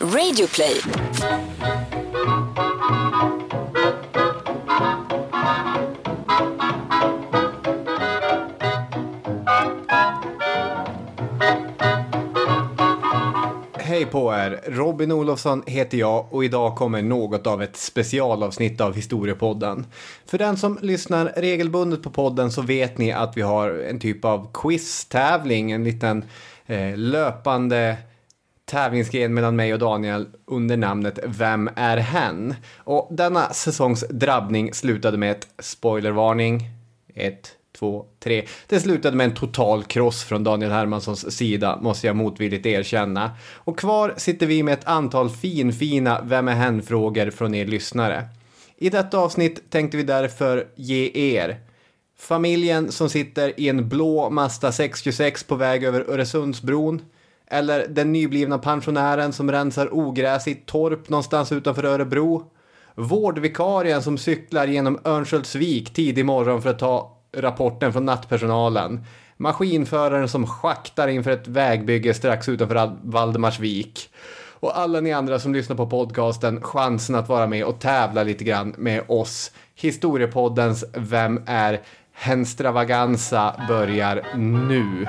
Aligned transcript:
Radioplay! 0.00 0.80
Hej 13.78 14.06
på 14.06 14.32
er! 14.32 14.60
Robin 14.66 15.12
Olofsson 15.12 15.62
heter 15.66 15.98
jag 15.98 16.26
och 16.30 16.44
idag 16.44 16.76
kommer 16.76 17.02
något 17.02 17.46
av 17.46 17.62
ett 17.62 17.76
specialavsnitt 17.76 18.80
av 18.80 18.94
Historiepodden. 18.94 19.86
För 20.26 20.38
den 20.38 20.56
som 20.56 20.78
lyssnar 20.82 21.32
regelbundet 21.36 22.02
på 22.02 22.10
podden 22.10 22.50
så 22.50 22.62
vet 22.62 22.98
ni 22.98 23.12
att 23.12 23.36
vi 23.36 23.42
har 23.42 23.70
en 23.70 24.00
typ 24.00 24.24
av 24.24 24.50
quiz-tävling, 24.52 25.72
en 25.72 25.84
liten 25.84 26.24
eh, 26.66 26.96
löpande 26.96 27.96
tävlingsgren 28.70 29.34
mellan 29.34 29.56
mig 29.56 29.72
och 29.72 29.78
Daniel 29.78 30.26
under 30.46 30.76
namnet 30.76 31.18
Vem 31.26 31.70
är 31.76 31.96
hen? 31.96 32.54
Och 32.76 33.08
denna 33.10 33.52
säsongs 33.52 34.04
drabbning 34.10 34.74
slutade 34.74 35.18
med 35.18 35.30
ett 35.30 35.48
spoilervarning. 35.58 36.68
Ett, 37.14 37.52
två, 37.78 38.04
tre. 38.20 38.46
Det 38.66 38.80
slutade 38.80 39.16
med 39.16 39.24
en 39.24 39.34
total 39.34 39.84
kross 39.84 40.24
från 40.24 40.44
Daniel 40.44 40.70
Hermanssons 40.70 41.36
sida, 41.36 41.78
måste 41.82 42.06
jag 42.06 42.16
motvilligt 42.16 42.66
erkänna. 42.66 43.30
Och 43.54 43.78
kvar 43.78 44.14
sitter 44.16 44.46
vi 44.46 44.62
med 44.62 44.74
ett 44.74 44.86
antal 44.86 45.30
finfina 45.30 46.20
Vem 46.24 46.48
är 46.48 46.54
hen-frågor 46.54 47.30
från 47.30 47.54
er 47.54 47.66
lyssnare. 47.66 48.28
I 48.76 48.90
detta 48.90 49.18
avsnitt 49.18 49.70
tänkte 49.70 49.96
vi 49.96 50.02
därför 50.02 50.66
ge 50.74 51.10
er 51.14 51.60
familjen 52.18 52.92
som 52.92 53.08
sitter 53.08 53.60
i 53.60 53.68
en 53.68 53.88
blå 53.88 54.30
Mazda 54.30 54.72
626 54.72 55.44
på 55.44 55.54
väg 55.54 55.84
över 55.84 56.00
Öresundsbron, 56.00 57.02
eller 57.50 57.86
den 57.88 58.12
nyblivna 58.12 58.58
pensionären 58.58 59.32
som 59.32 59.52
rensar 59.52 59.94
ogräs 59.94 60.48
i 60.48 60.52
ett 60.52 60.66
torp 60.66 61.08
någonstans 61.08 61.52
utanför 61.52 61.84
Örebro. 61.84 62.50
Vårdvikarien 62.94 64.02
som 64.02 64.18
cyklar 64.18 64.66
genom 64.66 64.98
Örnsköldsvik 65.04 65.92
tidig 65.92 66.24
morgon 66.24 66.62
för 66.62 66.70
att 66.70 66.78
ta 66.78 67.16
rapporten 67.36 67.92
från 67.92 68.04
nattpersonalen. 68.04 69.04
Maskinföraren 69.36 70.28
som 70.28 70.46
schaktar 70.46 71.08
inför 71.08 71.30
ett 71.30 71.48
vägbygge 71.48 72.14
strax 72.14 72.48
utanför 72.48 72.96
Valdemarsvik. 73.02 74.10
Och 74.60 74.78
alla 74.78 75.00
ni 75.00 75.12
andra 75.12 75.38
som 75.38 75.54
lyssnar 75.54 75.76
på 75.76 75.86
podcasten, 75.86 76.62
chansen 76.62 77.14
att 77.14 77.28
vara 77.28 77.46
med 77.46 77.64
och 77.64 77.80
tävla 77.80 78.22
lite 78.22 78.44
grann 78.44 78.74
med 78.78 79.02
oss. 79.08 79.52
Historiepoddens 79.74 80.84
Vem 80.94 81.42
är 81.46 81.80
Henstravaganza 82.12 83.54
börjar 83.68 84.36
nu. 84.36 85.06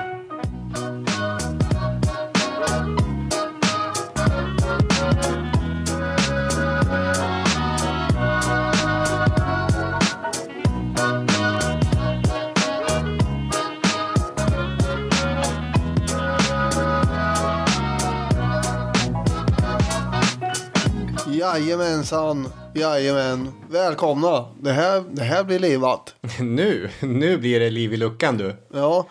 Jajamensan, 21.52 22.48
jajamän. 22.74 23.52
Välkomna. 23.70 24.44
Det 24.60 24.72
här, 24.72 25.04
det 25.10 25.22
här 25.22 25.44
blir 25.44 25.58
livat. 25.58 26.14
Nu, 26.40 26.90
nu 27.00 27.38
blir 27.38 27.60
det 27.60 27.70
liv 27.70 27.92
i 27.92 27.96
luckan 27.96 28.36
du. 28.36 28.56
Ja, 28.74 29.06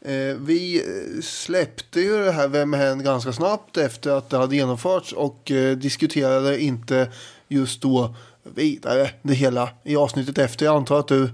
eh, 0.00 0.36
vi 0.38 0.76
eh, 0.76 1.22
släppte 1.22 2.00
ju 2.00 2.24
det 2.24 2.32
här 2.32 2.48
Vem 2.48 2.72
hen 2.72 3.04
ganska 3.04 3.32
snabbt 3.32 3.76
efter 3.76 4.10
att 4.10 4.30
det 4.30 4.36
hade 4.36 4.56
genomförts 4.56 5.12
och 5.12 5.50
eh, 5.50 5.76
diskuterade 5.76 6.60
inte 6.60 7.12
just 7.48 7.82
då 7.82 8.14
vidare 8.42 9.10
det 9.22 9.34
hela 9.34 9.68
i 9.82 9.96
avsnittet 9.96 10.38
efter. 10.38 10.66
Jag 10.66 10.76
antar 10.76 10.98
att 10.98 11.08
du 11.08 11.30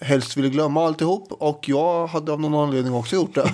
helst 0.00 0.36
ville 0.36 0.48
glömma 0.48 0.86
alltihop 0.86 1.32
och 1.32 1.68
jag 1.68 2.06
hade 2.06 2.32
av 2.32 2.40
någon 2.40 2.68
anledning 2.68 2.94
också 2.94 3.16
gjort 3.16 3.34
det. 3.34 3.50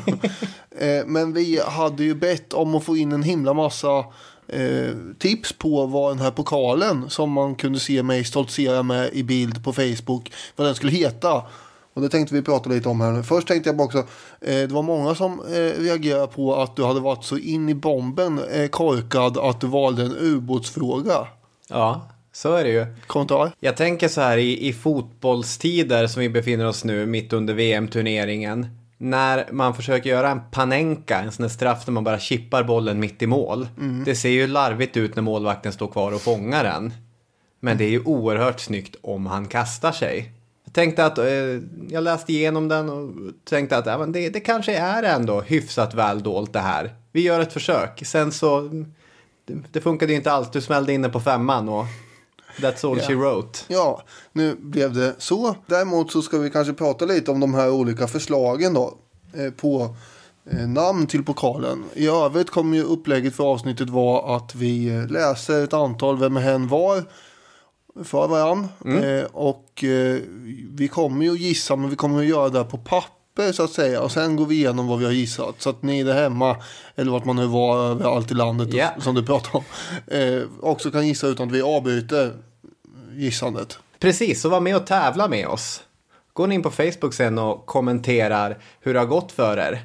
eh, 0.86 1.06
men 1.06 1.32
vi 1.32 1.60
hade 1.66 2.04
ju 2.04 2.14
bett 2.14 2.52
om 2.52 2.74
att 2.74 2.84
få 2.84 2.96
in 2.96 3.12
en 3.12 3.22
himla 3.22 3.54
massa 3.54 4.04
eh, 4.52 4.94
tips 5.18 5.52
på 5.52 5.86
vad 5.86 6.10
den 6.10 6.24
här 6.24 6.30
pokalen 6.30 7.10
som 7.10 7.32
man 7.32 7.54
kunde 7.54 7.80
se 7.80 8.02
mig 8.02 8.24
stoltsera 8.24 8.82
med 8.82 9.10
i 9.12 9.22
bild 9.22 9.64
på 9.64 9.72
Facebook, 9.72 10.32
vad 10.56 10.66
den 10.66 10.74
skulle 10.74 10.92
heta. 10.92 11.42
Och 11.94 12.02
det 12.02 12.08
tänkte 12.08 12.34
vi 12.34 12.42
prata 12.42 12.70
lite 12.70 12.88
om 12.88 13.00
här 13.00 13.12
nu. 13.12 13.22
Först 13.22 13.48
tänkte 13.48 13.68
jag 13.68 13.76
bara 13.76 13.84
också, 13.84 13.98
eh, 13.98 14.04
det 14.40 14.66
var 14.72 14.82
många 14.82 15.14
som 15.14 15.40
eh, 15.40 15.82
reagerade 15.82 16.26
på 16.26 16.56
att 16.56 16.76
du 16.76 16.84
hade 16.84 17.00
varit 17.00 17.24
så 17.24 17.38
in 17.38 17.68
i 17.68 17.74
bomben 17.74 18.40
eh, 18.52 18.68
korkad 18.68 19.38
att 19.38 19.60
du 19.60 19.66
valde 19.66 20.02
en 20.02 20.16
ubåtsfråga. 20.16 21.26
Ja, 21.68 22.08
så 22.32 22.54
är 22.54 22.64
det 22.64 22.70
ju. 22.70 22.86
Kommentar? 23.06 23.52
Jag 23.60 23.76
tänker 23.76 24.08
så 24.08 24.20
här 24.20 24.38
i, 24.38 24.68
i 24.68 24.72
fotbollstider 24.72 26.06
som 26.06 26.22
vi 26.22 26.28
befinner 26.28 26.66
oss 26.66 26.84
nu 26.84 27.06
mitt 27.06 27.32
under 27.32 27.54
VM-turneringen. 27.54 28.79
När 29.02 29.48
man 29.52 29.74
försöker 29.74 30.10
göra 30.10 30.30
en 30.30 30.40
panenka, 30.50 31.18
en 31.18 31.32
sån 31.32 31.42
där 31.42 31.50
straff 31.50 31.84
där 31.84 31.92
man 31.92 32.04
bara 32.04 32.18
chippar 32.18 32.64
bollen 32.64 33.00
mitt 33.00 33.22
i 33.22 33.26
mål. 33.26 33.68
Det 34.04 34.14
ser 34.14 34.28
ju 34.28 34.46
larvigt 34.46 34.96
ut 34.96 35.14
när 35.16 35.22
målvakten 35.22 35.72
står 35.72 35.88
kvar 35.88 36.12
och 36.12 36.20
fångar 36.20 36.64
den. 36.64 36.92
Men 37.60 37.78
det 37.78 37.84
är 37.84 37.88
ju 37.88 38.02
oerhört 38.04 38.60
snyggt 38.60 38.96
om 39.02 39.26
han 39.26 39.46
kastar 39.46 39.92
sig. 39.92 40.32
Jag 40.64 40.74
tänkte 40.74 41.04
att, 41.04 41.18
eh, 41.18 41.24
jag 41.88 42.04
läste 42.04 42.32
igenom 42.32 42.68
den 42.68 42.90
och 42.90 43.10
tänkte 43.44 43.76
att 43.76 44.00
men 44.00 44.12
det, 44.12 44.30
det 44.30 44.40
kanske 44.40 44.76
är 44.76 45.02
ändå 45.02 45.40
hyfsat 45.40 45.94
väl 45.94 46.22
dolt 46.22 46.52
det 46.52 46.60
här. 46.60 46.94
Vi 47.12 47.20
gör 47.20 47.40
ett 47.40 47.52
försök. 47.52 48.02
Sen 48.06 48.32
så, 48.32 48.60
det, 49.44 49.54
det 49.72 49.80
funkade 49.80 50.12
ju 50.12 50.18
inte 50.18 50.32
alls. 50.32 50.50
Du 50.50 50.60
smällde 50.60 50.92
inne 50.92 51.08
på 51.08 51.20
femman 51.20 51.68
och 51.68 51.84
that's 52.60 52.90
all 52.90 53.00
she 53.00 53.14
wrote. 53.14 53.58
Ja, 53.68 54.02
nu 54.32 54.56
blev 54.60 54.92
det 54.94 55.14
så. 55.18 55.56
Däremot 55.66 56.12
så 56.12 56.22
ska 56.22 56.38
vi 56.38 56.50
kanske 56.50 56.72
prata 56.72 57.04
lite 57.04 57.30
om 57.30 57.40
de 57.40 57.54
här 57.54 57.70
olika 57.70 58.06
förslagen 58.06 58.74
då. 58.74 58.94
Eh, 59.34 59.50
på 59.50 59.94
eh, 60.50 60.68
namn 60.68 61.06
till 61.06 61.24
pokalen. 61.24 61.84
I 61.94 62.06
övrigt 62.06 62.50
kommer 62.50 62.76
ju 62.76 62.82
upplägget 62.82 63.34
för 63.36 63.44
avsnittet 63.44 63.88
vara 63.90 64.36
att 64.36 64.54
vi 64.54 64.88
eh, 64.88 65.06
läser 65.06 65.64
ett 65.64 65.72
antal 65.72 66.18
Vem 66.18 66.36
är 66.36 66.40
hen 66.40 66.68
var 66.68 67.04
för 68.04 68.28
varann. 68.28 68.68
Eh, 68.84 69.24
och 69.32 69.84
vi 70.70 70.88
kommer 70.92 71.24
ju 71.24 71.36
gissa 71.36 71.76
men 71.76 71.90
vi 71.90 71.96
kommer 71.96 72.18
att 72.18 72.26
göra 72.26 72.48
det 72.48 72.64
på 72.64 72.78
papper 72.78 73.52
så 73.52 73.62
att 73.62 73.70
säga. 73.70 74.00
Och 74.02 74.12
sen 74.12 74.36
går 74.36 74.46
vi 74.46 74.54
igenom 74.54 74.86
vad 74.88 74.98
vi 74.98 75.04
har 75.04 75.12
gissat. 75.12 75.54
Så 75.58 75.70
att 75.70 75.82
ni 75.82 76.02
där 76.02 76.14
hemma, 76.14 76.56
eller 76.96 77.12
vart 77.12 77.24
man 77.24 77.36
nu 77.36 77.46
var 77.46 77.78
överallt 77.90 78.30
i 78.30 78.34
landet 78.34 78.68
Ja. 78.74 78.88
som 78.98 79.14
du 79.14 79.22
pratar 79.22 79.56
om. 79.56 79.64
Eh, 80.06 80.42
också 80.60 80.90
kan 80.90 81.06
gissa 81.08 81.26
utan 81.26 81.48
att 81.48 81.54
vi 81.54 81.62
avbryter 81.62 82.32
gissandet. 83.20 83.78
Precis, 83.98 84.40
så 84.40 84.48
var 84.48 84.60
med 84.60 84.76
och 84.76 84.86
tävla 84.86 85.28
med 85.28 85.46
oss. 85.46 85.82
Gå 86.32 86.52
in 86.52 86.62
på 86.62 86.70
Facebook 86.70 87.14
sen 87.14 87.38
och 87.38 87.66
kommenterar 87.66 88.58
hur 88.80 88.94
det 88.94 89.00
har 89.00 89.06
gått 89.06 89.32
för 89.32 89.56
er. 89.56 89.84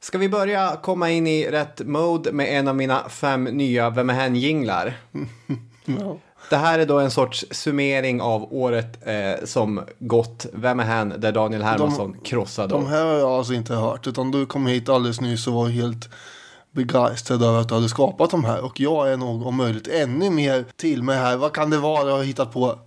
Ska 0.00 0.18
vi 0.18 0.28
börja 0.28 0.76
komma 0.82 1.10
in 1.10 1.26
i 1.26 1.50
rätt 1.50 1.80
mode 1.86 2.32
med 2.32 2.58
en 2.58 2.68
av 2.68 2.76
mina 2.76 3.08
fem 3.08 3.44
nya 3.44 3.90
Vem 3.90 4.10
är 4.10 4.14
hen-jinglar? 4.14 4.96
Ja. 5.86 6.18
Det 6.50 6.56
här 6.56 6.78
är 6.78 6.86
då 6.86 6.98
en 6.98 7.10
sorts 7.10 7.44
summering 7.50 8.20
av 8.20 8.54
året 8.54 9.06
eh, 9.06 9.44
som 9.44 9.80
gått. 9.98 10.46
Vem 10.52 10.80
är 10.80 10.84
hen? 10.84 11.14
Där 11.18 11.32
Daniel 11.32 11.62
Hermansson 11.62 12.16
krossade. 12.24 12.74
De 12.74 12.86
här 12.86 13.04
har 13.04 13.12
jag 13.12 13.30
alltså 13.30 13.54
inte 13.54 13.74
hört. 13.74 14.06
Utan 14.06 14.30
du 14.30 14.46
kom 14.46 14.66
hit 14.66 14.88
alldeles 14.88 15.20
nyss 15.20 15.46
och 15.46 15.52
var 15.52 15.68
helt 15.68 16.08
begeistrad 16.74 17.42
över 17.42 17.60
att 17.60 17.68
du 17.68 17.74
hade 17.74 17.88
skapat 17.88 18.30
de 18.30 18.44
här. 18.44 18.64
Och 18.64 18.80
jag 18.80 19.12
är 19.12 19.16
nog 19.16 19.46
om 19.46 19.56
möjligt 19.56 19.88
ännu 19.88 20.30
mer 20.30 20.64
till 20.76 21.02
mig 21.02 21.16
här. 21.16 21.36
Vad 21.36 21.52
kan 21.52 21.70
det 21.70 21.78
vara 21.78 22.08
jag 22.08 22.16
har 22.16 22.24
hittat 22.24 22.52
på? 22.52 22.78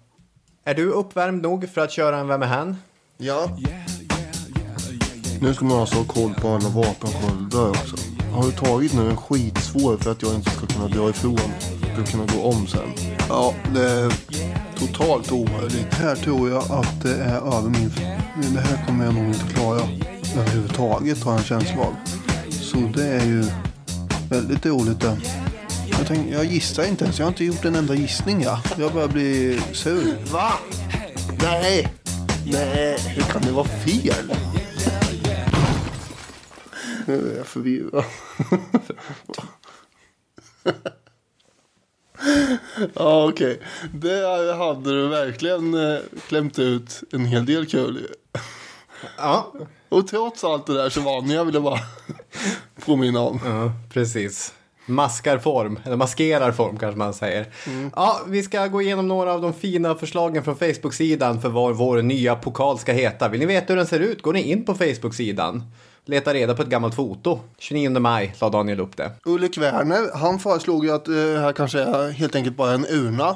Är 0.63 0.73
du 0.73 0.91
uppvärmd 0.91 1.41
nog 1.41 1.69
för 1.69 1.81
att 1.81 1.91
köra 1.91 2.17
en 2.17 2.27
Vem 2.27 2.41
är 2.41 2.47
hen? 2.47 2.77
Ja. 3.17 3.57
Nu 5.41 5.53
ska 5.53 5.65
man 5.65 5.79
alltså 5.79 5.95
ha 5.95 6.03
koll 6.03 6.33
på 6.33 6.47
alla 6.47 6.69
vapensköldar 6.69 7.69
också. 7.69 7.95
Har 8.31 8.43
du 8.43 8.51
tagit 8.51 8.93
nu 8.93 9.09
en 9.09 9.17
skitsvår 9.17 9.97
för 9.97 10.11
att 10.11 10.21
jag 10.21 10.35
inte 10.35 10.49
ska 10.49 10.67
kunna 10.67 10.87
dra 10.87 11.09
ifrån? 11.09 11.51
För 11.95 12.01
att 12.01 12.11
kunna 12.11 12.25
gå 12.25 12.43
om 12.43 12.67
sen. 12.67 12.93
Ja, 13.29 13.53
det 13.73 13.91
är 13.91 14.13
totalt 14.79 15.31
omöjligt. 15.31 15.93
Här 15.93 16.15
tror 16.15 16.49
jag 16.49 16.71
att 16.71 17.01
det 17.03 17.15
är 17.15 17.57
över 17.57 17.69
min... 17.69 17.91
Men 18.35 18.53
det 18.53 18.61
här 18.61 18.85
kommer 18.85 19.05
jag 19.05 19.13
nog 19.13 19.25
inte 19.25 19.53
klara 19.53 19.81
överhuvudtaget 20.37 21.23
har 21.23 21.31
jag 21.31 21.39
en 21.39 21.45
känsla 21.45 21.81
av. 21.81 21.95
Så 22.49 22.77
det 22.77 23.07
är 23.07 23.25
ju 23.25 23.45
väldigt 24.29 24.65
roligt 24.65 24.99
det. 24.99 25.17
Jag, 25.89 26.07
tänk, 26.07 26.33
jag 26.33 26.45
gissar 26.45 26.83
inte 26.83 27.03
ens. 27.03 27.19
Jag 27.19 27.25
har 27.25 27.31
inte 27.31 27.45
gjort 27.45 27.65
en 27.65 27.75
enda 27.75 27.95
gissning. 27.95 28.41
Ja. 28.41 28.61
Jag 28.77 28.93
börjar 28.93 29.07
bli 29.07 29.59
sur. 29.73 30.31
Va? 30.31 30.53
Nej. 31.41 31.87
Nej, 32.51 32.97
hur 32.99 33.21
kan 33.21 33.41
det 33.41 33.51
vara 33.51 33.67
fel? 33.67 34.33
Nu 37.05 37.31
är 37.31 37.37
jag 37.37 37.47
förvirrad. 37.47 38.03
ja, 42.93 43.29
okej. 43.29 43.61
Där 43.93 44.53
hade 44.53 44.91
du 44.91 45.07
verkligen 45.07 45.73
eh, 45.73 45.99
klämt 46.27 46.59
ut 46.59 47.03
en 47.11 47.25
hel 47.25 47.45
del 47.45 47.65
kul. 47.65 48.07
Ja. 49.17 49.53
Och 49.89 50.07
trots 50.07 50.43
allt 50.43 50.65
det 50.65 50.73
där 50.73 50.89
så 50.89 51.01
vann 51.01 51.29
jag, 51.29 51.45
vill 51.45 51.53
jag 51.53 51.63
bara 51.63 51.79
påminna 52.85 53.19
om. 53.19 53.39
Ja, 53.45 53.71
precis. 53.93 54.53
Maskar 54.85 55.37
form, 55.37 55.79
eller 55.83 55.95
maskerar 55.95 56.51
form 56.51 56.77
kanske 56.77 56.97
man 56.97 57.13
säger. 57.13 57.45
Ja, 57.95 58.19
vi 58.27 58.43
ska 58.43 58.67
gå 58.67 58.81
igenom 58.81 59.07
några 59.07 59.33
av 59.33 59.41
de 59.41 59.53
fina 59.53 59.95
förslagen 59.95 60.43
från 60.43 60.55
Facebook-sidan 60.55 61.41
för 61.41 61.49
vad 61.49 61.75
vår 61.75 62.01
nya 62.01 62.35
pokal 62.35 62.79
ska 62.79 62.91
heta. 62.91 63.29
Vill 63.29 63.39
ni 63.39 63.45
veta 63.45 63.65
hur 63.67 63.77
den 63.77 63.87
ser 63.87 63.99
ut? 63.99 64.21
Går 64.21 64.33
ni 64.33 64.41
in 64.41 64.65
på 64.65 64.73
Facebook-sidan. 64.73 65.63
Leta 66.05 66.33
reda 66.33 66.55
på 66.55 66.61
ett 66.61 66.67
gammalt 66.67 66.95
foto. 66.95 67.39
29 67.57 67.99
maj 67.99 68.35
la 68.41 68.49
Daniel 68.49 68.79
upp 68.79 68.97
det. 68.97 69.11
Ulrik 69.25 69.57
Werner, 69.57 70.17
han 70.17 70.39
föreslog 70.39 70.85
ju 70.85 70.91
att 70.91 71.05
det 71.05 71.39
här 71.39 71.53
kanske 71.53 71.79
är 71.79 72.11
helt 72.11 72.35
enkelt 72.35 72.57
bara 72.57 72.71
en 72.71 72.85
urna. 72.85 73.35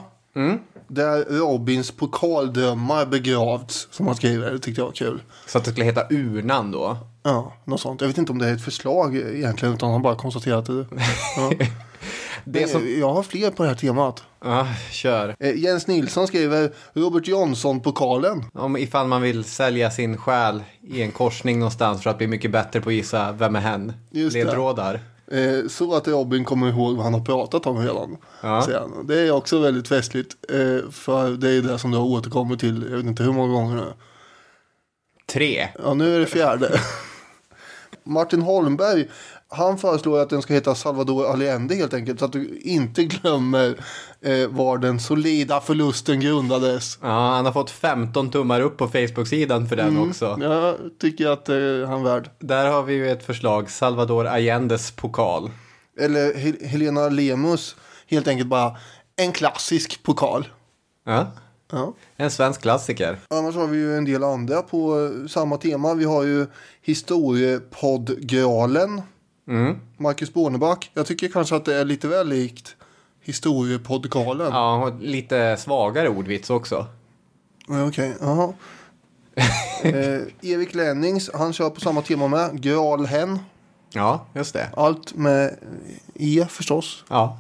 Där 0.88 1.26
Robins 1.30 1.92
pokaldrömmar 1.92 3.06
begravts, 3.06 3.88
som 3.92 4.08
han 4.08 4.16
skriver. 4.16 4.52
Det 4.52 4.60
tyckte 4.60 4.82
jag 4.82 4.86
var 4.86 4.94
kul. 4.94 5.22
Så 5.48 5.58
att 5.58 5.66
det 5.66 5.72
skulle 5.72 5.86
heta 5.86 6.08
urnan 6.10 6.72
då. 6.72 6.98
Ja, 7.24 7.54
något 7.66 7.82
sånt. 7.82 8.02
Jag 8.02 8.08
vet 8.08 8.18
inte 8.18 8.32
om 8.32 8.38
det 8.38 8.48
är 8.48 8.54
ett 8.54 8.64
förslag 8.64 9.16
egentligen, 9.16 9.74
utan 9.74 9.92
han 9.92 10.02
bara 10.02 10.16
konstaterat 10.16 10.66
det. 10.66 10.86
Ja. 11.38 11.52
Det 12.46 12.68
som... 12.68 13.00
Jag 13.00 13.14
har 13.14 13.24
fler 13.24 13.52
på 13.52 13.64
det 13.64 13.70
här 13.70 13.76
temat. 13.76 14.24
Ja, 14.44 14.68
kör. 14.92 15.36
Eh, 15.40 15.56
Jens 15.56 15.88
Nilsson 15.88 16.28
skriver 16.28 16.72
Robert 16.94 17.28
Jonsson-pokalen. 17.28 18.46
Om 18.54 18.78
ifall 18.78 19.08
man 19.08 19.22
vill 19.22 19.44
sälja 19.44 19.92
sin 19.92 20.18
själ 20.18 20.64
i 20.82 21.02
en 21.02 21.12
korsning 21.12 21.60
någonstans 21.60 22.04
för 22.04 22.10
att 22.10 22.18
bli 22.18 22.28
mycket 22.28 22.52
bättre 22.52 22.82
på 22.82 22.90
att 22.90 22.96
gissa 22.96 23.32
vem 23.32 23.56
är 23.56 23.60
hen. 23.60 23.94
Ledtrådar. 24.12 25.00
Eh, 25.32 25.68
så 25.68 25.96
att 25.96 26.08
Robin 26.08 26.46
kommer 26.46 26.70
ihåg 26.70 26.96
vad 26.96 27.04
han 27.04 27.14
har 27.14 27.22
pratat 27.22 27.66
om 27.66 27.78
redan. 27.78 28.18
Ja. 28.42 28.88
Det 29.04 29.20
är 29.20 29.32
också 29.32 29.60
väldigt 29.60 29.88
festligt. 29.88 30.36
Eh, 30.50 30.92
för 30.92 31.30
det 31.30 31.50
är 31.50 31.62
det 31.62 31.80
som 31.80 31.92
du 31.92 31.98
har 31.98 32.06
återkommit 32.06 32.60
till, 32.60 32.88
jag 32.90 32.98
vet 32.98 33.06
inte 33.06 33.24
hur 33.24 33.32
många 33.32 33.54
gånger 33.54 33.76
nu. 33.76 33.94
Tre. 35.26 35.68
Ja, 35.84 35.94
nu 35.94 36.16
är 36.16 36.20
det 36.20 36.26
fjärde. 36.26 36.80
Martin 38.04 38.42
Holmberg, 38.42 39.10
han 39.54 39.78
föreslår 39.78 40.20
att 40.20 40.30
den 40.30 40.42
ska 40.42 40.54
heta 40.54 40.76
Salvador 40.76 41.32
Allende 41.32 41.76
helt 41.76 41.94
enkelt. 41.94 42.20
Så 42.20 42.26
att 42.26 42.32
du 42.32 42.60
inte 42.64 43.04
glömmer 43.04 43.78
eh, 44.22 44.48
var 44.48 44.78
den 44.78 45.00
solida 45.00 45.62
förlusten 45.62 46.20
grundades. 46.20 47.00
Ja, 47.02 47.08
han 47.36 47.46
har 47.46 47.52
fått 47.54 47.70
15 47.72 48.32
tummar 48.32 48.62
upp 48.62 48.78
på 48.78 48.88
Facebook-sidan 48.88 49.68
för 49.68 49.76
den 49.76 49.98
också. 50.10 50.38
Jag 50.42 50.76
tycker 51.02 51.28
att 51.28 51.50
eh, 51.50 51.56
han 51.88 52.00
är 52.00 52.04
värd. 52.04 52.30
Där 52.40 52.72
har 52.72 52.84
vi 52.84 52.94
ju 52.94 53.12
ett 53.12 53.26
förslag, 53.26 53.72
Salvador 53.72 54.26
Allendes 54.28 54.92
pokal. 54.92 55.50
Eller 56.00 56.34
Hel- 56.36 56.66
Helena 56.68 57.10
Lemus, 57.10 57.76
helt 58.08 58.28
enkelt 58.28 58.50
bara 58.50 58.76
en 59.16 59.32
klassisk 59.32 60.04
pokal. 60.04 60.48
Ja, 61.06 61.28
Ja. 61.74 61.94
en 62.16 62.32
svensk 62.32 62.62
klassiker. 62.62 63.20
Annars 63.30 63.56
har 63.56 63.68
vi 63.68 63.78
ju 63.78 63.98
en 63.98 64.06
del 64.06 64.24
andra 64.24 64.62
på 64.62 65.06
eh, 65.06 65.28
samma 65.28 65.58
tema. 65.58 65.94
Vi 65.94 66.06
har 66.06 66.24
ju 66.24 66.48
historiepoddgralen. 66.82 69.02
Mm. 69.48 69.80
Marcus 69.98 70.34
Borneback. 70.34 70.92
Jag 70.94 71.06
tycker 71.06 71.28
kanske 71.28 71.56
att 71.56 71.66
det 71.66 71.76
är 71.76 71.86
lite 71.86 72.08
väl 72.08 72.28
likt 72.30 72.76
historiepoddgralen. 73.22 74.48
Ja, 74.52 74.84
och 74.86 75.02
lite 75.02 75.58
svagare 75.58 76.10
ordvits 76.10 76.50
också. 76.50 76.88
Okej, 77.68 78.16
jaha. 78.22 78.54
eh, 79.84 80.22
Erik 80.42 80.76
Lennings, 80.76 81.30
han 81.34 81.54
kör 81.54 81.70
på 81.70 81.80
samma 81.82 82.02
tema 82.02 82.28
med. 82.28 82.62
Gralhen. 82.62 83.40
Ja, 83.94 84.26
just 84.34 84.54
det. 84.54 84.70
Allt 84.74 85.16
med 85.16 85.56
E 86.14 86.46
förstås. 86.50 87.04
Ja, 87.08 87.40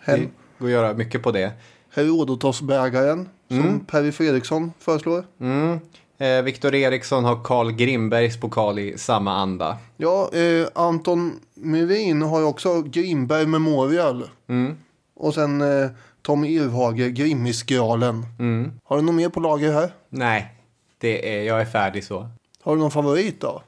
Hen. 0.00 0.20
det 0.20 0.28
går 0.58 0.66
att 0.66 0.72
göra 0.72 0.94
mycket 0.94 1.22
på 1.22 1.32
det. 1.32 1.52
Herodotosbägaren. 1.94 3.28
Som 3.48 3.80
Perry 3.80 4.12
Fredriksson 4.12 4.72
föreslår. 4.78 5.24
Mm. 5.40 5.80
Eh, 6.18 6.42
Viktor 6.42 6.74
Eriksson 6.74 7.24
har 7.24 7.44
Carl 7.44 7.72
Grimbergs 7.72 8.40
pokal 8.40 8.78
i 8.78 8.98
samma 8.98 9.32
anda. 9.32 9.76
Ja, 9.96 10.30
eh, 10.32 10.66
Anton 10.74 11.40
Myrin 11.54 12.22
har 12.22 12.40
ju 12.40 12.44
också 12.44 12.82
Grimberg 12.82 13.46
Memorial. 13.46 14.24
Mm. 14.48 14.76
Och 15.16 15.34
sen 15.34 15.60
eh, 15.60 15.90
Tommy 16.22 16.48
Irvhage, 16.48 17.08
Grimmisgralen. 17.08 18.26
Mm. 18.38 18.72
Har 18.84 18.96
du 18.96 19.02
något 19.02 19.14
mer 19.14 19.28
på 19.28 19.40
lager 19.40 19.72
här? 19.72 19.90
Nej, 20.08 20.54
det 20.98 21.38
är, 21.38 21.42
jag 21.42 21.60
är 21.60 21.64
färdig 21.64 22.04
så. 22.04 22.28
Har 22.62 22.74
du 22.74 22.80
någon 22.80 22.90
favorit 22.90 23.40
då? 23.40 23.62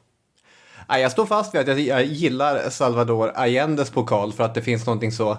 Jag 0.88 1.12
står 1.12 1.26
fast 1.26 1.54
vid 1.54 1.60
att 1.60 1.68
jag, 1.68 1.80
jag 1.80 2.04
gillar 2.04 2.70
Salvador 2.70 3.28
Allendes 3.28 3.90
pokal 3.90 4.32
för 4.32 4.44
att 4.44 4.54
det 4.54 4.62
finns 4.62 4.86
någonting 4.86 5.12
så... 5.12 5.36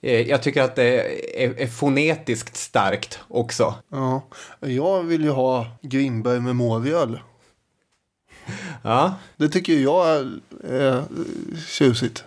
Eh, 0.00 0.20
jag 0.28 0.42
tycker 0.42 0.62
att 0.62 0.76
det 0.76 1.00
är, 1.44 1.60
är 1.60 1.66
fonetiskt 1.66 2.56
starkt 2.56 3.20
också. 3.28 3.74
Ja, 3.90 4.22
jag 4.60 5.02
vill 5.02 5.24
ju 5.24 5.30
ha 5.30 5.66
Grimberg 5.82 6.40
Memorial. 6.40 7.20
Ja. 8.82 9.14
Det 9.36 9.48
tycker 9.48 9.72
jag 9.72 10.08
är, 10.08 10.30
är 10.64 11.02
tjusigt. 11.66 12.24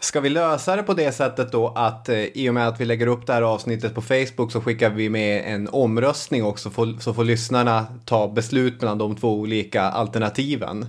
Ska 0.00 0.20
vi 0.20 0.28
lösa 0.28 0.76
det 0.76 0.82
på 0.82 0.94
det 0.94 1.12
sättet 1.12 1.52
då 1.52 1.68
att 1.68 2.08
eh, 2.08 2.24
i 2.24 2.50
och 2.50 2.54
med 2.54 2.68
att 2.68 2.80
vi 2.80 2.84
lägger 2.84 3.06
upp 3.06 3.26
det 3.26 3.32
här 3.32 3.42
avsnittet 3.42 3.94
på 3.94 4.02
Facebook 4.02 4.52
så 4.52 4.60
skickar 4.60 4.90
vi 4.90 5.08
med 5.08 5.54
en 5.54 5.68
omröstning 5.68 6.44
också 6.44 6.70
får, 6.70 7.00
så 7.00 7.14
får 7.14 7.24
lyssnarna 7.24 7.86
ta 8.04 8.28
beslut 8.28 8.80
mellan 8.80 8.98
de 8.98 9.16
två 9.16 9.34
olika 9.34 9.82
alternativen. 9.82 10.86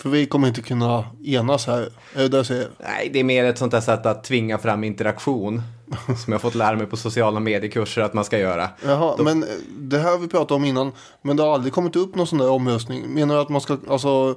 För 0.00 0.08
vi 0.10 0.26
kommer 0.26 0.48
inte 0.48 0.62
kunna 0.62 1.04
enas 1.24 1.66
här. 1.66 1.80
Är 2.14 2.22
det 2.22 2.28
det 2.28 2.36
jag 2.36 2.46
säger? 2.46 2.68
Nej, 2.78 3.10
det 3.12 3.20
är 3.20 3.24
mer 3.24 3.44
ett 3.44 3.58
sånt 3.58 3.72
där 3.72 3.80
sätt 3.80 4.06
att 4.06 4.24
tvinga 4.24 4.58
fram 4.58 4.84
interaktion. 4.84 5.62
som 6.24 6.32
jag 6.32 6.40
fått 6.42 6.54
lära 6.54 6.76
mig 6.76 6.86
på 6.86 6.96
sociala 6.96 7.40
mediekurser 7.40 8.02
att 8.02 8.14
man 8.14 8.24
ska 8.24 8.38
göra. 8.38 8.70
Jaha, 8.84 9.14
Då- 9.16 9.24
men 9.24 9.44
det 9.78 9.98
här 9.98 10.10
har 10.10 10.18
vi 10.18 10.28
pratat 10.28 10.50
om 10.50 10.64
innan. 10.64 10.92
Men 11.22 11.36
det 11.36 11.42
har 11.42 11.54
aldrig 11.54 11.72
kommit 11.72 11.96
upp 11.96 12.14
någon 12.14 12.26
sån 12.26 12.38
där 12.38 12.50
omröstning. 12.50 13.14
Menar 13.14 13.34
du 13.34 13.40
att 13.40 13.48
man 13.48 13.60
ska 13.60 13.78
alltså 13.88 14.36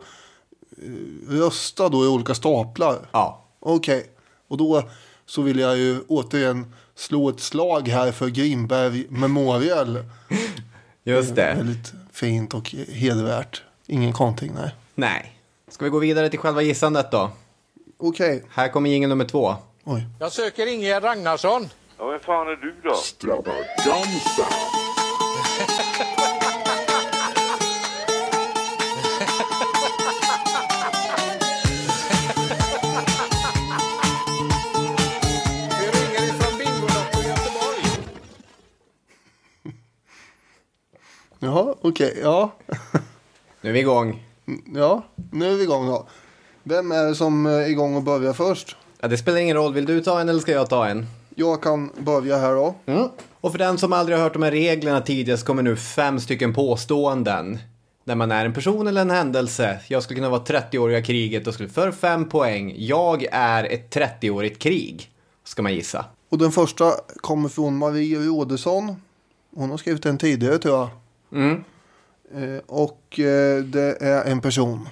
eh, 0.83 1.29
rösta 1.29 1.89
då 1.89 2.05
i 2.05 2.07
olika 2.07 2.35
staplar? 2.35 2.97
Ja, 3.11 3.41
Okej, 3.59 4.05
och 4.47 4.57
då 4.57 4.83
så 5.25 5.41
vill 5.41 5.59
jag 5.59 5.77
ju 5.77 5.99
återigen 6.07 6.73
slå 6.95 7.29
ett 7.29 7.39
slag 7.39 7.87
här 7.87 8.11
för 8.11 8.27
Grimberg 8.27 9.05
Memorial. 9.09 9.99
just 11.03 11.35
det. 11.35 11.53
Väldigt 11.57 11.93
fint 12.11 12.53
och 12.53 12.75
hedervärt. 12.91 13.63
Ingen 13.87 14.13
konting, 14.13 14.51
nej. 14.55 14.75
Nej. 14.95 15.34
Ska 15.75 15.85
vi 15.85 15.91
gå 15.91 15.99
vidare 15.99 16.29
till 16.29 16.39
själva 16.39 16.61
gissandet 16.61 17.11
då? 17.11 17.29
Okej. 17.97 18.43
Här 18.49 18.69
kommer 18.69 18.89
jingel 18.89 19.09
nummer 19.09 19.25
två. 19.25 19.55
Oj. 19.83 20.07
Jag 20.19 20.31
söker 20.31 20.67
Ingegerd 20.67 21.03
Ragnarsson. 21.03 21.67
Ja, 21.97 22.05
vem 22.07 22.19
fan 22.19 22.47
är 22.47 22.55
du 22.55 22.75
då? 22.83 22.93
Strabadamsa. 22.93 24.45
Vi 35.79 35.85
ringer 35.91 36.29
ifrån 36.29 36.57
Bingolotto 36.57 37.19
i 37.19 37.27
Göteborg. 37.27 37.83
Jaha, 41.39 41.75
okej. 41.81 42.19
Ja. 42.23 42.51
Nu 43.61 43.69
är 43.69 43.73
vi 43.73 43.79
igång 43.79 44.23
ja, 44.75 45.05
nu 45.31 45.51
är 45.51 45.55
vi 45.55 45.63
igång 45.63 45.87
då. 45.87 46.07
Vem 46.63 46.91
är 46.91 47.05
det 47.05 47.15
som 47.15 47.45
är 47.45 47.69
igång 47.69 47.95
och 47.95 48.03
börjar 48.03 48.33
först? 48.33 48.75
Ja, 49.01 49.07
det 49.07 49.17
spelar 49.17 49.37
ingen 49.37 49.57
roll. 49.57 49.73
Vill 49.73 49.85
du 49.85 50.01
ta 50.01 50.21
en 50.21 50.29
eller 50.29 50.39
ska 50.39 50.51
jag 50.51 50.69
ta 50.69 50.87
en? 50.87 51.05
Jag 51.35 51.63
kan 51.63 51.91
börja 51.97 52.37
här 52.37 52.55
då. 52.55 52.75
Mm. 52.85 53.09
Och 53.41 53.51
för 53.51 53.59
den 53.59 53.77
som 53.77 53.93
aldrig 53.93 54.17
har 54.17 54.23
hört 54.23 54.33
de 54.33 54.43
här 54.43 54.51
reglerna 54.51 55.01
tidigare 55.01 55.37
så 55.37 55.45
kommer 55.45 55.63
nu 55.63 55.75
fem 55.75 56.19
stycken 56.19 56.53
påståenden. 56.53 57.59
När 58.03 58.15
man 58.15 58.31
är 58.31 58.45
en 58.45 58.53
person 58.53 58.87
eller 58.87 59.01
en 59.01 59.09
händelse. 59.09 59.79
Jag 59.87 60.03
skulle 60.03 60.17
kunna 60.17 60.29
vara 60.29 60.43
30-åriga 60.43 61.01
kriget 61.01 61.47
och 61.47 61.53
skulle 61.53 61.69
för 61.69 61.91
fem 61.91 62.29
poäng. 62.29 62.75
Jag 62.77 63.25
är 63.31 63.63
ett 63.63 63.95
30-årigt 63.95 64.57
krig. 64.57 65.11
Ska 65.43 65.61
man 65.61 65.73
gissa. 65.73 66.05
Och 66.29 66.37
den 66.37 66.51
första 66.51 66.93
kommer 67.15 67.49
från 67.49 67.77
Marie 67.77 68.17
Rådesson. 68.17 68.95
Hon 69.55 69.69
har 69.69 69.77
skrivit 69.77 70.03
den 70.03 70.17
tidigare 70.17 70.57
tror 70.57 70.75
jag. 70.75 70.89
Mm. 71.41 71.63
Eh, 72.33 72.57
och 72.65 73.19
eh, 73.19 73.63
det 73.63 73.97
är 74.01 74.31
en 74.31 74.41
person. 74.41 74.89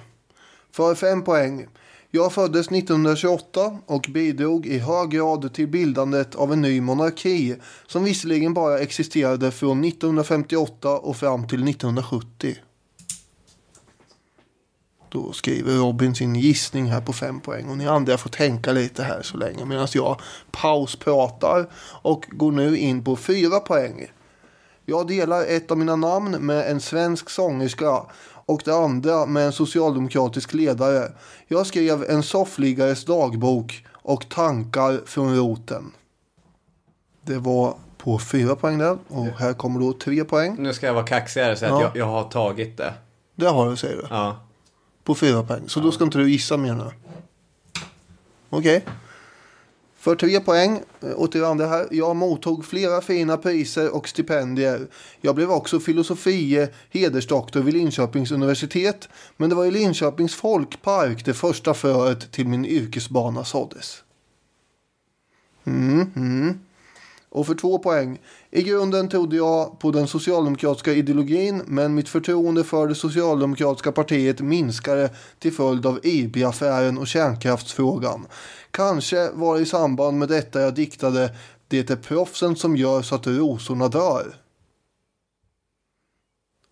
För 0.72 0.94
fem 0.94 1.24
poäng. 1.24 1.66
Jag 2.10 2.32
föddes 2.32 2.66
1928 2.66 3.78
och 3.86 4.06
bidrog 4.08 4.66
i 4.66 4.78
hög 4.78 5.10
grad 5.10 5.54
till 5.54 5.68
bildandet 5.68 6.34
av 6.34 6.52
en 6.52 6.60
ny 6.60 6.80
monarki 6.80 7.56
som 7.86 8.04
visserligen 8.04 8.54
bara 8.54 8.78
existerade 8.78 9.50
från 9.50 9.84
1958 9.84 10.98
och 10.98 11.16
fram 11.16 11.48
till 11.48 11.68
1970. 11.68 12.56
Då 15.08 15.32
skriver 15.32 15.74
Robin 15.74 16.14
sin 16.14 16.34
gissning 16.36 16.86
här 16.86 17.00
på 17.00 17.12
fem 17.12 17.40
poäng 17.40 17.68
och 17.68 17.78
ni 17.78 17.86
andra 17.86 18.18
får 18.18 18.30
tänka 18.30 18.72
lite 18.72 19.02
här 19.02 19.22
så 19.22 19.36
länge 19.36 19.64
medan 19.64 19.88
jag 19.94 20.20
pauspratar 20.50 21.70
och 22.02 22.26
går 22.30 22.52
nu 22.52 22.78
in 22.78 23.04
på 23.04 23.16
fyra 23.16 23.60
poäng. 23.60 24.06
Jag 24.86 25.06
delar 25.06 25.44
ett 25.44 25.70
av 25.70 25.78
mina 25.78 25.96
namn 25.96 26.30
med 26.30 26.70
en 26.70 26.80
svensk 26.80 27.30
sångerska 27.30 28.02
och 28.46 28.62
det 28.64 28.74
andra 28.76 29.26
med 29.26 29.46
en 29.46 29.52
socialdemokratisk 29.52 30.54
ledare. 30.54 31.12
Jag 31.48 31.66
skrev 31.66 32.04
en 32.10 32.22
soffliggares 32.22 33.04
dagbok 33.04 33.86
och 33.92 34.28
tankar 34.28 35.00
från 35.06 35.36
roten. 35.36 35.92
Det 37.22 37.38
var 37.38 37.74
på 37.98 38.18
fyra 38.18 38.56
poäng 38.56 38.78
där 38.78 38.98
och 39.08 39.26
här 39.26 39.52
kommer 39.52 39.80
då 39.80 39.92
tre 39.92 40.24
poäng. 40.24 40.56
Nu 40.58 40.72
ska 40.74 40.86
jag 40.86 40.94
vara 40.94 41.06
kaxigare 41.06 41.52
och 41.52 41.58
säga 41.58 41.70
Ja. 41.70 41.76
att 41.76 41.82
jag, 41.82 41.96
jag 41.96 42.06
har 42.12 42.24
tagit 42.24 42.76
det. 42.76 42.94
Det 43.34 43.46
har 43.46 43.70
du 43.70 43.76
säger 43.76 43.96
du. 43.96 44.06
Ja. 44.10 44.36
På 45.04 45.14
fyra 45.14 45.42
poäng. 45.42 45.62
Så 45.66 45.80
då 45.80 45.92
ska 45.92 46.04
inte 46.04 46.18
du 46.18 46.30
gissa 46.30 46.56
mer 46.56 46.74
nu. 46.74 46.90
Okej. 48.50 48.84
För 50.04 50.14
tre 50.14 50.40
poäng 50.40 50.80
eh, 51.00 51.68
här. 51.68 51.88
Jag 51.90 52.16
mottog 52.16 52.64
flera 52.64 53.00
fina 53.00 53.36
priser 53.36 53.94
och 53.94 54.08
stipendier. 54.08 54.86
Jag 55.20 55.34
blev 55.34 55.50
också 55.50 55.80
filosofie 55.80 56.68
hedersdoktor 56.90 57.60
vid 57.60 57.74
Linköpings 57.74 58.30
universitet. 58.30 59.08
Men 59.36 59.48
det 59.48 59.56
var 59.56 59.64
i 59.64 59.70
Linköpings 59.70 60.34
folkpark 60.34 61.24
det 61.24 61.34
första 61.34 61.74
fröet 61.74 62.32
till 62.32 62.48
min 62.48 62.64
yrkesbana 62.64 63.44
såddes. 63.44 64.02
Mm, 65.64 66.12
mm. 66.16 66.58
Och 67.28 67.46
för 67.46 67.54
två 67.54 67.78
poäng. 67.78 68.20
I 68.50 68.62
grunden 68.62 69.08
trodde 69.08 69.36
jag 69.36 69.78
på 69.78 69.90
den 69.90 70.06
socialdemokratiska 70.06 70.92
ideologin 70.92 71.62
men 71.66 71.94
mitt 71.94 72.08
förtroende 72.08 72.64
för 72.64 72.86
det 72.86 72.94
socialdemokratiska 72.94 73.92
partiet 73.92 74.40
minskade 74.40 75.10
till 75.38 75.52
följd 75.52 75.86
av 75.86 76.00
IB-affären 76.02 76.98
och 76.98 77.06
kärnkraftsfrågan. 77.06 78.26
Kanske 78.74 79.30
var 79.30 79.54
det 79.54 79.60
i 79.62 79.66
samband 79.66 80.18
med 80.18 80.28
detta 80.28 80.60
jag 80.60 80.74
diktade 80.74 81.34
Det 81.68 81.90
är 81.90 81.96
proffsen 81.96 82.56
som 82.56 82.76
gör 82.76 83.02
så 83.02 83.14
att 83.14 83.26
rosorna 83.26 83.88
dör. 83.88 84.34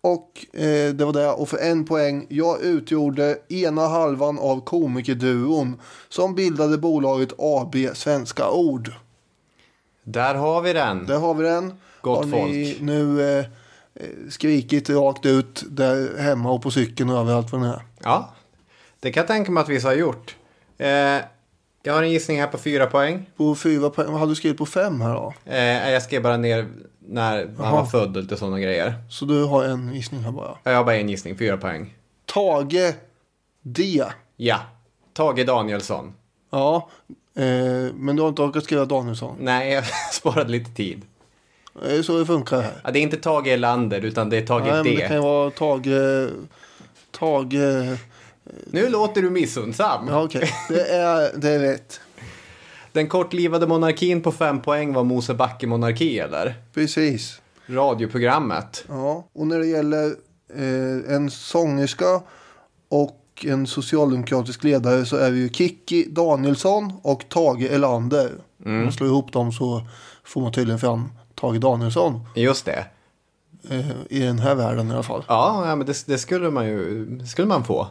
Och 0.01 0.45
eh, 0.53 0.93
det 0.93 1.05
var 1.05 1.13
det. 1.13 1.29
Och 1.29 1.49
för 1.49 1.57
en 1.57 1.85
poäng. 1.85 2.25
Jag 2.29 2.61
utgjorde 2.61 3.37
ena 3.49 3.87
halvan 3.87 4.39
av 4.39 4.61
komikerduon 4.61 5.81
som 6.09 6.35
bildade 6.35 6.77
bolaget 6.77 7.33
AB 7.37 7.75
Svenska 7.93 8.49
Ord. 8.49 8.91
Där 10.03 10.35
har 10.35 10.61
vi 10.61 10.73
den. 10.73 11.05
Där 11.05 11.19
har 11.19 11.33
vi 11.33 11.43
den. 11.43 11.73
Gott 12.01 12.17
har 12.17 12.25
ni 12.25 12.65
folk. 12.65 12.81
nu 12.81 13.21
eh, 13.21 13.45
eh, 13.93 14.09
skrikit 14.29 14.89
rakt 14.89 15.25
ut 15.25 15.63
där 15.69 16.17
hemma 16.17 16.51
och 16.51 16.61
på 16.61 16.71
cykeln 16.71 17.09
och 17.09 17.19
överallt 17.19 17.51
vad 17.51 17.61
den 17.61 17.69
är. 17.69 17.81
Ja, 18.03 18.33
det 18.99 19.11
kan 19.11 19.21
jag 19.21 19.27
tänka 19.27 19.51
mig 19.51 19.61
att 19.61 19.69
vissa 19.69 19.87
har 19.87 19.95
gjort. 19.95 20.35
Eh, 20.77 21.19
jag 21.83 21.93
har 21.93 22.03
en 22.03 22.11
gissning 22.11 22.39
här 22.39 22.47
på 22.47 22.57
fyra 22.57 22.85
poäng. 22.85 23.25
På 23.37 23.55
fyra 23.55 23.89
poäng. 23.89 24.11
Vad 24.11 24.19
hade 24.19 24.31
du 24.31 24.35
skrivit 24.35 24.57
på 24.57 24.65
fem 24.65 25.01
här 25.01 25.13
då? 25.13 25.33
Eh, 25.45 25.91
jag 25.91 26.03
skrev 26.03 26.21
bara 26.23 26.37
ner 26.37 26.67
när 26.99 27.45
man 27.45 27.55
Jaha. 27.59 27.71
var 27.71 27.85
född 27.85 28.17
och 28.17 28.23
lite 28.23 28.37
sådana 28.37 28.59
grejer. 28.59 28.93
Så 29.09 29.25
du 29.25 29.43
har 29.43 29.63
en 29.63 29.93
gissning 29.95 30.21
här 30.21 30.31
bara. 30.31 30.57
Jag 30.63 30.75
har 30.75 30.83
bara 30.83 30.95
en 30.95 31.09
gissning, 31.09 31.37
fyra 31.37 31.57
poäng. 31.57 31.95
Tage 32.25 32.93
D. 33.61 34.03
Ja, 34.37 34.59
Tage 35.13 35.45
Danielsson. 35.45 36.13
Ja, 36.49 36.89
eh, 37.35 37.43
men 37.93 38.15
du 38.15 38.21
har 38.21 38.29
inte 38.29 38.41
orkat 38.41 38.63
skriva 38.63 38.85
Danielsson. 38.85 39.35
Nej, 39.39 39.73
jag 39.73 39.83
sparade 40.11 40.51
lite 40.51 40.71
tid. 40.71 41.01
Det 41.81 41.95
är 41.95 42.03
så 42.03 42.19
det 42.19 42.25
funkar 42.25 42.61
här. 42.61 42.81
Ja, 42.83 42.91
det 42.91 42.99
är 42.99 43.03
inte 43.03 43.17
Tage 43.17 43.47
Erlander 43.47 44.01
utan 44.01 44.29
det 44.29 44.37
är 44.37 44.45
Tage 44.45 44.63
Nej, 44.63 44.73
men 44.73 44.83
D. 44.83 44.95
det 44.95 45.07
kan 45.07 45.15
ju 45.15 45.21
vara 45.21 45.49
Tage... 45.51 46.29
Tage... 47.11 47.57
Nu 48.71 48.89
låter 48.89 49.21
du 49.21 49.29
missundsam. 49.29 50.07
Ja, 50.07 50.23
okej. 50.23 50.49
Det, 50.69 50.87
är, 50.89 51.37
det 51.37 51.49
är 51.49 51.59
rätt. 51.59 51.99
Den 52.91 53.09
kortlivade 53.09 53.67
monarkin 53.67 54.21
på 54.21 54.31
fem 54.31 54.61
poäng 54.61 54.93
var 54.93 55.03
Mosebacke 55.03 55.67
monarki 55.67 56.19
eller? 56.19 56.55
Precis. 56.73 57.41
Radioprogrammet. 57.67 58.85
Ja, 58.89 59.27
och 59.33 59.47
när 59.47 59.59
det 59.59 59.67
gäller 59.67 60.05
eh, 60.55 61.15
en 61.15 61.31
sångerska 61.31 62.21
och 62.89 63.19
en 63.45 63.67
socialdemokratisk 63.67 64.63
ledare 64.63 65.05
så 65.05 65.15
är 65.17 65.31
det 65.31 65.37
ju 65.37 65.49
Kikki 65.49 66.05
Danielsson 66.09 66.93
och 67.01 67.29
Tage 67.29 67.61
Erlander. 67.71 68.31
Om 68.65 68.83
man 68.83 68.91
slår 68.91 69.09
ihop 69.09 69.31
dem 69.33 69.51
så 69.51 69.87
får 70.23 70.41
man 70.41 70.51
tydligen 70.51 70.79
fram 70.79 71.09
Tage 71.35 71.59
Danielsson 71.59 72.19
Just 72.35 72.65
det. 72.65 72.85
eh, 73.69 73.91
i 74.09 74.19
den 74.19 74.39
här 74.39 74.55
världen 74.55 74.89
i 74.91 74.93
alla 74.93 75.03
fall. 75.03 75.23
Ja, 75.27 75.63
ja 75.67 75.75
men 75.75 75.87
det, 75.87 76.07
det 76.07 76.17
skulle 76.17 76.51
man 76.51 76.67
ju 76.67 77.07
skulle 77.25 77.47
man 77.47 77.63
få. 77.63 77.87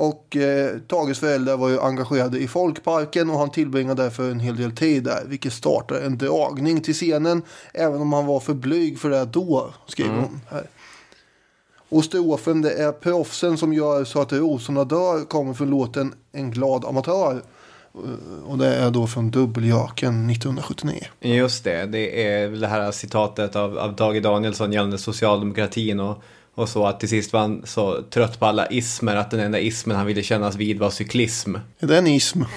Och 0.00 0.36
eh, 0.36 0.78
Tages 0.78 1.18
föräldrar 1.18 1.56
var 1.56 1.68
ju 1.68 1.80
engagerade 1.80 2.38
i 2.38 2.48
folkparken 2.48 3.30
och 3.30 3.38
han 3.38 3.50
tillbringade 3.50 4.02
därför 4.02 4.30
en 4.30 4.40
hel 4.40 4.56
del 4.56 4.72
tid 4.72 5.04
där. 5.04 5.24
Vilket 5.26 5.52
startade 5.52 6.00
en 6.00 6.18
dragning 6.18 6.80
till 6.80 6.94
scenen. 6.94 7.42
Även 7.74 8.00
om 8.00 8.12
han 8.12 8.26
var 8.26 8.40
för 8.40 8.54
blyg 8.54 8.98
för 8.98 9.10
det 9.10 9.24
då, 9.24 9.74
skriver 9.86 10.14
hon 10.14 10.40
här. 10.48 10.66
Och 11.88 12.04
strofen 12.04 12.62
det 12.62 12.70
är 12.72 12.92
proffsen 12.92 13.58
som 13.58 13.72
gör 13.72 14.04
så 14.04 14.20
att 14.20 14.32
rosorna 14.32 14.84
dör 14.84 15.24
kommer 15.24 15.54
från 15.54 15.70
låten 15.70 16.14
En 16.32 16.50
glad 16.50 16.84
amatör. 16.84 17.42
Eh, 17.94 18.44
Och 18.48 18.58
det 18.58 18.74
är 18.74 18.90
då 18.90 19.06
från 19.06 19.30
Dubbeljaken 19.30 20.30
1979. 20.30 21.06
Just 21.20 21.64
det, 21.64 21.86
det 21.86 22.32
är 22.32 22.48
det 22.48 22.66
här 22.66 22.92
citatet 22.92 23.56
av, 23.56 23.78
av 23.78 23.96
Tage 23.96 24.22
Danielsson 24.22 24.72
gällande 24.72 24.98
socialdemokratin 24.98 26.00
och, 26.00 26.22
och 26.60 26.68
så 26.68 26.86
att 26.86 27.00
till 27.00 27.08
sist 27.08 27.32
var 27.32 27.40
han 27.40 27.62
så 27.66 28.02
trött 28.02 28.38
på 28.40 28.46
alla 28.46 28.70
ismer 28.70 29.16
att 29.16 29.30
den 29.30 29.40
enda 29.40 29.60
ismen 29.60 29.96
han 29.96 30.06
ville 30.06 30.22
kännas 30.22 30.56
vid 30.56 30.78
var 30.78 30.90
cyklism. 30.90 31.54
Är 31.78 31.86
det 31.86 31.98
en 31.98 32.06
ism? 32.06 32.42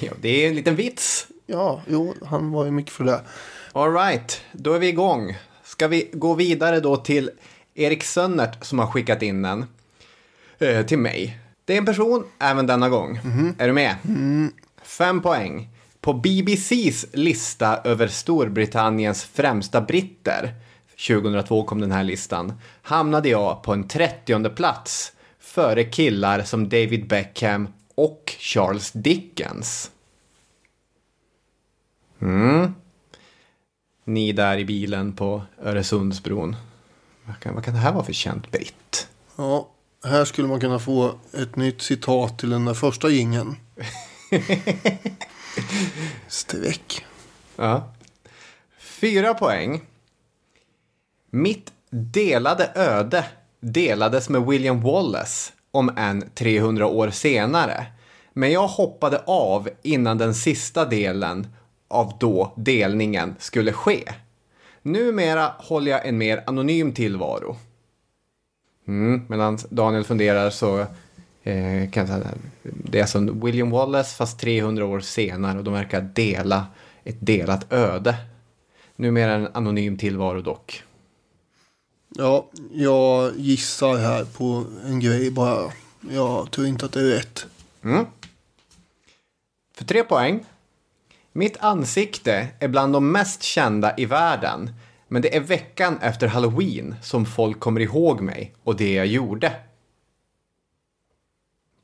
Ja, 0.00 0.12
det 0.20 0.28
är 0.28 0.48
en 0.48 0.54
liten 0.54 0.76
vits. 0.76 1.26
Ja, 1.46 1.82
jo, 1.88 2.14
han 2.26 2.50
var 2.50 2.64
ju 2.64 2.70
mycket 2.70 2.92
för 2.92 3.04
det. 3.04 3.20
All 3.72 3.92
right, 3.92 4.42
då 4.52 4.72
är 4.72 4.78
vi 4.78 4.88
igång. 4.88 5.36
Ska 5.64 5.88
vi 5.88 6.10
gå 6.12 6.34
vidare 6.34 6.80
då 6.80 6.96
till 6.96 7.30
Erik 7.74 8.04
Sönnert 8.04 8.64
som 8.64 8.78
har 8.78 8.86
skickat 8.86 9.22
in 9.22 9.42
den 9.42 9.64
eh, 10.58 10.86
till 10.86 10.98
mig. 10.98 11.38
Det 11.64 11.74
är 11.74 11.78
en 11.78 11.86
person 11.86 12.24
även 12.38 12.66
denna 12.66 12.88
gång. 12.88 13.20
Är 13.58 13.66
du 13.66 13.72
med? 13.72 13.96
Fem 14.82 15.22
poäng. 15.22 15.68
På 16.00 16.12
BBCs 16.12 17.06
lista 17.12 17.80
över 17.84 18.08
Storbritanniens 18.08 19.24
främsta 19.24 19.80
britter, 19.80 20.54
2002 21.06 21.64
kom 21.64 21.80
den 21.80 21.92
här 21.92 22.04
listan, 22.04 22.52
hamnade 22.82 23.28
jag 23.28 23.62
på 23.62 23.72
en 23.72 23.88
30 23.88 24.48
plats 24.48 25.12
före 25.38 25.84
killar 25.84 26.42
som 26.42 26.68
David 26.68 27.08
Beckham 27.08 27.68
och 27.94 28.36
Charles 28.38 28.92
Dickens. 28.92 29.90
Ni 34.04 34.32
där 34.32 34.58
i 34.58 34.64
bilen 34.64 35.12
på 35.12 35.42
Öresundsbron. 35.62 36.56
Vad 37.24 37.40
kan, 37.40 37.54
vad 37.54 37.64
kan 37.64 37.74
det 37.74 37.80
här 37.80 37.92
vara 37.92 38.04
för 38.04 38.12
känt 38.12 38.50
britt? 38.50 39.08
Ja, 39.36 39.68
här 40.04 40.24
skulle 40.24 40.48
man 40.48 40.60
kunna 40.60 40.78
få 40.78 41.18
ett 41.32 41.56
nytt 41.56 41.82
citat 41.82 42.38
till 42.38 42.50
den 42.50 42.64
där 42.64 42.74
första 42.74 43.08
gingen. 43.08 43.56
Streck. 46.28 47.04
Ja. 47.56 47.92
Fyra 48.78 49.34
poäng. 49.34 49.82
Mitt 51.38 51.72
delade 51.90 52.70
öde 52.74 53.24
delades 53.60 54.28
med 54.28 54.46
William 54.46 54.80
Wallace 54.80 55.52
om 55.70 55.90
än 55.96 56.30
300 56.34 56.86
år 56.86 57.10
senare. 57.10 57.86
Men 58.32 58.52
jag 58.52 58.68
hoppade 58.68 59.22
av 59.26 59.68
innan 59.82 60.18
den 60.18 60.34
sista 60.34 60.84
delen 60.84 61.46
av 61.88 62.12
då 62.20 62.52
delningen 62.56 63.34
skulle 63.38 63.72
ske. 63.72 64.04
Numera 64.82 65.52
håller 65.58 65.90
jag 65.90 66.06
en 66.06 66.18
mer 66.18 66.42
anonym 66.46 66.92
tillvaro. 66.92 67.56
Mm, 68.88 69.22
medan 69.28 69.58
Daniel 69.70 70.04
funderar 70.04 70.50
så 70.50 70.78
eh, 71.42 71.90
kan 71.90 72.06
jag 72.06 72.08
säga 72.08 72.26
det 72.62 73.00
är 73.00 73.06
som 73.06 73.40
William 73.40 73.70
Wallace 73.70 74.16
fast 74.16 74.40
300 74.40 74.84
år 74.84 75.00
senare 75.00 75.58
och 75.58 75.64
de 75.64 75.74
verkar 75.74 76.00
dela 76.00 76.66
ett 77.04 77.16
delat 77.20 77.72
öde. 77.72 78.16
Numera 78.96 79.32
en 79.32 79.48
anonym 79.52 79.98
tillvaro 79.98 80.40
dock. 80.40 80.84
Ja, 82.08 82.48
jag 82.72 83.36
gissar 83.36 83.96
här 83.96 84.24
på 84.24 84.64
en 84.84 85.00
grej 85.00 85.30
bara. 85.30 85.72
Jag 86.10 86.50
tror 86.50 86.66
inte 86.66 86.86
att 86.86 86.92
det 86.92 87.00
är 87.00 87.16
rätt. 87.16 87.46
Mm. 87.82 88.06
För 89.74 89.84
tre 89.84 90.04
poäng. 90.04 90.44
Mitt 91.32 91.56
ansikte 91.56 92.48
är 92.58 92.68
bland 92.68 92.92
de 92.92 93.12
mest 93.12 93.42
kända 93.42 93.94
i 93.96 94.04
världen. 94.06 94.70
Men 95.08 95.22
det 95.22 95.36
är 95.36 95.40
veckan 95.40 95.98
efter 96.00 96.26
halloween 96.26 96.94
som 97.02 97.26
folk 97.26 97.60
kommer 97.60 97.80
ihåg 97.80 98.20
mig 98.20 98.54
och 98.64 98.76
det 98.76 98.92
jag 98.92 99.06
gjorde. 99.06 99.52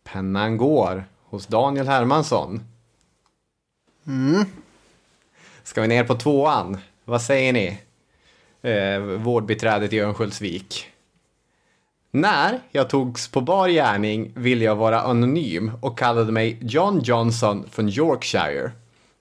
Pennan 0.05 0.57
går 0.57 1.05
hos 1.25 1.47
Daniel 1.47 1.89
Hermansson. 1.89 2.61
Mm. 4.07 4.45
Ska 5.63 5.83
vi 5.83 5.89
ner 5.89 6.05
på 6.05 6.15
tvåan? 6.15 6.79
Vad 7.05 7.23
säger 7.23 7.53
ni? 7.53 7.81
Eh, 8.65 8.99
vårdbiträdet 9.01 9.93
i 9.93 10.01
Örnsköldsvik. 10.01 10.87
När 12.11 12.61
jag 12.73 12.91
togs 12.91 13.29
på 13.29 13.41
bar 13.41 13.69
gärning 13.69 14.33
ville 14.37 14.65
jag 14.65 14.77
vara 14.77 15.01
anonym 15.01 15.73
och 15.81 15.99
kallade 15.99 16.33
mig 16.33 16.59
John 16.61 17.01
Johnson 17.05 17.69
från 17.71 17.89
Yorkshire. 17.89 18.71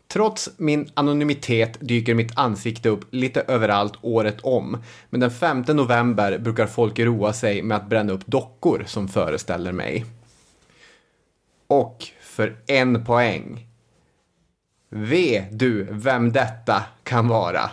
Trots 0.08 0.50
min 0.58 0.90
anonymitet 0.94 1.78
dyker 1.80 2.16
mitt 2.16 2.38
ansikte 2.38 2.90
upp 2.90 3.06
lite 3.12 3.42
överallt 3.42 3.94
året 4.02 4.42
om. 4.42 4.84
Men 5.10 5.20
den 5.20 5.32
5 5.32 5.64
november 5.68 6.38
brukar 6.38 6.68
folk 6.68 7.00
roa 7.00 7.34
sig 7.34 7.62
med 7.62 7.78
att 7.78 7.90
bränna 7.90 8.14
upp 8.14 8.26
dockor 8.26 8.84
som 8.88 9.08
föreställer 9.08 9.72
mig. 9.72 10.06
Och 11.68 12.08
för 12.22 12.56
en 12.68 13.06
poäng. 13.06 13.68
Ve 14.90 15.46
du 15.52 15.88
vem 15.92 16.32
detta 16.32 16.84
kan 17.04 17.28
vara. 17.28 17.70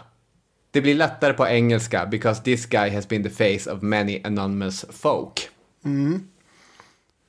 Det 0.71 0.81
blir 0.81 0.95
lättare 0.95 1.33
på 1.33 1.47
engelska 1.47 2.07
because 2.07 2.43
this 2.43 2.67
guy 2.67 2.91
has 2.91 3.09
been 3.09 3.23
the 3.23 3.31
face 3.31 3.71
of 3.73 3.83
many 3.83 4.21
anonymous 4.25 4.85
folk. 4.91 5.49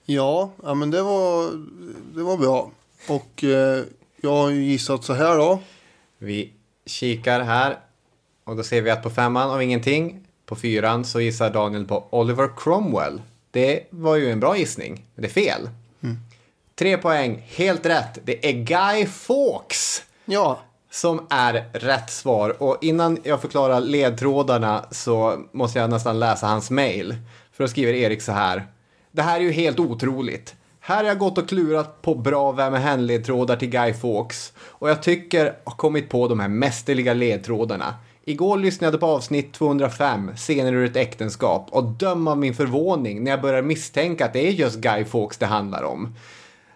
Ja, 0.05 0.51
ja 0.63 0.73
men 0.73 0.91
det 0.91 1.01
var, 1.01 1.51
det 2.15 2.23
var 2.23 2.37
bra. 2.37 2.71
Och 3.07 3.43
eh, 3.43 3.83
jag 4.21 4.31
har 4.35 4.49
ju 4.49 4.63
gissat 4.63 5.03
så 5.03 5.13
här 5.13 5.37
då. 5.37 5.59
Vi 6.17 6.53
kikar 6.85 7.41
här 7.41 7.77
och 8.43 8.55
då 8.55 8.63
ser 8.63 8.81
vi 8.81 8.89
att 8.89 9.03
på 9.03 9.09
femman 9.09 9.49
av 9.51 9.63
ingenting. 9.63 10.27
På 10.45 10.55
fyran 10.55 11.05
så 11.05 11.21
gissar 11.21 11.49
Daniel 11.49 11.85
på 11.85 12.07
Oliver 12.09 12.49
Cromwell. 12.57 13.21
Det 13.51 13.87
var 13.89 14.15
ju 14.15 14.31
en 14.31 14.39
bra 14.39 14.57
gissning, 14.57 15.05
men 15.15 15.21
det 15.21 15.27
är 15.27 15.33
fel. 15.33 15.69
Tre 16.75 16.97
poäng, 16.97 17.43
helt 17.47 17.85
rätt. 17.85 18.19
Det 18.23 18.49
är 18.49 18.53
Guy 18.53 19.05
Fawkes 19.05 20.03
Ja, 20.25 20.59
som 20.91 21.27
är 21.29 21.65
rätt 21.73 22.09
svar. 22.09 22.63
Och 22.63 22.77
innan 22.81 23.17
jag 23.23 23.41
förklarar 23.41 23.81
ledtrådarna 23.81 24.85
så 24.91 25.37
måste 25.51 25.79
jag 25.79 25.89
nästan 25.89 26.19
läsa 26.19 26.47
hans 26.47 26.71
mail. 26.71 27.15
För 27.53 27.63
då 27.63 27.67
skriver 27.67 27.93
Erik 27.93 28.21
så 28.21 28.31
här. 28.31 28.67
Det 29.11 29.21
här 29.21 29.39
är 29.39 29.43
ju 29.43 29.51
helt 29.51 29.79
otroligt. 29.79 30.55
Här 30.79 30.97
har 30.97 31.03
jag 31.03 31.19
gått 31.19 31.37
och 31.37 31.49
klurat 31.49 32.01
på 32.01 32.15
bra 32.15 32.51
Vem 32.51 32.73
är 32.73 32.79
hen-ledtrådar 32.79 33.55
till 33.55 33.69
Guy 33.69 33.93
Fawkes. 33.93 34.53
Och 34.59 34.89
jag 34.89 35.03
tycker 35.03 35.53
har 35.63 35.75
kommit 35.75 36.09
på 36.09 36.27
de 36.27 36.39
här 36.39 36.47
mästerliga 36.47 37.13
ledtrådarna. 37.13 37.95
Igår 38.25 38.57
lyssnade 38.57 38.93
jag 38.93 38.99
på 38.99 39.05
avsnitt 39.05 39.53
205, 39.53 40.31
Scener 40.35 40.73
ur 40.73 40.85
ett 40.85 40.95
äktenskap, 40.95 41.67
och 41.71 41.83
döm 41.83 42.27
av 42.27 42.37
min 42.37 42.53
förvåning 42.53 43.23
när 43.23 43.31
jag 43.31 43.41
börjar 43.41 43.61
misstänka 43.61 44.25
att 44.25 44.33
det 44.33 44.47
är 44.47 44.51
just 44.51 44.79
Guy 44.79 45.05
Fawkes 45.05 45.37
det 45.37 45.45
handlar 45.45 45.83
om. 45.83 46.15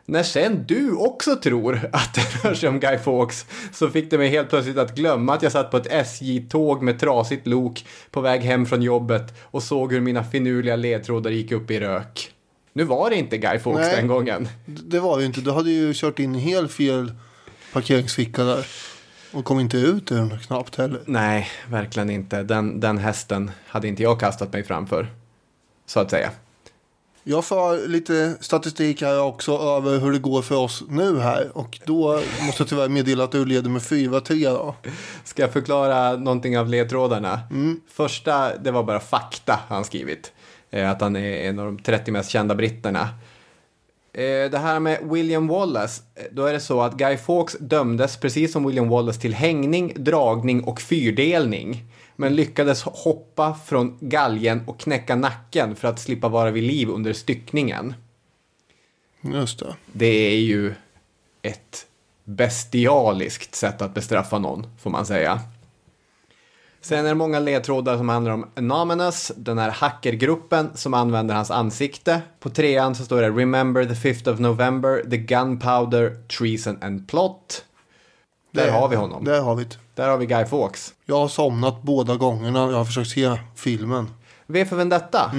När 0.08 0.24
sen 0.24 0.66
du 0.68 0.92
också 0.92 1.36
tror 1.36 1.90
att 1.94 2.14
det 2.14 2.22
rör 2.44 2.54
sig 2.54 2.70
om 2.70 2.80
Guy 2.80 2.98
Fawkes 2.98 3.46
så 3.74 3.90
fick 3.90 4.10
det 4.12 4.18
mig 4.18 4.30
helt 4.30 4.50
plötsligt 4.50 4.78
att 4.78 4.96
glömma 4.96 5.34
att 5.34 5.44
jag 5.44 5.52
satt 5.52 5.72
på 5.72 5.78
ett 5.78 5.88
SJ-tåg 5.92 6.82
med 6.82 7.00
trasigt 7.00 7.48
lok 7.48 7.86
på 8.12 8.22
väg 8.22 8.42
hem 8.42 8.66
från 8.66 8.82
jobbet 8.82 9.34
och 9.42 9.64
såg 9.64 9.94
hur 9.94 10.02
mina 10.02 10.24
finurliga 10.24 10.76
ledtrådar 10.76 11.32
gick 11.32 11.52
upp 11.52 11.72
i 11.72 11.80
rök. 11.80 12.32
Nu 12.74 12.84
var 12.84 13.10
det 13.10 13.16
inte 13.16 13.38
Guy 13.38 13.60
Fawkes 13.60 13.86
Nej. 13.86 13.96
den 13.96 14.08
gången. 14.08 14.48
det 14.66 15.00
var 15.00 15.18
det 15.18 15.22
ju 15.22 15.28
inte. 15.28 15.42
Du 15.42 15.52
hade 15.52 15.72
ju 15.72 15.94
kört 15.96 16.20
in 16.20 16.36
helt 16.36 16.72
fel 16.72 17.14
parkeringsficka 17.74 18.44
där. 18.44 18.66
Och 19.32 19.46
kom 19.46 19.60
inte 19.60 19.78
ut 19.78 20.12
ur 20.12 20.16
den 20.16 20.40
knappt 20.40 20.76
heller. 20.76 21.02
Nej, 21.06 21.48
verkligen 21.70 22.10
inte. 22.10 22.44
Den, 22.44 22.80
den 22.80 22.98
hästen 22.98 23.52
hade 23.68 23.88
inte 23.88 24.04
jag 24.04 24.20
kastat 24.20 24.54
mig 24.54 24.64
framför. 24.64 25.08
Så 25.86 26.00
att 26.00 26.12
säga. 26.12 26.32
Jag 27.28 27.46
får 27.46 27.88
lite 27.88 28.38
statistik 28.40 29.02
här 29.02 29.22
också 29.22 29.52
över 29.58 30.00
hur 30.00 30.12
det 30.12 30.20
går 30.20 30.42
för 30.42 30.56
oss 30.56 30.84
nu 30.90 31.20
här. 31.20 31.58
Och 31.58 31.80
då 31.86 32.22
måste 32.46 32.62
jag 32.62 32.68
tyvärr 32.70 32.90
meddela 32.90 33.24
att 33.24 33.32
du 33.32 33.46
leder 33.46 33.70
med 33.70 33.82
4-3 33.82 34.54
då. 34.54 34.76
Ska 35.24 35.42
jag 35.42 35.54
förklara 35.54 36.16
någonting 36.18 36.58
av 36.58 36.68
ledtrådarna? 36.70 37.40
Första, 37.88 38.58
det 38.58 38.72
var 38.72 38.84
bara 38.84 39.00
fakta 39.00 39.60
han 39.68 39.84
skrivit. 39.86 40.32
Eh, 40.72 40.90
Att 40.92 41.02
han 41.02 41.16
är 41.16 41.50
en 41.50 41.60
av 41.60 41.66
de 41.66 41.80
30 41.80 42.12
mest 42.12 42.30
kända 42.30 42.56
britterna. 42.56 43.02
Eh, 44.14 44.52
Det 44.52 44.58
här 44.58 44.80
med 44.80 45.00
William 45.04 45.48
Wallace, 45.48 46.02
eh, 46.16 46.24
då 46.32 46.46
är 46.46 46.54
det 46.54 46.60
så 46.60 46.82
att 46.82 46.94
Guy 46.94 47.18
Fawkes 47.18 47.58
dömdes 47.60 48.18
precis 48.18 48.52
som 48.52 48.66
William 48.68 48.90
Wallace 48.90 49.22
till 49.22 49.34
hängning, 49.34 49.94
dragning 49.96 50.64
och 50.64 50.82
fyrdelning. 50.82 51.84
Men 52.16 52.36
lyckades 52.36 52.84
hoppa 52.84 53.54
från 53.66 53.98
galgen 54.00 54.64
och 54.68 54.80
knäcka 54.80 55.16
nacken 55.16 55.76
för 55.76 55.88
att 55.88 56.00
slippa 56.00 56.30
vara 56.30 56.52
vid 56.52 56.64
liv 56.64 56.90
under 56.90 57.14
styckningen. 57.14 57.94
Just 59.22 59.60
det. 59.60 59.76
Det 59.92 60.06
är 60.06 60.40
ju 60.40 60.74
ett 61.42 61.88
bestialiskt 62.24 63.56
sätt 63.56 63.82
att 63.82 63.94
bestraffa 63.94 64.40
någon, 64.40 64.68
får 64.80 64.90
man 64.90 65.06
säga. 65.06 65.42
Sen 66.82 67.06
är 67.06 67.10
det 67.10 67.16
många 67.16 67.40
ledtrådar 67.40 67.98
som 67.98 68.10
handlar 68.10 68.32
om 68.32 68.46
Anonymous, 68.56 69.32
den 69.36 69.58
här 69.58 69.70
hackergruppen 69.70 70.70
som 70.76 70.94
använder 70.94 71.36
hans 71.36 71.52
ansikte. 71.52 72.22
På 72.40 72.50
trean 72.50 72.96
så 72.96 73.06
står 73.06 73.22
det 73.22 73.30
Remember 73.30 73.86
the 73.86 73.94
5th 73.94 74.34
of 74.34 74.40
November, 74.40 75.04
the 75.10 75.18
gunpowder, 75.18 76.28
treason 76.28 76.78
and 76.82 77.08
plot. 77.08 77.66
Där 78.56 78.66
Det- 78.66 78.72
har 78.72 78.88
vi 78.90 78.96
honom. 78.96 79.24
Där 79.24 79.42
har 79.42 79.56
vi 79.56 79.64
det. 79.64 79.78
Där 79.96 80.10
har 80.10 80.18
vi 80.18 80.26
Guy 80.26 80.46
Fawkes. 80.46 80.94
Jag 81.06 81.20
har 81.20 81.28
somnat 81.28 81.82
båda 81.82 82.16
gångerna 82.16 82.60
jag 82.60 82.78
har 82.78 82.86
försökt 82.86 83.10
se 83.10 83.32
filmen. 83.56 84.10
V 84.48 84.66
för 84.66 84.76
Vendetta? 84.76 85.32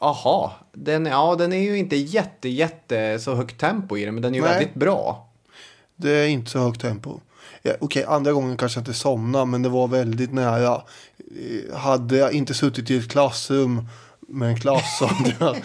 Jaha, 0.00 0.50
den, 0.72 1.06
ja, 1.06 1.34
den 1.38 1.52
är 1.52 1.62
ju 1.62 1.78
inte 1.78 1.96
jätte, 1.96 2.48
jätte 2.48 3.18
så 3.18 3.34
högt 3.34 3.60
tempo 3.60 3.96
i 3.96 4.04
den, 4.04 4.14
men 4.14 4.22
den 4.22 4.32
är 4.34 4.36
ju 4.38 4.42
Nej. 4.44 4.52
väldigt 4.52 4.74
bra. 4.74 5.28
Det 5.96 6.10
är 6.10 6.26
inte 6.28 6.50
så 6.50 6.58
högt 6.58 6.80
tempo. 6.80 7.20
Ja, 7.62 7.72
Okej, 7.80 8.04
andra 8.04 8.32
gången 8.32 8.56
kanske 8.56 8.78
jag 8.78 8.82
inte 8.82 8.94
somnade, 8.94 9.44
men 9.46 9.62
det 9.62 9.68
var 9.68 9.88
väldigt 9.88 10.32
nära. 10.32 10.74
Eh, 11.18 11.76
Hade 11.78 12.16
jag 12.16 12.32
inte 12.32 12.54
suttit 12.54 12.90
i 12.90 12.96
ett 12.96 13.10
klassrum 13.10 13.88
med 14.28 14.48
en 14.48 14.60
klass 14.60 15.00
hade 15.00 15.34
jag, 15.40 15.56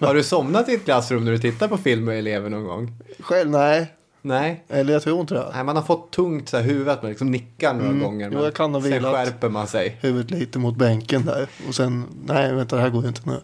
jag 0.00 0.06
Har 0.06 0.14
du 0.14 0.22
somnat 0.24 0.68
i 0.68 0.74
ett 0.74 0.84
klassrum 0.84 1.24
när 1.24 1.32
du 1.32 1.38
tittar 1.38 1.68
på 1.68 1.76
film 1.78 2.04
med 2.04 2.18
elever 2.18 2.50
någon 2.50 2.64
gång? 2.64 2.92
själv, 3.20 3.50
nej. 3.50 3.86
Nej. 4.22 4.64
Eller 4.68 4.92
jag 4.92 5.02
tror 5.02 5.20
inte 5.20 5.34
det. 5.34 5.50
Nej, 5.54 5.64
man 5.64 5.76
har 5.76 5.82
fått 5.82 6.10
tungt 6.10 6.48
så 6.48 6.56
här 6.56 6.64
huvudet, 6.64 7.02
man 7.02 7.08
liksom 7.08 7.30
nickar 7.30 7.74
några 7.74 7.92
gånger. 7.92 8.26
Mm. 8.26 8.32
Jo, 8.32 8.38
Men 8.38 8.44
jag 8.44 8.54
kan 8.54 8.74
ha 8.74 8.82
sen 8.82 9.02
skärper 9.02 9.48
man 9.48 9.66
sig. 9.66 9.98
Huvudet 10.00 10.30
lite 10.30 10.58
mot 10.58 10.76
bänken 10.76 11.24
där. 11.26 11.48
Och 11.68 11.74
sen, 11.74 12.04
nej 12.26 12.54
vänta 12.54 12.76
det 12.76 12.82
här 12.82 12.88
går 12.90 13.02
ju 13.02 13.08
inte 13.08 13.22
nu. 13.24 13.40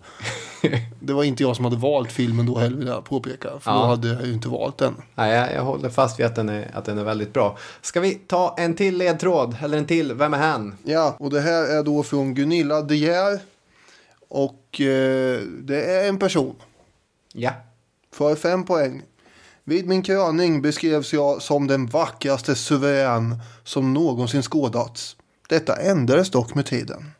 Det 1.01 1.13
var 1.13 1.25
inte 1.25 1.43
jag 1.43 1.57
som 1.57 1.65
hade 1.65 1.77
valt 1.77 2.13
filmen 2.13 2.47
då 2.47 2.59
heller 2.59 2.77
vill 2.77 2.87
jag 2.87 3.05
påpeka. 3.05 3.49
För 3.61 3.71
då 3.71 3.77
Ja. 3.79 3.87
hade 3.87 4.09
jag 4.09 4.27
ju 4.27 4.33
inte 4.33 4.49
valt 4.49 4.79
den. 4.79 4.95
Nej, 5.15 5.33
jag, 5.33 5.53
jag 5.55 5.63
håller 5.65 5.89
fast 5.89 6.19
vid 6.21 6.27
att 6.27 6.37
den, 6.37 6.49
är, 6.49 6.71
att 6.75 6.85
den 6.85 6.99
är 6.99 7.05
väldigt 7.05 7.33
bra. 7.33 7.59
Ska 7.81 8.01
vi 8.01 8.15
ta 8.15 8.55
en 8.59 8.75
till 8.75 8.97
ledtråd? 8.99 9.57
Eller 9.63 9.79
en 9.79 9.87
till? 9.87 10.13
Vem 10.15 10.35
är 10.35 10.39
han? 10.39 10.75
Ja, 10.85 11.17
och 11.19 11.31
det 11.31 11.41
här 11.41 11.79
är 11.79 11.83
då 11.83 12.03
från 12.03 12.35
Gunilla 12.35 12.83
De 12.83 12.97
Geer. 12.97 13.39
Och 14.29 14.81
eh, 14.81 15.41
det 15.63 15.85
är 15.85 16.09
en 16.09 16.19
person. 16.19 16.55
Ja. 17.33 17.51
För 18.13 18.35
fem 18.35 18.65
poäng. 18.65 19.03
Vid 19.65 19.87
min 19.87 20.03
kröning 20.03 20.63
beskrevs 20.63 21.13
jag 21.13 21.43
som 21.43 21.67
den 21.67 21.87
vackraste 21.87 22.55
suverän 22.55 23.37
som 23.65 23.95
någonsin 23.95 24.43
skådats. 24.43 25.17
Detta 25.49 25.77
ändrades 25.77 26.31
dock 26.31 26.55
med 26.55 26.67
tiden. 26.67 27.11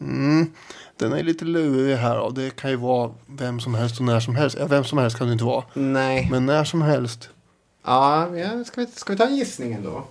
Mm, 0.00 0.52
den 0.96 1.12
är 1.12 1.22
lite 1.22 1.44
lurig 1.44 1.96
här. 1.96 2.20
Och 2.20 2.34
det 2.34 2.56
kan 2.56 2.70
ju 2.70 2.76
vara 2.76 3.14
vem 3.26 3.60
som 3.60 3.74
helst 3.74 3.98
och 3.98 4.06
när 4.06 4.20
som 4.20 4.34
helst. 4.36 4.56
Ja, 4.60 4.66
vem 4.66 4.84
som 4.84 4.98
helst 4.98 5.18
kan 5.18 5.26
det 5.26 5.32
inte 5.32 5.44
vara. 5.44 5.64
Nej. 5.74 6.28
Men 6.30 6.46
när 6.46 6.64
som 6.64 6.82
helst. 6.82 7.28
Ja, 7.84 8.36
ja 8.36 8.64
ska, 8.64 8.80
vi, 8.80 8.86
ska 8.86 9.12
vi 9.12 9.18
ta 9.18 9.26
en 9.26 9.36
gissning 9.36 9.72
ändå? 9.72 10.04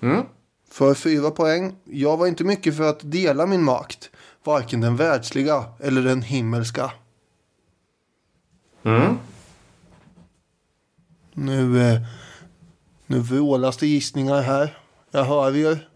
Mm. 0.00 0.22
För 0.70 0.94
fyra 0.94 1.30
poäng. 1.30 1.74
Jag 1.84 2.16
var 2.16 2.26
inte 2.26 2.44
mycket 2.44 2.76
för 2.76 2.90
att 2.90 3.00
dela 3.02 3.46
min 3.46 3.62
makt. 3.62 4.10
Varken 4.44 4.80
den 4.80 4.96
världsliga 4.96 5.64
eller 5.80 6.02
den 6.02 6.22
himmelska. 6.22 6.90
Mm. 8.84 9.18
Nu, 11.34 11.82
eh, 11.82 12.00
nu 13.06 13.18
vrålas 13.18 13.76
det 13.76 13.86
gissningar 13.86 14.42
här. 14.42 14.78
Jag 15.10 15.24
hör 15.24 15.56
er. 15.56 15.88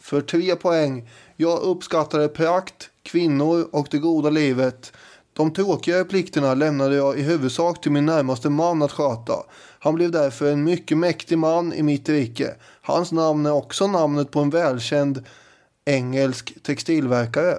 För 0.00 0.20
tre 0.20 0.56
poäng. 0.56 1.08
Jag 1.36 1.60
uppskattade 1.60 2.28
prakt, 2.28 2.90
kvinnor 3.02 3.68
och 3.72 3.88
det 3.90 3.98
goda 3.98 4.30
livet. 4.30 4.92
De 5.32 5.52
tråkigare 5.52 6.04
plikterna 6.04 6.54
lämnade 6.54 6.96
jag 6.96 7.18
i 7.18 7.22
huvudsak 7.22 7.80
till 7.80 7.92
min 7.92 8.06
närmaste 8.06 8.50
man 8.50 8.82
att 8.82 8.92
sköta. 8.92 9.32
Han 9.78 9.94
blev 9.94 10.10
därför 10.10 10.52
en 10.52 10.64
mycket 10.64 10.98
mäktig 10.98 11.38
man 11.38 11.72
i 11.72 11.82
mitt 11.82 12.08
rike. 12.08 12.54
Hans 12.82 13.12
namn 13.12 13.46
är 13.46 13.52
också 13.52 13.86
namnet 13.86 14.30
på 14.30 14.40
en 14.40 14.50
välkänd 14.50 15.24
engelsk 15.84 16.62
textilverkare. 16.62 17.58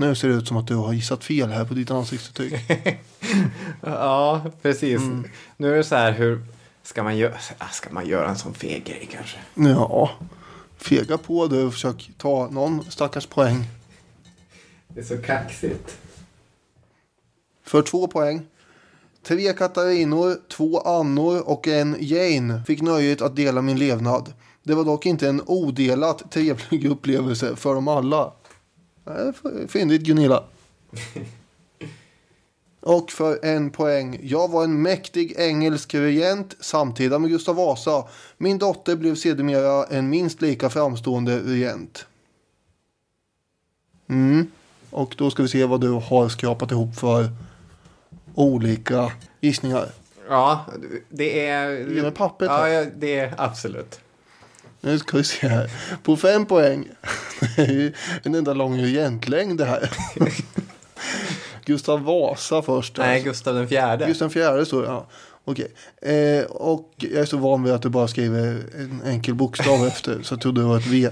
Nu 0.00 0.14
ser 0.14 0.28
det 0.28 0.34
ut 0.34 0.48
som 0.48 0.56
att 0.56 0.66
du 0.66 0.74
har 0.74 0.92
gissat 0.92 1.24
fel 1.24 1.50
här 1.50 1.64
på 1.64 1.74
ditt 1.74 1.90
ansiktsuttryck. 1.90 2.54
Ja, 3.80 4.42
precis. 4.62 5.00
Nu 5.56 5.72
är 5.72 5.76
det 5.76 5.84
så 5.84 5.96
här 5.96 6.12
hur 6.12 6.44
ska 6.82 7.02
man, 7.02 7.16
göra, 7.16 7.38
ska 7.70 7.90
man 7.92 8.06
göra 8.06 8.28
en 8.28 8.36
sån 8.36 8.54
feg 8.54 8.84
grej 8.84 9.08
kanske? 9.12 9.38
Ja, 9.54 10.10
fega 10.76 11.18
på 11.18 11.46
du 11.46 11.64
och 11.64 11.72
försök 11.72 12.10
ta 12.18 12.48
någon 12.50 12.84
stackars 12.90 13.26
poäng. 13.26 13.64
Det 14.88 15.00
är 15.00 15.04
så 15.04 15.18
kaxigt. 15.18 15.98
För 17.64 17.82
två 17.82 18.06
poäng. 18.06 18.46
Tre 19.22 19.52
Katarinor, 19.52 20.36
två 20.48 20.80
Annor 20.80 21.48
och 21.48 21.68
en 21.68 21.96
Jane 22.00 22.62
fick 22.66 22.82
nöjet 22.82 23.22
att 23.22 23.36
dela 23.36 23.62
min 23.62 23.78
levnad. 23.78 24.32
Det 24.62 24.74
var 24.74 24.84
dock 24.84 25.06
inte 25.06 25.28
en 25.28 25.42
odelat 25.46 26.30
trevlig 26.30 26.86
upplevelse 26.90 27.56
för 27.56 27.74
dem 27.74 27.88
alla. 27.88 28.32
Fyndigt 29.68 30.02
Gunilla. 30.02 30.44
Och 32.80 33.10
för 33.10 33.44
en 33.44 33.70
poäng. 33.70 34.20
Jag 34.22 34.50
var 34.50 34.64
en 34.64 34.82
mäktig 34.82 35.34
engelsk 35.38 35.94
regent 35.94 36.54
samtida 36.60 37.18
med 37.18 37.30
Gustav 37.30 37.56
Vasa. 37.56 38.04
Min 38.38 38.58
dotter 38.58 38.96
blev 38.96 39.14
sedermera 39.14 39.84
en 39.84 40.10
minst 40.10 40.42
lika 40.42 40.70
framstående 40.70 41.38
regent. 41.38 42.06
Mm. 44.08 44.50
Och 44.90 45.14
då 45.18 45.30
ska 45.30 45.42
vi 45.42 45.48
se 45.48 45.64
vad 45.64 45.80
du 45.80 45.90
har 45.90 46.28
skrapat 46.28 46.70
ihop 46.70 46.96
för 46.96 47.30
olika 48.34 49.12
gissningar. 49.40 49.88
Ja, 50.28 50.64
det 51.08 51.46
är... 51.46 51.94
Ge 51.94 52.02
mig 52.02 52.10
pappret 52.10 52.50
ja, 52.50 52.84
det 52.96 53.18
är 53.18 53.34
absolut. 53.38 54.00
Nu 54.80 54.98
ska 54.98 55.16
vi 55.16 55.24
se 55.24 55.48
här. 55.48 55.70
På 56.02 56.16
fem 56.16 56.46
poäng. 56.46 56.88
Det 57.56 57.62
är 57.62 57.72
ju 57.72 57.92
en 58.22 58.34
enda 58.34 58.52
lång 58.52 58.82
regentlängd 58.82 59.58
det 59.58 59.64
här. 59.64 59.90
Gustav 61.64 62.04
Vasa 62.04 62.62
först. 62.62 62.98
Nej, 62.98 63.22
Gustav 63.22 63.54
den 63.54 63.68
fjärde. 63.68 64.06
Gustav 64.06 64.28
fjärde 64.28 64.66
står. 64.66 64.84
Ja. 64.84 65.06
Okej. 65.44 65.72
Eh, 66.02 66.44
och 66.44 66.94
jag 66.96 67.12
är 67.12 67.24
så 67.24 67.36
van 67.36 67.62
vid 67.62 67.72
att 67.72 67.82
du 67.82 67.88
bara 67.88 68.08
skriver 68.08 68.46
en 68.76 69.02
enkel 69.06 69.34
bokstav 69.34 69.86
efter. 69.86 70.22
Så 70.22 70.34
jag 70.34 70.40
trodde 70.40 70.60
det 70.60 70.66
var 70.66 70.78
ett 70.78 70.86
V. 70.86 71.08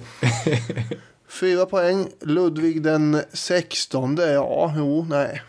Fyra 1.29 1.66
poäng. 1.66 2.09
Ludvig 2.20 2.83
den 2.83 3.22
sextonde. 3.33 4.33
Ja, 4.33 4.74
jo, 4.76 5.07
nej. 5.11 5.42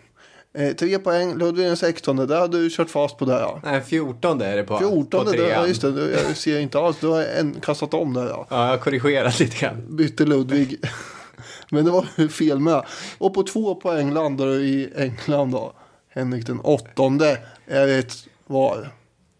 Eh, 0.58 0.74
tre 0.74 1.00
poäng. 1.00 1.38
Ludvig 1.38 1.66
den 1.66 1.78
sextonde. 1.78 2.26
Där 2.26 2.40
hade 2.40 2.58
du 2.58 2.70
kört 2.70 2.90
fast 2.90 3.18
på 3.18 3.26
det. 3.26 3.34
Ja. 3.34 3.60
Nej, 3.64 3.82
fjortonde 3.82 4.46
är 4.46 4.58
det 4.58 4.64
på. 4.64 4.74
på 4.74 4.80
Fjortonde. 4.80 5.32
Där, 5.32 5.38
ja, 5.38 5.48
trean. 5.48 5.68
just 5.68 5.82
det. 5.82 6.22
Jag 6.28 6.38
ser 6.38 6.60
inte 6.60 6.80
alls. 6.80 6.98
Du 7.02 7.08
har 7.08 7.24
en, 7.24 7.60
kastat 7.62 7.94
om 7.94 8.14
där. 8.14 8.28
Ja. 8.28 8.48
Ja, 8.50 8.64
jag 8.64 8.70
har 8.70 8.78
korrigerat 8.78 9.40
lite 9.40 9.58
grann. 9.58 9.98
bytte 9.98 10.26
Ludvig. 10.26 10.80
Men 11.72 11.86
det 11.86 11.92
var 11.92 12.28
fel 12.28 12.60
med. 12.60 12.86
Och 13.18 13.34
på 13.34 13.44
två 13.44 13.76
poäng 13.76 14.14
landar 14.14 14.46
du 14.46 14.66
i 14.66 14.90
England 14.96 15.52
då. 15.52 15.74
Henrik 16.10 16.48
den 16.48 16.60
åttonde 16.60 17.38
är 17.66 17.88
ett 17.88 18.14
var. 18.48 18.90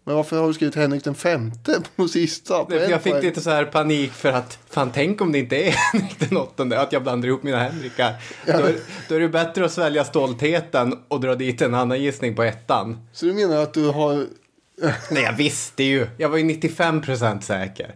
Men 0.08 0.16
varför 0.16 0.40
har 0.40 0.48
du 0.48 0.54
skrivit 0.54 0.74
Henrik 0.74 1.04
den 1.04 1.14
femte 1.14 1.82
på 1.96 2.08
sista? 2.08 2.64
På 2.64 2.74
jag 2.74 3.02
fick 3.02 3.22
lite 3.22 3.40
så 3.40 3.50
här 3.50 3.64
panik 3.64 4.12
för 4.12 4.32
att 4.32 4.58
fan 4.70 4.90
tänk 4.94 5.20
om 5.20 5.32
det 5.32 5.38
inte 5.38 5.56
är 5.56 5.70
Henrik 5.92 6.18
den 6.18 6.36
åttonde, 6.36 6.80
att 6.80 6.92
jag 6.92 7.02
blandar 7.02 7.28
ihop 7.28 7.42
mina 7.42 7.58
Henrikar. 7.58 8.14
Då, 8.46 8.52
är- 8.52 8.76
då 9.08 9.14
är 9.14 9.20
det 9.20 9.28
bättre 9.28 9.64
att 9.64 9.72
svälja 9.72 10.04
stoltheten 10.04 10.98
och 11.08 11.20
dra 11.20 11.34
dit 11.34 11.62
en 11.62 11.74
annan 11.74 12.02
gissning 12.02 12.34
på 12.36 12.42
ettan. 12.42 13.06
Så 13.12 13.26
du 13.26 13.32
menar 13.34 13.56
att 13.62 13.74
du 13.74 13.88
har... 13.88 14.14
Nej, 15.10 15.22
jag 15.22 15.32
visste 15.32 15.82
ju. 15.82 16.06
Jag 16.16 16.28
var 16.28 16.38
ju 16.38 16.44
95% 16.44 17.40
säker. 17.40 17.94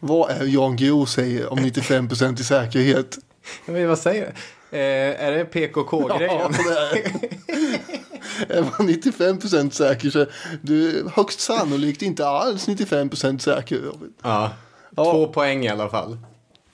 Vad 0.00 0.30
är 0.30 0.44
Jan 0.44 0.76
Guillou 0.76 1.06
säger 1.06 1.52
om 1.52 1.58
95% 1.58 2.40
i 2.40 2.44
säkerhet? 2.44 3.18
Vet, 3.66 3.88
vad 3.88 3.98
säger 3.98 4.32
du? 4.70 4.76
Eh, 4.78 5.24
är 5.26 5.32
det 5.32 5.44
PKK-grejen? 5.44 6.32
Ja, 6.40 6.50
det 6.92 6.98
är. 6.98 8.09
Är 8.48 8.62
man 8.62 8.88
95% 8.88 9.70
säker 9.70 10.10
så 10.10 10.26
du 10.62 10.98
är 10.98 11.10
högst 11.10 11.40
sannolikt 11.40 12.02
inte 12.02 12.28
alls 12.28 12.68
95% 12.68 13.38
säker. 13.38 13.76
Robin. 13.76 14.12
Ja. 14.22 14.50
Ja. 14.96 15.04
Två 15.04 15.26
poäng 15.26 15.64
i 15.64 15.68
alla 15.68 15.88
fall. 15.88 16.18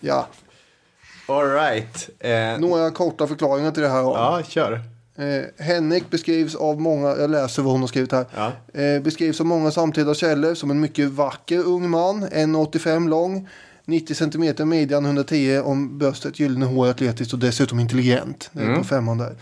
Ja, 0.00 0.26
All 1.28 1.50
right. 1.50 2.08
Eh, 2.18 2.58
några 2.58 2.90
korta 2.90 3.26
förklaringar 3.26 3.70
till 3.70 3.82
det 3.82 3.88
här. 3.88 4.02
ja, 4.02 4.42
kör. 4.48 4.72
Eh, 5.18 5.64
Henrik 5.64 6.10
beskrivs 6.10 6.54
av 6.54 6.80
många, 6.80 7.08
jag 7.08 7.30
läser 7.30 7.62
vad 7.62 7.72
hon 7.72 7.80
har 7.80 7.88
skrivit 7.88 8.12
här. 8.12 8.26
Ja. 8.34 8.80
Eh, 8.80 9.02
beskrivs 9.02 9.40
av 9.40 9.46
många 9.46 9.70
samtida 9.70 10.14
källor 10.14 10.54
som 10.54 10.70
en 10.70 10.80
mycket 10.80 11.08
vacker 11.08 11.58
ung 11.58 11.90
man, 11.90 12.24
1,85 12.24 13.08
lång, 13.08 13.48
90 13.84 14.14
cm 14.14 14.68
midjan, 14.68 15.04
110 15.04 15.60
om 15.64 15.98
bröstet, 15.98 16.40
gyllene 16.40 16.66
hår, 16.66 16.88
atletiskt 16.88 17.32
och 17.32 17.38
dessutom 17.38 17.80
intelligent. 17.80 18.50
Det 18.52 18.62
är 18.62 18.76
på 18.76 18.84
femman 18.84 19.18
där. 19.18 19.36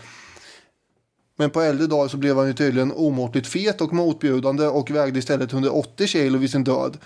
Men 1.35 1.49
på 1.49 1.61
äldre 1.61 1.87
dagar 1.87 2.07
så 2.07 2.17
blev 2.17 2.37
han 2.37 2.47
ju 2.47 2.53
tydligen 2.53 2.91
omåttligt 2.91 3.47
fet 3.47 3.81
och 3.81 3.93
motbjudande 3.93 4.67
och 4.67 4.91
vägde 4.91 5.19
istället 5.19 5.53
180 5.53 6.07
kilo 6.07 6.37
vid 6.37 6.51
sin 6.51 6.63
död. 6.63 6.97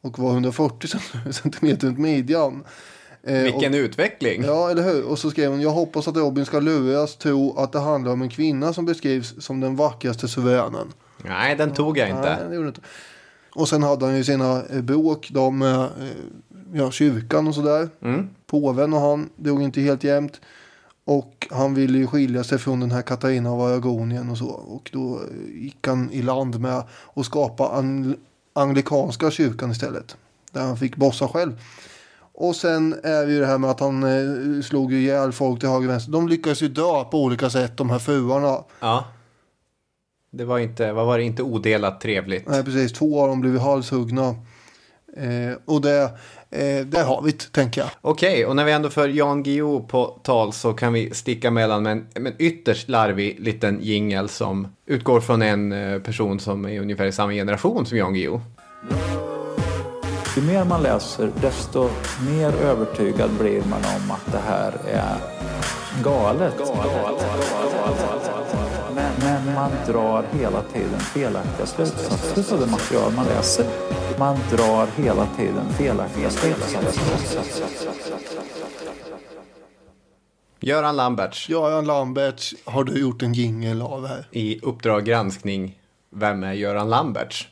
Och 0.00 0.18
var 0.18 0.30
140 0.30 0.88
cm 1.32 1.76
runt 1.80 1.98
midjan. 1.98 2.64
Eh, 3.22 3.42
Vilken 3.42 3.74
utveckling. 3.74 4.44
Ja, 4.44 4.70
eller 4.70 4.82
hur? 4.82 5.04
Och 5.04 5.18
så 5.18 5.30
skrev 5.30 5.50
hon, 5.50 5.60
jag 5.60 5.70
hoppas 5.70 6.08
att 6.08 6.16
Robin 6.16 6.46
ska 6.46 6.60
luras 6.60 7.16
tro 7.16 7.58
att 7.58 7.72
det 7.72 7.78
handlar 7.78 8.12
om 8.12 8.22
en 8.22 8.28
kvinna 8.28 8.72
som 8.72 8.86
beskrivs 8.86 9.34
som 9.38 9.60
den 9.60 9.76
vackraste 9.76 10.28
suveränen. 10.28 10.92
Nej, 11.24 11.56
den 11.56 11.74
tog 11.74 11.98
jag 11.98 12.08
inte. 12.08 12.20
Nej, 12.20 12.48
det 12.48 12.54
gjorde 12.54 12.68
inte. 12.68 12.80
Och 13.54 13.68
sen 13.68 13.82
hade 13.82 14.06
han 14.06 14.16
ju 14.16 14.24
sina 14.24 14.62
eh, 14.70 14.80
bråk 14.80 15.28
då 15.30 15.50
med 15.50 15.80
eh, 15.80 15.88
ja, 16.72 16.90
kyrkan 16.90 17.48
och 17.48 17.54
sådär. 17.54 17.88
Mm. 18.02 18.28
Påven 18.46 18.92
och 18.92 19.00
han 19.00 19.30
drog 19.36 19.62
inte 19.62 19.80
helt 19.80 20.04
jämnt. 20.04 20.40
Och 21.08 21.46
han 21.50 21.74
ville 21.74 21.98
ju 21.98 22.06
skilja 22.06 22.44
sig 22.44 22.58
från 22.58 22.80
den 22.80 22.90
här 22.90 23.02
Katarina 23.02 23.50
av 23.50 23.60
Aragonien 23.60 24.30
och 24.30 24.38
så. 24.38 24.48
Och 24.48 24.90
då 24.92 25.20
gick 25.54 25.86
han 25.86 26.10
i 26.10 26.22
land 26.22 26.60
med 26.60 26.82
att 27.14 27.26
skapa 27.26 27.68
ang 27.68 28.16
anglikanska 28.52 29.30
kyrkan 29.30 29.70
istället. 29.70 30.16
Där 30.52 30.60
han 30.60 30.76
fick 30.76 30.96
bossa 30.96 31.28
själv. 31.28 31.60
Och 32.32 32.56
sen 32.56 32.92
är 33.02 33.26
det 33.26 33.32
ju 33.32 33.40
det 33.40 33.46
här 33.46 33.58
med 33.58 33.70
att 33.70 33.80
han 33.80 34.02
eh, 34.02 34.62
slog 34.62 34.92
ju 34.92 34.98
ihjäl 34.98 35.32
folk 35.32 35.60
till 35.60 35.68
höger 35.68 35.88
och 35.88 35.92
vänster. 35.92 36.12
De 36.12 36.28
lyckades 36.28 36.62
ju 36.62 36.68
dö 36.68 37.04
på 37.04 37.22
olika 37.22 37.50
sätt, 37.50 37.76
de 37.76 37.90
här 37.90 37.98
fruarna. 37.98 38.64
Ja. 38.80 39.04
Det 40.30 40.44
var 40.44 40.58
inte, 40.58 40.92
vad 40.92 41.06
var 41.06 41.18
det, 41.18 41.24
inte 41.24 41.42
odelat 41.42 42.00
trevligt. 42.00 42.48
Nej, 42.48 42.64
precis. 42.64 42.92
Två 42.92 43.22
av 43.22 43.28
dem 43.28 43.40
blev 43.40 43.52
ju 43.52 43.58
halshuggna. 43.58 44.34
Eh, 45.16 45.58
och 45.64 45.80
det, 45.80 46.10
eh, 46.50 46.86
där 46.86 47.04
har 47.04 47.22
vi 47.22 47.30
det, 47.30 47.52
tänker 47.52 47.80
jag. 47.80 47.90
Okej, 48.00 48.46
och 48.46 48.56
när 48.56 48.64
vi 48.64 48.72
ändå 48.72 48.90
för 48.90 49.08
Jan 49.08 49.42
Guillou 49.42 49.86
på 49.86 50.20
tal 50.22 50.52
så 50.52 50.72
kan 50.72 50.92
vi 50.92 51.14
sticka 51.14 51.50
mellan 51.50 51.82
med 51.82 51.92
en, 51.92 52.22
med 52.22 52.32
en 52.32 52.36
ytterst 52.38 52.88
larvig 52.88 53.40
liten 53.40 53.78
jingel 53.82 54.28
som 54.28 54.68
utgår 54.86 55.20
från 55.20 55.42
en 55.42 55.72
eh, 55.72 56.00
person 56.00 56.40
som 56.40 56.64
är 56.64 56.80
ungefär 56.80 57.06
i 57.06 57.12
samma 57.12 57.32
generation 57.32 57.86
som 57.86 57.98
Jan 57.98 58.14
Guillou. 58.14 58.40
Ju 60.36 60.42
mer 60.44 60.64
man 60.64 60.82
läser, 60.82 61.30
desto 61.40 61.90
mer 62.30 62.52
övertygad 62.52 63.30
blir 63.40 63.62
man 63.70 63.80
om 63.96 64.10
att 64.10 64.32
det 64.32 64.40
här 64.46 64.74
är 64.92 65.16
galet. 66.04 66.54
Men, 68.94 69.12
men 69.20 69.54
man 69.54 69.70
drar 69.86 70.24
hela 70.32 70.62
tiden 70.62 71.00
felaktiga 71.00 71.66
slutsatser 71.66 72.54
av 72.54 72.60
det 72.60 72.66
material 72.66 73.12
man 73.12 73.26
läser. 73.26 73.66
Man 74.18 74.36
drar 74.50 74.86
hela 74.96 75.26
tiden 75.36 75.72
felaktiga 75.72 76.30
slutsatser. 76.30 77.62
Göran 80.60 80.96
Lamberts 80.96 81.48
Göran 81.48 81.86
Lamberts 81.86 82.54
har 82.64 82.84
du 82.84 83.00
gjort 83.00 83.22
en 83.22 83.34
jingel 83.34 83.82
av 83.82 84.06
här. 84.06 84.28
i 84.30 84.60
Uppdrag 84.62 85.04
granskning. 85.04 85.78
Vem 86.10 86.44
är 86.44 86.52
Göran 86.52 86.90
Lamberts? 86.90 87.48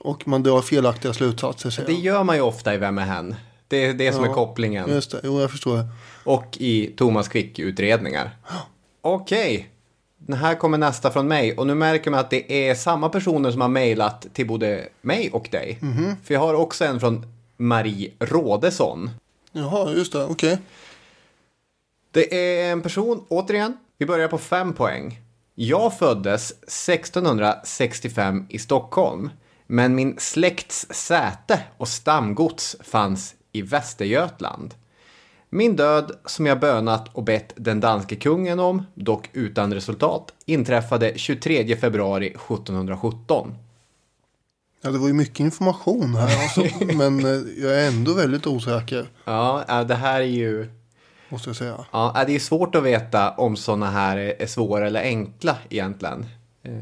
Och 0.00 0.28
man 0.28 0.42
drar 0.42 0.60
felaktiga 0.60 1.12
slutsatser 1.12 1.70
säger 1.70 1.88
Det 1.88 1.94
gör 1.94 2.24
man 2.24 2.36
ju 2.36 2.42
ofta 2.42 2.74
i 2.74 2.76
Vem 2.76 2.98
är 2.98 3.02
hen? 3.02 3.34
Det 3.68 3.84
är 3.84 3.94
det 3.94 4.12
som 4.12 4.24
är 4.24 4.32
kopplingen. 4.32 4.90
Just 4.90 5.10
det, 5.10 5.20
jo 5.24 5.40
jag 5.40 5.50
förstår. 5.50 5.84
Och 6.24 6.56
i 6.60 6.86
Thomas 6.96 7.28
Quick-utredningar. 7.28 8.30
Okej, 9.00 9.68
den 10.26 10.38
här 10.38 10.54
kommer 10.54 10.78
nästa 10.78 11.10
från 11.10 11.28
mig. 11.28 11.56
Och 11.56 11.66
nu 11.66 11.74
märker 11.74 12.10
man 12.10 12.20
att 12.20 12.30
det 12.30 12.68
är 12.68 12.74
samma 12.74 13.08
personer 13.08 13.50
som 13.50 13.60
har 13.60 13.68
mejlat 13.68 14.26
till 14.32 14.46
både 14.46 14.88
mig 15.00 15.30
och 15.30 15.48
dig. 15.50 15.78
För 16.24 16.34
jag 16.34 16.40
har 16.40 16.54
också 16.54 16.84
en 16.84 17.00
från 17.00 17.26
Marie 17.56 18.12
Rådesson. 18.18 19.10
Jaha, 19.52 19.92
just 19.92 20.12
det, 20.12 20.24
okej. 20.24 20.58
Det 22.10 22.34
är 22.34 22.72
en 22.72 22.82
person, 22.82 23.24
återigen, 23.28 23.76
vi 23.98 24.06
börjar 24.06 24.28
på 24.28 24.38
fem 24.38 24.72
poäng. 24.72 25.20
Jag 25.54 25.98
föddes 25.98 26.50
1665 26.50 28.46
i 28.48 28.58
Stockholm. 28.58 29.30
Men 29.66 29.94
min 29.94 30.16
släkts 30.18 30.86
säte 30.90 31.60
och 31.76 31.88
stamgods 31.88 32.76
fanns 32.80 33.34
i 33.52 33.62
Västergötland. 33.62 34.74
Min 35.54 35.76
död, 35.76 36.12
som 36.24 36.46
jag 36.46 36.60
bönat 36.60 37.08
och 37.12 37.22
bett 37.22 37.52
den 37.56 37.80
danske 37.80 38.16
kungen 38.16 38.60
om, 38.60 38.82
dock 38.94 39.30
utan 39.32 39.74
resultat, 39.74 40.32
inträffade 40.44 41.12
23 41.16 41.76
februari 41.76 42.26
1717. 42.26 43.54
Ja, 44.82 44.90
det 44.90 44.98
var 44.98 45.06
ju 45.06 45.12
mycket 45.12 45.40
information 45.40 46.14
här. 46.14 46.42
Alltså, 46.42 46.84
men 46.94 47.24
eh, 47.24 47.62
jag 47.62 47.80
är 47.80 47.88
ändå 47.88 48.14
väldigt 48.14 48.46
osäker. 48.46 49.06
Ja, 49.24 49.84
det 49.88 49.94
här 49.94 50.20
är 50.20 50.24
ju... 50.24 50.70
Måste 51.28 51.48
jag 51.48 51.56
säga. 51.56 51.84
Ja, 51.92 52.24
det 52.26 52.34
är 52.34 52.38
svårt 52.38 52.74
att 52.74 52.82
veta 52.82 53.30
om 53.30 53.56
sådana 53.56 53.90
här 53.90 54.16
är 54.16 54.46
svåra 54.46 54.86
eller 54.86 55.02
enkla 55.02 55.56
egentligen. 55.70 56.26
Eh, 56.62 56.72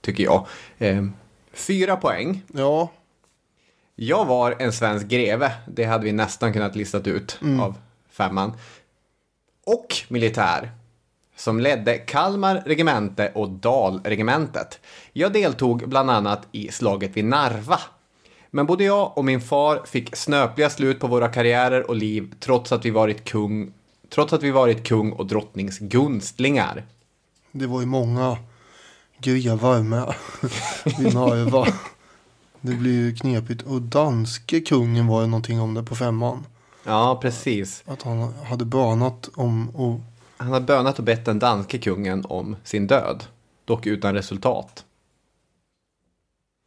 tycker 0.00 0.24
jag. 0.24 0.46
Eh, 0.78 1.04
fyra 1.52 1.96
poäng. 1.96 2.42
Ja. 2.54 2.92
Jag 3.94 4.24
var 4.24 4.56
en 4.58 4.72
svensk 4.72 5.06
greve. 5.06 5.52
Det 5.68 5.84
hade 5.84 6.04
vi 6.04 6.12
nästan 6.12 6.52
kunnat 6.52 6.76
listat 6.76 7.06
ut 7.06 7.38
av 7.60 7.74
femman. 8.16 8.52
Och 9.66 9.96
militär. 10.08 10.70
Som 11.36 11.60
ledde 11.60 11.98
Kalmar 11.98 12.62
regemente 12.66 13.32
och 13.34 13.50
Dalregementet. 13.50 14.80
Jag 15.12 15.32
deltog 15.32 15.88
bland 15.88 16.10
annat 16.10 16.46
i 16.52 16.68
slaget 16.68 17.16
vid 17.16 17.24
Narva. 17.24 17.80
Men 18.50 18.66
både 18.66 18.84
jag 18.84 19.18
och 19.18 19.24
min 19.24 19.40
far 19.40 19.82
fick 19.86 20.16
snöpliga 20.16 20.70
slut 20.70 21.00
på 21.00 21.06
våra 21.06 21.28
karriärer 21.28 21.88
och 21.88 21.96
liv 21.96 22.34
trots 22.40 22.72
att 22.72 22.84
vi 22.84 22.90
varit 22.90 23.24
kung, 23.24 23.72
trots 24.08 24.32
att 24.32 24.42
vi 24.42 24.50
varit 24.50 24.86
kung 24.86 25.12
och 25.12 25.26
drottnings 25.26 25.78
gunstlingar. 25.78 26.84
Det 27.52 27.66
var 27.66 27.80
ju 27.80 27.86
många 27.86 28.38
grevar 29.18 29.82
med 29.82 30.14
vid 30.98 31.14
Narva. 31.14 31.66
Det 32.60 32.72
blir 32.72 32.92
ju 32.92 33.14
knepigt. 33.14 33.62
Och 33.62 33.82
danske 33.82 34.60
kungen 34.60 35.06
var 35.06 35.20
ju 35.20 35.26
någonting 35.26 35.60
om 35.60 35.74
det 35.74 35.82
på 35.82 35.94
femman. 35.94 36.44
Ja, 36.86 37.18
precis. 37.22 37.84
Att 37.86 38.02
han 38.02 38.32
hade 38.32 38.64
bönat 38.64 39.30
om 39.34 39.70
och 39.70 40.00
Han 40.36 40.52
har 40.52 40.60
bönat 40.60 40.98
och 40.98 41.04
bett 41.04 41.24
den 41.24 41.38
danske 41.38 41.78
kungen 41.78 42.24
om 42.24 42.56
sin 42.64 42.86
död, 42.86 43.24
dock 43.64 43.86
utan 43.86 44.14
resultat. 44.14 44.84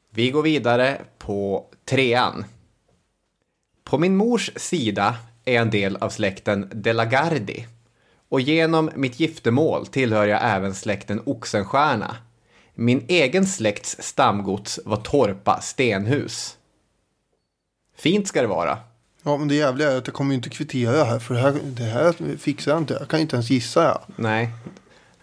Vi 0.10 0.32
går 0.32 0.44
vidare 0.44 1.02
på 1.18 1.66
trean. 1.86 2.46
På 3.84 3.98
min 3.98 4.16
mors 4.16 4.52
sida 4.56 5.16
är 5.46 5.54
jag 5.54 5.62
en 5.62 5.70
del 5.70 5.96
av 5.96 6.10
släkten 6.10 6.72
De 6.74 6.94
la 6.94 7.06
Gardie. 7.06 7.68
Och 8.30 8.42
genom 8.42 8.90
mitt 8.96 9.20
giftermål 9.20 9.88
tillhör 9.88 10.28
jag 10.28 10.40
även 10.44 10.76
släkten 10.76 11.22
Oxenstierna. 11.26 12.16
Min 12.74 13.06
egen 13.08 13.46
släkts 13.46 13.98
stamgods 14.00 14.80
var 14.86 14.98
Torpa 14.98 15.62
stenhus. 15.62 16.58
Fint 17.96 18.28
ska 18.28 18.42
det 18.42 18.48
vara. 18.48 18.78
Ja, 19.24 19.38
men 19.38 19.48
det 19.48 19.56
jävliga 19.56 19.92
är 19.92 19.98
att 19.98 20.08
jag 20.08 20.14
kommer 20.14 20.36
inte 20.36 20.50
kvittera 20.50 21.04
här. 21.04 21.20
För 21.20 21.34
det 21.34 21.40
här, 21.40 21.56
det 21.64 21.84
här 21.84 22.38
fixar 22.38 22.72
jag 22.72 22.82
inte. 22.82 22.94
Jag 23.00 23.08
kan 23.08 23.20
inte 23.20 23.36
ens 23.36 23.50
gissa. 23.50 23.84
Ja. 23.84 24.02
Nej, 24.16 24.50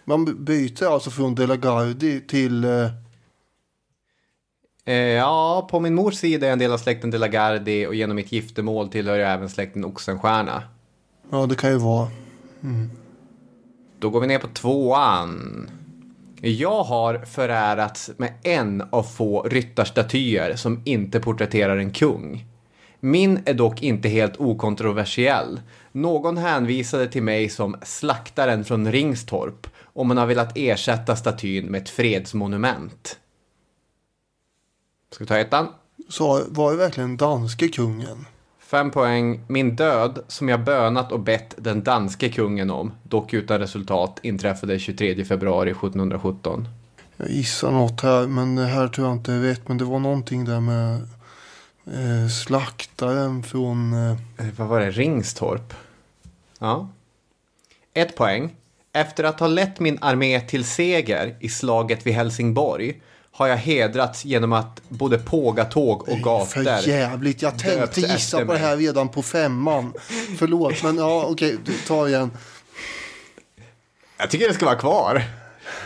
Man 0.03 0.45
byter 0.45 0.93
alltså 0.93 1.09
från 1.11 1.35
De 1.35 1.45
la 1.45 1.55
Gardie 1.55 2.19
till... 2.19 2.63
Eh, 2.63 2.89
Eh, 4.87 4.95
ja, 4.95 5.67
på 5.71 5.79
min 5.79 5.95
mors 5.95 6.15
sida 6.15 6.45
är 6.45 6.49
jag 6.49 6.53
en 6.53 6.59
del 6.59 6.71
av 6.71 6.77
släkten 6.77 7.11
De 7.11 7.17
la 7.17 7.27
Gardie 7.27 7.87
och 7.87 7.95
genom 7.95 8.15
mitt 8.15 8.31
giftermål 8.31 8.89
tillhör 8.89 9.17
jag 9.17 9.31
även 9.31 9.49
släkten 9.49 9.85
Oxenstierna. 9.85 10.63
ja, 11.31 11.45
det 11.45 11.55
kan 11.55 11.69
ju 11.69 11.77
vara. 11.77 12.07
Då 13.99 14.09
går 14.09 14.21
vi 14.21 14.27
ner 14.27 14.39
på 14.39 14.47
tvåan. 14.47 15.69
Jag 16.41 16.83
har 16.83 17.17
förärats 17.17 18.11
med 18.17 18.33
en 18.43 18.83
av 18.89 19.03
få 19.03 19.43
ryttarstatyer 19.43 20.55
som 20.55 20.81
inte 20.85 21.19
porträtterar 21.19 21.77
en 21.77 21.91
kung. 21.91 22.45
Min 23.07 23.39
är 23.45 23.53
dock 23.53 23.81
inte 23.81 24.09
helt 24.09 24.37
okontroversiell. 24.37 25.61
Någon 25.91 26.37
hänvisade 26.37 27.07
till 27.07 27.23
mig 27.23 27.49
som 27.49 27.75
slaktaren 27.83 28.65
från 28.65 28.91
Ringstorp 28.91 29.67
och 29.79 30.05
man 30.05 30.17
har 30.17 30.25
velat 30.25 30.51
ersätta 30.55 31.15
statyn 31.15 31.65
med 31.65 31.81
ett 31.81 31.89
fredsmonument. 31.89 33.19
Ska 35.11 35.23
vi 35.23 35.27
ta 35.27 35.37
ettan? 35.37 35.67
Så 36.09 36.43
var 36.47 36.71
det 36.71 36.77
verkligen 36.77 37.17
danske 37.17 37.67
kungen? 37.67 38.25
Fem 38.59 38.91
poäng. 38.91 39.41
Min 39.47 39.75
död, 39.75 40.19
som 40.27 40.49
jag 40.49 40.63
bönat 40.63 41.11
och 41.11 41.19
bett 41.19 41.55
den 41.57 41.83
danske 41.83 42.29
kungen 42.29 42.69
om, 42.69 42.91
dock 43.03 43.33
utan 43.33 43.59
resultat, 43.59 44.19
inträffade 44.23 44.79
23 44.79 45.25
februari 45.25 45.71
1717. 45.71 46.67
Jag 47.17 47.29
gissar 47.29 47.71
något 47.71 48.01
här, 48.01 48.27
men 48.27 48.55
det 48.55 48.65
här 48.65 48.87
tror 48.87 49.07
jag 49.07 49.15
inte 49.15 49.31
jag 49.31 49.39
vet. 49.39 49.67
Men 49.67 49.77
det 49.77 49.85
var 49.85 49.99
någonting 49.99 50.45
där 50.45 50.59
med 50.59 51.07
eh, 51.93 52.29
slaktaren 52.29 53.43
från... 53.43 53.93
Eh, 53.93 54.17
Eh, 54.37 54.45
Vad 54.57 54.67
var 54.67 54.79
det? 54.79 54.91
Ringstorp? 54.91 55.73
Ja. 56.59 56.89
Ett 57.93 58.15
poäng. 58.15 58.55
Efter 58.93 59.23
att 59.23 59.39
ha 59.39 59.47
lett 59.47 59.79
min 59.79 59.97
armé 60.01 60.41
till 60.41 60.63
seger 60.65 61.35
i 61.39 61.49
slaget 61.49 62.05
vid 62.07 62.13
Helsingborg 62.13 63.01
har 63.31 63.47
jag 63.47 63.57
hedrats 63.57 64.25
genom 64.25 64.53
att 64.53 64.81
både 64.89 65.17
pågatåg 65.17 66.09
och 66.09 66.17
gator 66.19 66.45
för 66.45 66.87
jävligt. 66.87 67.41
Jag 67.41 67.59
tänkte 67.59 68.01
gissa 68.01 68.45
på 68.45 68.53
det 68.53 68.59
här 68.59 68.77
redan 68.77 69.09
på 69.09 69.21
femman. 69.23 69.93
Förlåt, 70.37 70.83
men 70.83 70.97
ja, 70.97 71.25
okej, 71.29 71.57
du, 71.65 71.73
ta 71.87 72.07
igen. 72.07 72.31
Jag 74.17 74.29
tycker 74.29 74.47
det 74.47 74.53
ska 74.53 74.65
vara 74.65 74.75
kvar. 74.75 75.23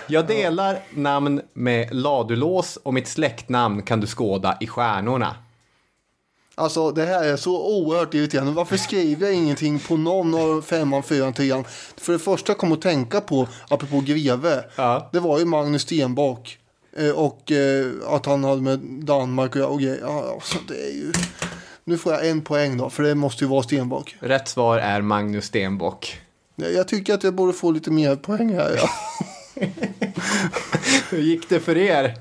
Jag 0.08 0.28
delar 0.28 0.80
namn 0.94 1.42
med 1.54 1.96
Ladulås 1.96 2.78
och 2.84 2.94
mitt 2.94 3.08
släktnamn 3.08 3.82
kan 3.82 4.00
du 4.00 4.08
skåda 4.08 4.58
i 4.60 4.68
stjärnorna. 4.68 5.36
Alltså 6.56 6.92
det 6.92 7.06
här 7.06 7.24
är 7.24 7.38
så 7.38 7.78
oerhört 7.78 8.14
irriterande. 8.14 8.52
Varför 8.52 8.78
skriver 8.78 9.26
jag 9.28 9.36
ingenting 9.36 9.80
på 9.80 9.98
någon 9.98 10.34
av 10.36 10.62
femman, 10.62 11.04
fyran, 11.04 11.34
trean? 11.34 11.64
För 11.98 12.14
det 12.14 12.20
första 12.20 12.52
jag 12.52 12.58
kom 12.58 12.72
att 12.72 12.82
tänka 12.82 13.22
på, 13.22 13.48
apropå 13.70 14.00
greve, 14.06 14.64
Ja. 14.76 15.10
det 15.14 15.20
var 15.20 15.40
ju 15.40 15.46
Magnus 15.46 15.82
Stenbock. 15.82 16.58
Eh, 16.98 17.10
Och 17.10 17.52
eh, 17.52 17.86
att 18.08 18.26
han 18.26 18.44
hade 18.44 18.62
med 18.62 18.80
Danmark 18.80 19.56
och, 19.56 19.74
och. 19.74 19.82
Ja, 19.82 20.32
alltså, 20.34 20.58
det 20.68 20.74
är 20.88 20.92
ju... 20.94 21.12
Nu 21.84 21.98
får 21.98 22.14
jag 22.14 22.28
en 22.30 22.42
poäng 22.42 22.78
då, 22.78 22.90
för 22.90 23.04
det 23.04 23.16
måste 23.16 23.44
ju 23.44 23.50
vara 23.50 23.64
Stenbock. 23.64 24.16
Rätt 24.20 24.48
svar 24.48 24.78
är 24.78 25.02
Magnus 25.02 25.46
Stenbock. 25.46 26.18
Jag 26.56 26.88
tycker 26.88 27.14
att 27.14 27.24
jag 27.24 27.34
borde 27.36 27.54
få 27.54 27.72
lite 27.72 27.92
mer 27.92 28.16
poäng 28.16 28.54
här. 28.56 28.76
Ja. 28.78 28.90
Hur 31.10 31.20
gick 31.22 31.50
det 31.50 31.60
för 31.60 31.78
er 31.78 32.16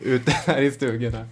ute 0.00 0.30
här 0.30 0.62
i 0.62 0.70
stugorna? 0.70 1.26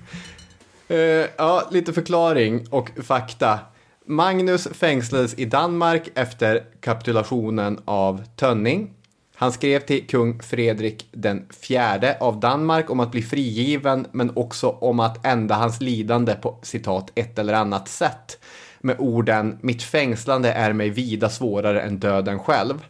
Uh, 0.91 0.97
ja, 1.37 1.69
lite 1.71 1.93
förklaring 1.93 2.67
och 2.71 2.91
fakta. 3.03 3.59
Magnus 4.07 4.69
fängslades 4.73 5.35
i 5.35 5.45
Danmark 5.45 6.09
efter 6.15 6.65
kapitulationen 6.81 7.81
av 7.85 8.23
Tönning. 8.37 8.91
Han 9.35 9.53
skrev 9.53 9.81
till 9.81 10.07
kung 10.07 10.43
Fredrik 10.43 11.09
den 11.13 11.47
fjärde 11.61 12.17
av 12.21 12.41
Danmark 12.41 12.91
om 12.91 13.01
att 13.01 13.11
bli 13.11 13.23
frigiven 13.23 14.07
men 14.13 14.37
också 14.37 14.71
om 14.71 15.01
att 15.01 15.27
ända 15.27 15.55
hans 15.55 15.81
lidande 15.81 16.35
på 16.35 16.59
citat 16.63 17.13
ett 17.15 17.39
eller 17.39 17.55
annat 17.55 17.89
sätt 17.89 18.39
med 18.81 18.97
orden 18.99 19.59
mitt 19.61 19.83
fängslande 19.83 20.53
är 20.53 20.73
mig 20.73 20.91
vida 20.91 21.31
svårare 21.31 21.81
än 21.81 21.99
döden 21.99 22.39
själv. 22.39 22.85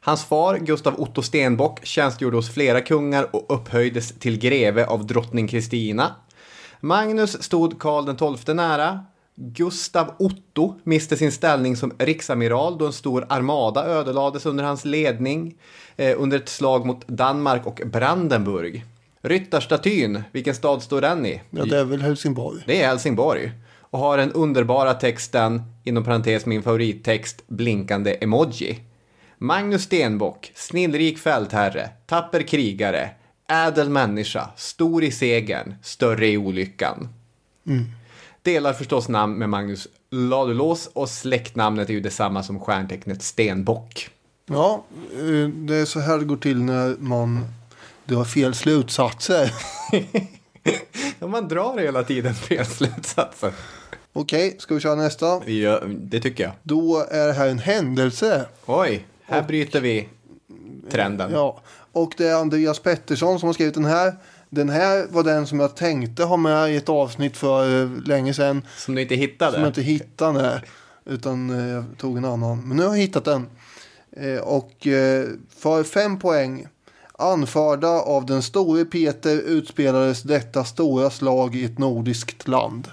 Hans 0.00 0.24
far, 0.24 0.58
Gustav 0.58 1.00
Otto 1.00 1.22
Stenbock, 1.22 1.86
tjänstgjorde 1.86 2.36
hos 2.36 2.54
flera 2.54 2.80
kungar 2.80 3.36
och 3.36 3.46
upphöjdes 3.48 4.18
till 4.18 4.38
greve 4.38 4.86
av 4.86 5.06
drottning 5.06 5.48
Kristina. 5.48 6.14
Magnus 6.84 7.42
stod 7.42 7.78
Karl 7.78 8.36
XII 8.36 8.54
nära. 8.54 9.00
Gustav 9.34 10.14
Otto 10.18 10.74
miste 10.84 11.16
sin 11.16 11.32
ställning 11.32 11.76
som 11.76 11.92
riksamiral 11.98 12.78
då 12.78 12.86
en 12.86 12.92
stor 12.92 13.26
armada 13.28 13.84
ödelades 13.84 14.46
under 14.46 14.64
hans 14.64 14.84
ledning 14.84 15.54
eh, 15.96 16.20
under 16.20 16.36
ett 16.36 16.48
slag 16.48 16.86
mot 16.86 17.08
Danmark 17.08 17.66
och 17.66 17.80
Brandenburg. 17.86 18.84
Ryttarstatyn, 19.20 20.22
vilken 20.32 20.54
stad 20.54 20.82
står 20.82 21.00
den 21.00 21.26
i? 21.26 21.40
ja, 21.50 21.64
det 21.64 21.78
är 21.78 21.84
väl 21.84 22.02
Helsingborg. 22.02 22.62
Det 22.66 22.82
är 22.82 22.86
Helsingborg. 22.86 23.52
Och 23.80 23.98
har 23.98 24.16
den 24.18 24.32
underbara 24.32 24.94
texten, 24.94 25.62
inom 25.84 26.04
parentes 26.04 26.46
min 26.46 26.62
favorittext, 26.62 27.42
blinkande 27.46 28.16
emoji. 28.20 28.80
Magnus 29.38 29.82
Stenbock, 29.82 30.52
snillrik 30.54 31.18
fältherre, 31.18 31.90
tapper 32.06 32.42
krigare, 32.42 33.10
ädel 33.48 33.88
människa, 33.88 34.48
stor 34.56 35.04
i 35.04 35.10
segern, 35.10 35.74
större 35.82 36.28
i 36.28 36.36
olyckan. 36.36 37.08
Delar 38.42 38.72
förstås 38.72 39.08
namn 39.08 39.38
med 39.38 39.48
Magnus 39.48 39.88
Ladulås 40.10 40.90
och 40.92 41.08
släktnamnet 41.08 41.88
är 41.88 41.92
ju 41.94 42.00
detsamma 42.00 42.42
som 42.42 42.60
stjärntecknet 42.60 43.22
Stenbock. 43.22 44.10
Ja, 44.46 44.84
eh, 45.12 45.48
det 45.48 45.76
är 45.76 45.84
så 45.84 46.00
här 46.00 46.18
det 46.18 46.24
går 46.24 46.36
till 46.36 46.62
när 46.62 46.96
man 46.98 47.46
drar 48.04 48.24
fel 48.24 48.54
slutsatser. 48.54 49.52
Ja, 51.18 51.26
man 51.26 51.48
drar 51.48 51.78
hela 51.78 52.02
tiden 52.02 52.34
fel 52.34 52.66
slutsatser. 52.66 53.52
Okej, 54.12 54.56
ska 54.58 54.74
vi 54.74 54.80
köra 54.80 54.94
nästa? 54.94 55.50
Ja, 55.50 55.80
det 55.86 56.20
tycker 56.20 56.44
jag. 56.44 56.52
Då 56.62 57.06
är 57.10 57.26
det 57.26 57.32
här 57.32 57.48
en 57.48 57.58
händelse. 57.58 58.46
Oj, 58.66 59.06
här 59.22 59.42
bryter 59.42 59.80
vi 59.80 60.08
trenden. 60.90 61.30
Ja, 61.32 61.60
och 61.92 62.14
det 62.16 62.26
är 62.26 62.34
Andreas 62.34 62.78
Pettersson 62.78 63.38
som 63.40 63.46
har 63.46 63.54
skrivit 63.54 63.74
den 63.74 63.84
här. 63.84 64.14
Den 64.50 64.68
här 64.68 65.06
var 65.10 65.22
den 65.22 65.46
som 65.46 65.60
jag 65.60 65.76
tänkte 65.76 66.24
ha 66.24 66.36
med 66.36 66.72
i 66.72 66.76
ett 66.76 66.88
avsnitt 66.88 67.36
för 67.36 67.82
eh, 67.82 67.90
länge 68.06 68.34
sedan. 68.34 68.62
Som 68.76 68.94
du 68.94 69.02
inte 69.02 69.14
hittade? 69.14 69.52
Som 69.52 69.60
jag 69.60 69.68
inte 69.68 69.82
hittade. 69.82 70.62
Utan 71.04 71.50
eh, 71.50 71.68
jag 71.68 71.84
tog 71.98 72.16
en 72.16 72.24
annan. 72.24 72.68
Men 72.68 72.76
nu 72.76 72.82
har 72.82 72.90
jag 72.90 73.02
hittat 73.02 73.24
den. 73.24 73.46
Eh, 74.12 74.40
och 74.40 74.72
för 75.56 75.84
fem 75.84 76.18
poäng. 76.18 76.66
Anförda 77.18 77.88
av 77.88 78.26
den 78.26 78.42
store 78.42 78.84
Peter 78.84 79.36
utspelades 79.36 80.22
detta 80.22 80.64
stora 80.64 81.10
slag 81.10 81.54
i 81.54 81.64
ett 81.64 81.78
nordiskt 81.78 82.48
land. 82.48 82.88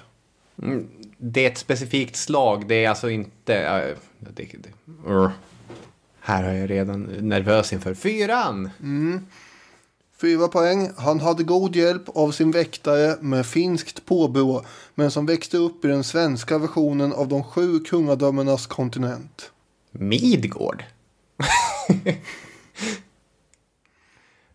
Mm, 0.63 0.88
det 1.17 1.45
är 1.45 1.52
ett 1.52 1.58
specifikt 1.58 2.15
slag, 2.15 2.67
det 2.67 2.86
är 2.86 2.89
alltså 2.89 3.10
inte... 3.10 3.56
äh, 3.56 3.97
det, 4.19 4.43
det, 4.43 5.10
uh. 5.10 5.30
Här 6.29 6.43
är 6.43 6.53
jag 6.53 6.69
redan 6.69 7.03
nervös 7.03 7.73
inför 7.73 7.93
fyran. 7.93 8.69
Mm. 8.79 9.25
Fyra 10.21 10.47
poäng. 10.47 10.91
Han 10.97 11.19
hade 11.19 11.43
god 11.43 11.75
hjälp 11.75 12.09
av 12.09 12.31
sin 12.31 12.51
väktare 12.51 13.17
med 13.21 13.45
finskt 13.45 14.05
påbrå. 14.05 14.65
Men 14.95 15.11
som 15.11 15.25
växte 15.25 15.57
upp 15.57 15.85
i 15.85 15.87
den 15.87 16.03
svenska 16.03 16.57
versionen 16.57 17.13
av 17.13 17.27
de 17.27 17.43
sju 17.43 17.79
kungadömenas 17.79 18.67
kontinent. 18.67 19.51
Midgård? 19.91 20.83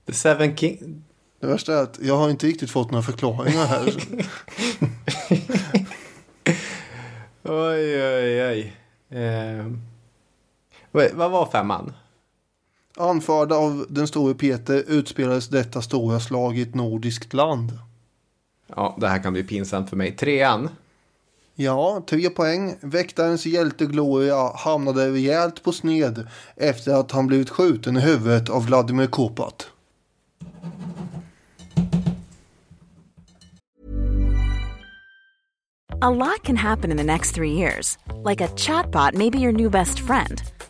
The 0.06 0.12
Seven 0.12 0.56
King... 0.56 1.04
Det 1.40 1.46
värsta 1.46 1.78
är 1.78 1.82
att 1.82 1.98
jag 2.02 2.16
har 2.16 2.30
inte 2.30 2.46
riktigt 2.46 2.70
fått 2.70 2.90
några 2.90 3.02
förklaringar 3.02 3.66
här. 3.66 3.94
oj, 7.42 8.02
oj, 8.02 8.46
oj. 8.46 8.76
Eh, 9.18 9.66
vad, 10.94 11.30
var 11.30 11.46
femman? 11.46 11.92
Anförda 12.96 13.54
av 13.54 13.86
den 13.88 14.06
store 14.06 14.34
Peter 14.34 14.84
utspelades 14.86 15.48
detta 15.48 15.82
stora 15.82 16.20
slag 16.20 16.58
i 16.58 16.62
ett 16.62 16.74
nordiskt 16.74 17.32
land. 17.32 17.78
Ja, 18.66 18.96
det 19.00 19.08
här 19.08 19.22
kan 19.22 19.32
bli 19.32 19.44
pinsamt 19.44 19.90
för 19.90 19.96
mig. 19.96 20.16
Trean. 20.16 20.68
Ja, 21.54 22.02
tre 22.06 22.30
poäng. 22.30 22.76
Väktarens 22.80 23.46
hjältegloria 23.46 24.52
hamnade 24.56 25.10
rejält 25.10 25.62
på 25.62 25.72
sned 25.72 26.28
efter 26.56 26.94
att 26.94 27.12
han 27.12 27.26
blivit 27.26 27.50
skjuten 27.50 27.96
i 27.96 28.00
huvudet 28.00 28.50
av 28.50 28.66
Vladimir 28.66 29.06
Kopat. 29.06 29.66
A 36.02 36.10
lot 36.10 36.42
can 36.42 36.56
happen 36.56 36.90
in 36.90 36.96
the 36.96 37.04
next 37.04 37.34
three 37.34 37.52
years. 37.52 37.98
Like 38.24 38.44
a 38.44 38.48
chatbot 38.56 39.14
may 39.14 39.30
be 39.30 39.38
your 39.38 39.52
new 39.52 39.70
best 39.70 39.98
friend. 39.98 40.53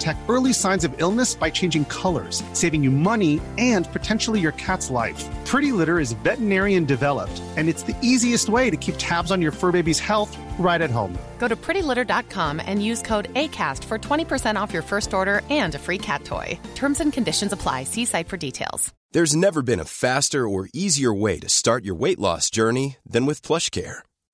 detect 0.00 0.20
early 0.28 0.52
signs 0.52 0.84
of 0.84 0.94
illness 0.96 1.34
by 1.34 1.50
changing 1.50 1.84
colors, 1.86 2.42
saving 2.52 2.82
you 2.82 2.90
money 2.90 3.40
and 3.58 3.92
potentially 3.92 4.40
your 4.40 4.52
cat's 4.52 4.90
life. 4.90 5.28
Pretty 5.44 5.72
Litter 5.72 5.98
is 5.98 6.12
veterinarian 6.24 6.84
developed, 6.84 7.42
and 7.56 7.68
it's 7.68 7.82
the 7.82 7.96
easiest 8.02 8.48
way 8.48 8.70
to 8.70 8.76
keep 8.76 8.94
tabs 8.98 9.30
on 9.30 9.42
your 9.42 9.52
fur 9.52 9.72
baby's 9.72 10.00
health 10.00 10.36
right 10.58 10.80
at 10.80 10.90
home. 10.90 11.16
Go 11.38 11.48
to 11.48 11.56
prettylitter.com 11.56 12.62
and 12.64 12.84
use 12.84 13.02
code 13.02 13.32
ACAST 13.34 13.84
for 13.84 13.98
20% 13.98 14.60
off 14.60 14.72
your 14.72 14.82
first 14.82 15.12
order 15.14 15.42
and 15.50 15.74
a 15.74 15.78
free 15.78 15.98
cat 15.98 16.24
toy. 16.24 16.58
Terms 16.74 17.00
and 17.00 17.12
conditions 17.12 17.52
apply. 17.52 17.84
See 17.84 18.04
site 18.04 18.28
for 18.28 18.36
details. 18.36 18.94
There's 19.12 19.34
never 19.34 19.60
been 19.62 19.80
a 19.80 19.84
faster 19.84 20.46
or 20.48 20.68
easier 20.72 21.12
way 21.12 21.40
to 21.40 21.48
start 21.48 21.84
your 21.84 21.96
weight 21.96 22.20
loss 22.20 22.48
journey 22.48 22.96
than 23.04 23.26
with 23.26 23.42
PlushCare. 23.42 24.02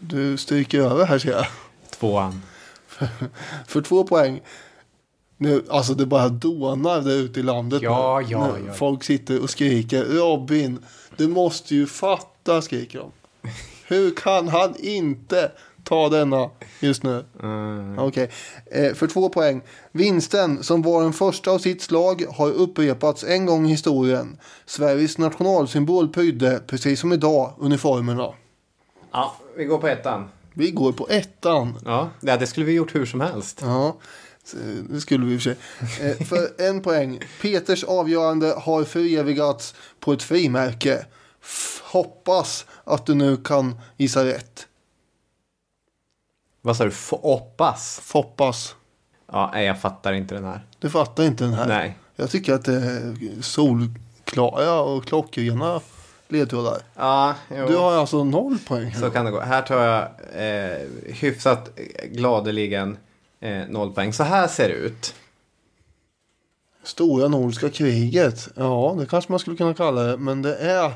Du 0.00 0.36
stryker 0.36 0.80
över 0.80 1.04
här 1.04 1.18
ser 1.18 1.30
jag. 1.30 1.46
Tvåan. 1.90 2.42
För 3.66 3.82
två 3.82 4.04
poäng. 4.04 4.40
Nu, 5.36 5.64
alltså 5.68 5.94
det 5.94 6.06
bara 6.06 6.28
dånar 6.28 7.00
där 7.00 7.16
ute 7.16 7.40
i 7.40 7.42
landet. 7.42 7.82
Ja, 7.82 8.20
nu. 8.20 8.32
ja, 8.32 8.56
Nu 8.56 8.64
ja. 8.66 8.72
Folk 8.72 9.04
sitter 9.04 9.42
och 9.42 9.50
skriker. 9.50 10.04
Robin, 10.04 10.78
du 11.16 11.28
måste 11.28 11.74
ju 11.74 11.86
fatta, 11.86 12.62
skriker 12.62 12.98
de. 12.98 13.12
Hur 13.86 14.10
kan 14.10 14.48
han 14.48 14.74
inte 14.78 15.52
ta 15.84 16.08
denna 16.08 16.50
just 16.80 17.02
nu? 17.02 17.24
Mm. 17.42 17.98
Okej, 17.98 18.30
eh, 18.66 18.94
för 18.94 19.06
två 19.06 19.28
poäng. 19.28 19.62
Vinsten, 19.92 20.62
som 20.62 20.82
var 20.82 21.02
den 21.02 21.12
första 21.12 21.50
av 21.50 21.58
sitt 21.58 21.82
slag, 21.82 22.24
har 22.36 22.52
upprepats 22.52 23.24
en 23.24 23.46
gång 23.46 23.66
i 23.66 23.70
historien. 23.70 24.36
Sveriges 24.66 25.18
nationalsymbol 25.18 26.08
prydde, 26.08 26.60
precis 26.66 27.00
som 27.00 27.12
idag, 27.12 27.52
uniformerna. 27.58 28.32
Ja, 29.12 29.36
vi 29.56 29.64
går 29.64 29.78
på 29.78 29.88
ettan. 29.88 30.28
Vi 30.54 30.70
går 30.70 30.92
på 30.92 31.08
ettan. 31.10 31.78
Ja, 31.84 32.10
det 32.20 32.46
skulle 32.46 32.66
vi 32.66 32.72
gjort 32.72 32.94
hur 32.94 33.06
som 33.06 33.20
helst. 33.20 33.60
Ja, 33.62 33.96
det 34.90 35.00
skulle 35.00 35.26
vi 35.26 35.34
i 35.34 35.36
och 35.38 35.42
för 35.42 35.54
sig. 35.54 36.10
Eh, 36.10 36.26
för 36.26 36.62
en 36.68 36.82
poäng. 36.82 37.20
Peters 37.42 37.84
avgörande 37.84 38.54
har 38.58 38.84
förevigats 38.84 39.74
på 40.00 40.12
ett 40.12 40.22
frimärke. 40.22 41.06
Hoppas 41.82 42.66
att 42.84 43.06
du 43.06 43.14
nu 43.14 43.36
kan 43.36 43.80
gissa 43.96 44.24
rätt. 44.24 44.66
Vad 46.62 46.76
sa 46.76 46.84
du? 46.84 46.90
Foppas? 46.90 48.00
Foppas. 48.02 48.74
Ja, 49.32 49.50
nej, 49.52 49.66
jag 49.66 49.80
fattar 49.80 50.12
inte 50.12 50.34
den 50.34 50.44
här. 50.44 50.66
Du 50.78 50.90
fattar 50.90 51.24
inte 51.24 51.44
den 51.44 51.54
här? 51.54 51.66
Nej. 51.66 51.98
Jag 52.16 52.30
tycker 52.30 52.54
att 52.54 52.64
det 52.64 52.74
är 52.74 53.42
solklara 53.42 54.80
och 54.80 55.04
klockrena 55.04 55.80
ledtrådar. 56.32 56.82
Ja, 56.96 57.34
jo. 57.56 57.66
Du 57.66 57.76
har 57.76 57.92
alltså 57.92 58.24
noll 58.24 58.58
poäng. 58.66 58.94
Så 58.94 59.10
kan 59.10 59.24
det 59.24 59.30
gå. 59.30 59.40
Här 59.40 59.62
tar 59.62 59.82
jag 59.84 60.02
eh, 60.34 60.86
hyfsat 61.06 61.70
gladeligen 62.04 62.98
eh, 63.40 63.62
noll 63.68 63.92
poäng. 63.92 64.12
Så 64.12 64.22
här 64.22 64.48
ser 64.48 64.68
det 64.68 64.74
ut. 64.74 65.14
Stora 66.82 67.28
Nordiska 67.28 67.70
kriget. 67.70 68.48
Ja, 68.56 68.96
det 68.98 69.06
kanske 69.06 69.32
man 69.32 69.38
skulle 69.38 69.56
kunna 69.56 69.74
kalla 69.74 70.02
det. 70.02 70.16
Men 70.16 70.42
det 70.42 70.56
är... 70.56 70.92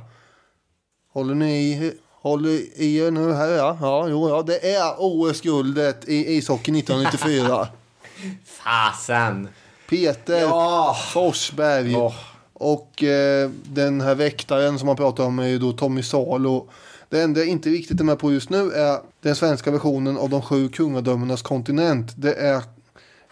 Håller 1.12 1.34
ni 1.34 1.52
i, 1.54 1.92
håller 2.10 2.50
i 2.80 2.96
er 2.96 3.10
nu 3.10 3.32
här 3.32 3.48
ja? 3.48 3.78
Ja, 3.80 4.08
jo, 4.08 4.28
ja. 4.28 4.42
Det 4.42 4.74
är 4.74 4.94
OS-guldet 4.98 6.08
i 6.08 6.34
ishockey 6.36 6.78
1994. 6.78 7.68
Fasen! 8.46 9.48
Peter 9.88 10.40
Ja. 10.40 10.96
Forsberg. 11.12 11.92
Ja. 11.92 12.14
Och 12.54 13.02
eh, 13.02 13.50
den 13.64 14.00
här 14.00 14.14
väktaren 14.14 14.78
som 14.78 14.86
man 14.86 14.96
pratar 14.96 15.24
om 15.24 15.38
är 15.38 15.46
ju 15.46 15.58
då 15.58 15.72
Tommy 15.72 16.02
Salo. 16.02 16.68
Det 17.08 17.20
enda 17.22 17.40
jag 17.40 17.48
inte 17.48 17.68
riktigt 17.70 18.00
är 18.00 18.04
med 18.04 18.18
på 18.18 18.32
just 18.32 18.50
nu 18.50 18.70
är 18.72 18.98
den 19.22 19.36
svenska 19.36 19.70
versionen 19.70 20.18
av 20.18 20.30
de 20.30 20.42
sju 20.42 20.68
kungadömenas 20.68 21.42
kontinent. 21.42 22.12
Det 22.16 22.34
är, 22.34 22.62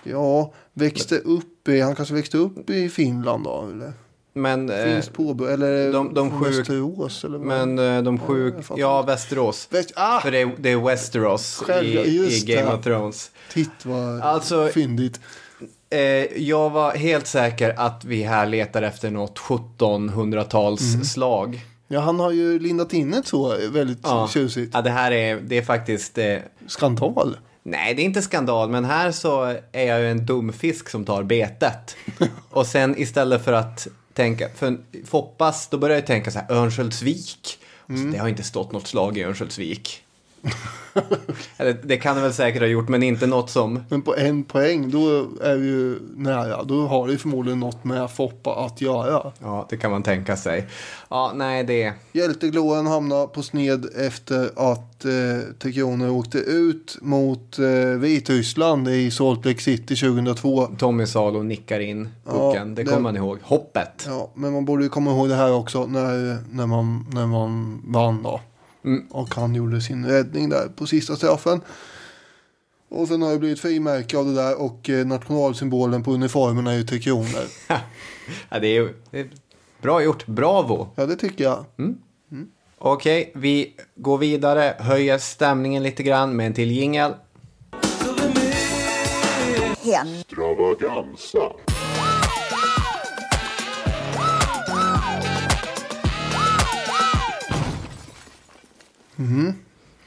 ja, 0.03 0.53
växte 0.73 1.19
upp 1.19 1.69
i, 1.69 1.81
han 1.81 1.95
kanske 1.97 2.15
växte 2.15 2.37
upp 2.39 2.71
i 2.71 2.89
Finland 2.89 3.45
då, 3.45 3.69
eller? 3.73 3.93
Men, 4.35 4.71
eh, 4.71 4.85
Finns 4.85 5.09
på, 5.09 5.49
eller 5.49 5.93
de- 5.93 6.15
de 6.15 6.31
sju- 6.31 6.51
Västerås, 6.51 7.25
eller 7.25 7.39
men 7.39 7.79
eh, 7.79 8.03
de 8.03 8.19
sju... 8.19 8.55
Ja, 8.77 9.01
inte. 9.01 9.13
Västerås. 9.13 9.69
Väst, 9.71 9.93
ah! 9.97 10.21
För 10.21 10.31
det 10.31 10.41
är, 10.41 10.51
det 10.59 10.71
är 10.73 10.77
Westeros 10.77 11.63
Själv- 11.67 11.87
i, 11.89 12.37
i 12.37 12.41
Game 12.47 12.71
det. 12.71 12.75
of 12.77 12.85
Thrones. 12.85 13.31
Titt 13.53 13.85
vad 13.87 14.21
Alltså- 14.21 14.69
fyndigt. 14.69 15.21
Eh, 15.93 16.43
jag 16.43 16.71
var 16.71 16.93
helt 16.95 17.27
säker 17.27 17.75
att 17.77 18.05
vi 18.05 18.23
här 18.23 18.47
letar 18.47 18.83
efter 18.83 19.11
något 19.11 19.39
1700-tals 19.39 20.95
Mm. 20.95 21.05
slag. 21.05 21.61
Ja, 21.89 22.01
han 22.01 22.21
har 22.21 22.31
ju 22.31 22.59
lindat 22.59 22.93
in 22.93 23.15
ett 23.15 23.27
så 23.27 23.57
väldigt 23.73 23.99
Ja. 24.03 24.29
tjusigt. 24.33 24.71
Ja, 24.75 24.83
det 24.83 24.91
här 24.91 25.13
är, 25.13 25.41
det 25.41 25.59
är 25.59 25.63
faktiskt... 25.63 26.19
Eh, 26.19 26.37
Skandal. 26.67 27.37
Nej, 27.63 27.95
det 27.95 28.03
är 28.03 28.05
inte 28.05 28.23
skandal, 28.23 28.71
men 28.71 28.85
här 28.85 29.13
så 29.13 29.57
är 29.73 29.85
jag 29.87 30.01
ju 30.01 30.11
en 30.11 30.27
dum 30.27 30.53
fisk 30.53 30.89
som 30.89 31.05
tar 31.05 31.23
betet. 31.23 31.97
Och 32.51 32.67
sen 32.67 32.95
istället 32.99 33.45
för 33.45 33.53
att 33.53 33.87
tänka, 34.15 34.49
för 34.55 34.77
Foppas, 35.07 35.69
då 35.69 35.79
börjar 35.79 35.97
jag 35.97 36.07
tänka 36.07 36.31
så 36.31 36.39
här, 36.39 36.53
Örnsköldsvik. 36.53 37.59
Och 37.77 37.99
så, 37.99 38.05
Det 38.05 38.19
har 38.19 38.29
inte 38.29 38.43
stått 38.43 38.73
något 38.73 38.87
slag 38.87 39.19
i 39.19 39.23
Örnsköldsvik. 39.25 40.03
Eller 41.57 41.79
det 41.83 41.97
kan 41.97 42.17
det 42.17 42.23
väl 42.23 42.33
säkert 42.33 42.63
ha 42.63 42.67
gjort, 42.69 42.89
men 42.89 43.03
inte 43.03 43.27
något 43.27 43.51
som... 43.51 43.85
Men 43.89 44.03
på 44.03 44.17
en 44.17 44.45
poäng, 44.45 44.91
då 44.91 45.09
är 45.43 45.57
vi 45.57 45.67
ju 45.67 45.99
nära. 46.17 46.63
Då 46.63 46.87
har 46.87 47.07
det 47.07 47.13
ju 47.13 47.19
förmodligen 47.19 47.61
något 47.61 47.85
med 47.85 48.11
Foppa 48.11 48.55
att 48.55 48.81
göra. 48.81 49.33
Ja, 49.39 49.67
det 49.71 49.77
kan 49.77 49.91
man 49.91 50.03
tänka 50.03 50.37
sig. 50.37 50.67
Ja, 51.11 51.33
nej, 51.35 51.65
det... 51.65 51.93
Hjältegloen 52.13 52.87
hamnade 52.87 53.27
på 53.27 53.43
sned 53.43 53.87
efter 53.97 54.51
att 54.73 55.05
eh, 55.05 55.11
Tre 55.59 55.73
Kronor 55.73 56.11
åkte 56.11 56.39
ut 56.39 56.99
mot 57.01 57.59
eh, 57.59 57.67
Vitryssland 57.99 58.89
i 58.89 59.11
Salt 59.11 59.45
Lake 59.45 59.61
City 59.61 59.97
2002. 59.97 60.67
Tommy 60.79 61.07
Salo 61.07 61.43
nickar 61.43 61.81
in 61.81 62.09
pucken, 62.25 62.53
Ja, 62.55 62.65
det 62.65 62.75
det- 62.75 62.85
kommer 62.85 63.01
man 63.01 63.17
ihåg. 63.17 63.39
Hoppet. 63.43 64.05
Ja, 64.07 64.31
men 64.35 64.53
man 64.53 64.65
borde 64.65 64.83
ju 64.85 64.89
komma 64.89 65.11
ihåg 65.11 65.29
det 65.29 65.35
här 65.35 65.53
också 65.55 65.87
när, 65.87 66.39
när, 66.51 66.67
man, 66.67 67.07
när 67.13 67.27
man 67.27 67.83
vann 67.87 68.23
då. 68.23 68.41
Mm. 68.85 69.07
Och 69.11 69.35
han 69.35 69.55
gjorde 69.55 69.81
sin 69.81 70.07
räddning 70.07 70.49
där 70.49 70.69
på 70.69 70.87
sista 70.87 71.17
straffen. 71.17 71.61
Och 72.89 73.09
sen 73.09 73.23
har 73.23 73.33
det 73.33 73.39
blivit 73.39 73.61
frimärke 73.61 74.19
av 74.19 74.27
det 74.27 74.35
där 74.35 74.61
och 74.61 74.91
eh, 74.91 75.07
nationalsymbolen 75.07 76.03
på 76.03 76.13
uniformen 76.13 76.67
är 76.67 76.73
ju 76.73 76.83
Tre 76.83 76.99
Kronor. 76.99 77.45
Ja, 78.49 78.59
det 78.59 78.67
är 78.67 78.73
ju 78.73 78.95
det 79.11 79.21
är 79.21 79.31
bra 79.83 80.03
gjort. 80.03 80.27
Bravo! 80.27 80.89
Ja, 80.95 81.07
det 81.07 81.17
tycker 81.17 81.45
jag. 81.45 81.65
Okej, 82.79 83.33
vi 83.35 83.75
går 83.95 84.19
vidare, 84.19 84.77
höjer 84.79 85.19
stämningen 85.19 85.83
lite 85.83 86.03
grann 86.03 86.37
med 86.37 86.47
en 86.47 86.55
till 86.55 86.71
jingel. 86.71 87.15
Extravaganza. 89.85 91.53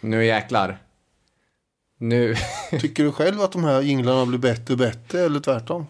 Nu 0.02 0.26
jäklar. 0.26 0.78
Nu... 1.98 2.36
Tycker 2.80 3.04
du 3.04 3.12
själv 3.12 3.42
att 3.42 3.52
de 3.52 3.64
här 3.64 3.82
jinglarna 3.82 4.26
blir 4.26 4.40
bättre 4.40 4.74
och 4.74 4.78
bättre 4.78 5.20
eller 5.20 5.40
tvärtom? 5.40 5.88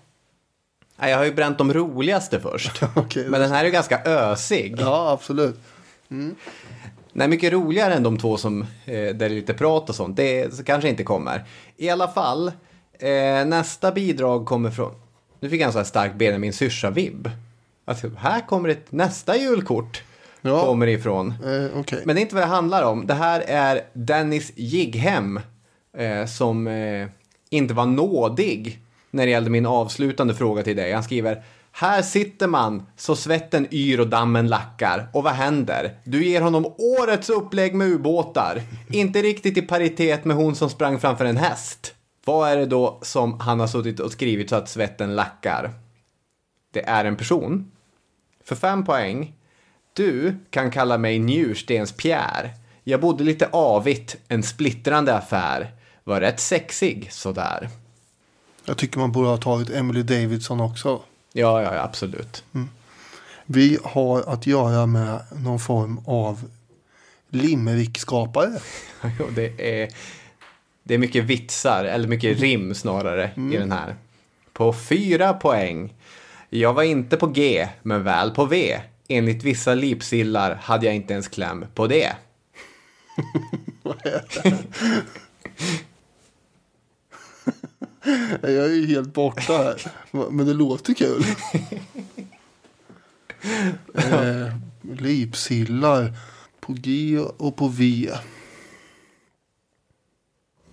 Nej, 0.98 1.12
jag 1.12 1.18
har 1.18 1.26
ju 1.26 1.34
bränt 1.34 1.58
de 1.58 1.74
roligaste 1.74 2.40
först. 2.40 2.84
Okej, 2.96 3.30
Men 3.30 3.42
den 3.42 3.52
här 3.52 3.62
är 3.62 3.66
ju 3.66 3.72
ganska 3.72 4.02
ösig. 4.06 4.76
Ja, 4.80 5.12
absolut. 5.12 5.60
Nej, 7.14 7.28
mycket 7.28 7.54
roligare 7.54 7.94
än 7.94 8.04
de 8.04 8.18
två 8.18 8.38
som, 8.38 8.62
eh, 8.62 8.68
där 8.86 9.14
det 9.14 9.26
är 9.26 9.30
lite 9.30 9.54
prat 9.54 9.90
och 9.90 9.96
sånt. 9.96 10.18
Det 10.18 10.66
kanske 10.66 10.90
inte 10.90 11.04
kommer. 11.04 11.46
I 11.78 11.90
alla 11.90 12.08
fall, 12.08 12.52
eh, 13.00 13.46
nästa 13.46 13.92
bidrag 13.92 14.46
kommer 14.46 14.72
från... 14.72 14.92
Nu 15.40 15.50
fick 15.50 15.62
jag 15.62 15.68
en 15.68 15.72
sån 15.72 15.80
här 15.80 15.86
stark 15.86 16.16
Benjamin 16.16 16.54
Syrsa-vibb. 16.54 17.30
Alltså, 17.86 18.12
här 18.18 18.48
kommer 18.48 18.70
ett 18.70 18.92
nästa 18.92 19.38
julkort. 19.38 20.04
Ja. 20.46 20.66
Kommer 20.66 20.88
ifrån. 20.88 21.34
Eh, 21.46 21.80
Okej. 21.80 22.04
Men 22.06 22.16
det 22.16 22.20
är 22.20 22.22
inte 22.22 22.36
vad 22.36 22.44
det 22.44 22.48
handlar 22.48 22.84
om. 22.84 23.08
Det 23.08 23.14
här 23.14 23.44
är 23.48 23.82
Dennis 23.94 24.52
Jighem 24.56 25.40
eh, 25.98 26.26
som 26.26 26.68
eh, 26.68 27.08
inte 27.50 27.74
var 27.74 27.86
nådig 27.86 28.80
när 29.12 29.26
det 29.26 29.32
gällde 29.32 29.50
min 29.50 29.66
avslutande 29.66 30.34
fråga 30.34 30.64
till 30.64 30.76
dig. 30.76 30.94
Han 30.94 31.04
skriver 31.04 31.44
här 31.78 32.02
sitter 32.02 32.48
man 32.48 32.86
så 32.96 33.16
svetten 33.16 33.68
yr 33.72 34.00
och 34.00 34.08
dammen 34.08 34.48
lackar. 34.48 35.08
Och 35.14 35.24
vad 35.24 35.34
händer? 35.34 35.98
Du 36.04 36.26
ger 36.26 36.42
honom 36.42 36.66
årets 36.78 37.30
upplägg 37.30 37.76
med 37.76 37.88
ubåtar. 37.88 38.62
Inte 38.90 39.22
riktigt 39.22 39.58
i 39.58 39.62
paritet 39.62 40.26
med 40.26 40.36
hon 40.38 40.56
som 40.56 40.70
sprang 40.70 41.00
framför 41.00 41.26
en 41.26 41.38
häst. 41.38 41.94
Vad 42.26 42.50
är 42.50 42.58
det 42.58 42.66
då 42.66 43.00
som 43.02 43.40
han 43.40 43.60
har 43.60 43.68
suttit 43.68 44.00
och 44.00 44.12
skrivit 44.12 44.50
så 44.50 44.56
att 44.56 44.70
svetten 44.70 45.16
lackar? 45.16 45.72
Det 46.72 46.86
är 46.86 47.06
en 47.06 47.16
person. 47.16 47.72
För 48.44 48.56
fem 48.56 48.86
poäng. 48.86 49.34
Du 49.96 50.36
kan 50.50 50.72
kalla 50.72 50.98
mig 50.98 51.20
Njurstens-Pierre. 51.20 52.50
Jag 52.84 53.02
bodde 53.02 53.24
lite 53.24 53.50
avigt, 53.52 54.16
en 54.28 54.44
splittrande 54.44 55.16
affär. 55.16 55.72
Var 56.04 56.22
rätt 56.22 56.40
sexig, 56.40 57.08
sådär. 57.12 57.70
Jag 58.66 58.78
tycker 58.78 59.00
man 59.00 59.12
borde 59.12 59.28
ha 59.28 59.38
tagit 59.38 59.70
Emily 59.70 60.04
Davidson 60.04 60.62
också. 60.62 61.02
Ja, 61.34 61.62
ja, 61.62 61.82
absolut. 61.82 62.44
Vi 63.46 63.80
har 63.84 64.22
att 64.22 64.48
göra 64.48 64.86
med 64.86 65.20
någon 65.32 65.60
form 65.60 66.00
av 66.06 66.50
limerickskapare. 67.30 68.60
Jo, 69.20 69.26
det, 69.36 69.82
är, 69.82 69.90
det 70.84 70.94
är 70.94 70.98
mycket 70.98 71.24
vitsar, 71.24 71.86
eller 71.86 72.08
mycket 72.08 72.40
rim 72.40 72.76
snarare, 72.76 73.32
i 73.54 73.58
den 73.58 73.72
här. 73.72 73.96
På 74.54 74.74
fyra 74.74 75.34
poäng. 75.34 75.94
Jag 76.50 76.74
var 76.74 76.84
inte 76.84 77.18
på 77.18 77.28
G, 77.28 77.68
men 77.84 78.04
väl 78.04 78.32
på 78.32 78.46
V. 78.46 78.80
Enligt 79.08 79.44
vissa 79.44 79.74
lipsillar 79.74 80.56
hade 80.56 80.86
jag 80.86 80.96
inte 80.96 81.14
ens 81.14 81.28
kläm 81.28 81.66
på 81.74 81.88
det. 81.88 82.16
Jag 88.42 88.54
är 88.54 88.74
ju 88.74 88.88
helt 88.88 89.14
borta 89.14 89.54
här. 89.54 89.92
Men 90.32 90.46
det 90.46 90.54
låter 90.54 90.94
kul. 90.94 91.24
eh, 93.94 94.56
lipsillar 94.82 96.14
på 96.60 96.74
G 96.74 97.20
och 97.38 97.56
på 97.56 97.68
V. 97.68 98.10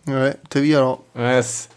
Nej, 0.02 0.34
till 0.48 0.62
V 0.62 0.76
då. 0.76 1.00
Yes. 1.18 1.68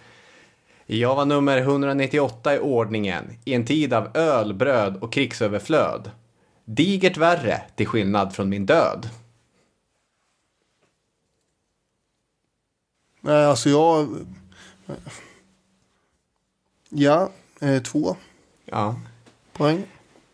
Jag 0.86 1.16
var 1.16 1.26
nummer 1.26 1.58
198 1.58 2.56
i 2.56 2.60
ordningen 2.60 3.38
i 3.46 3.54
en 3.54 3.66
tid 3.66 3.94
av 3.94 4.18
öl, 4.18 4.54
bröd 4.54 4.98
och 4.98 5.14
krigsöverflöd. 5.14 6.12
Digert 6.66 7.18
värre 7.18 7.62
till 7.76 7.88
skillnad 7.88 8.36
från 8.36 8.50
min 8.50 8.66
död. 8.66 9.10
Nej, 13.22 13.46
alltså 13.46 13.70
jag... 13.70 14.18
Ja, 16.90 17.32
eh, 17.62 17.82
två 17.82 18.16
Ja, 18.66 19.00
poäng. 19.54 19.84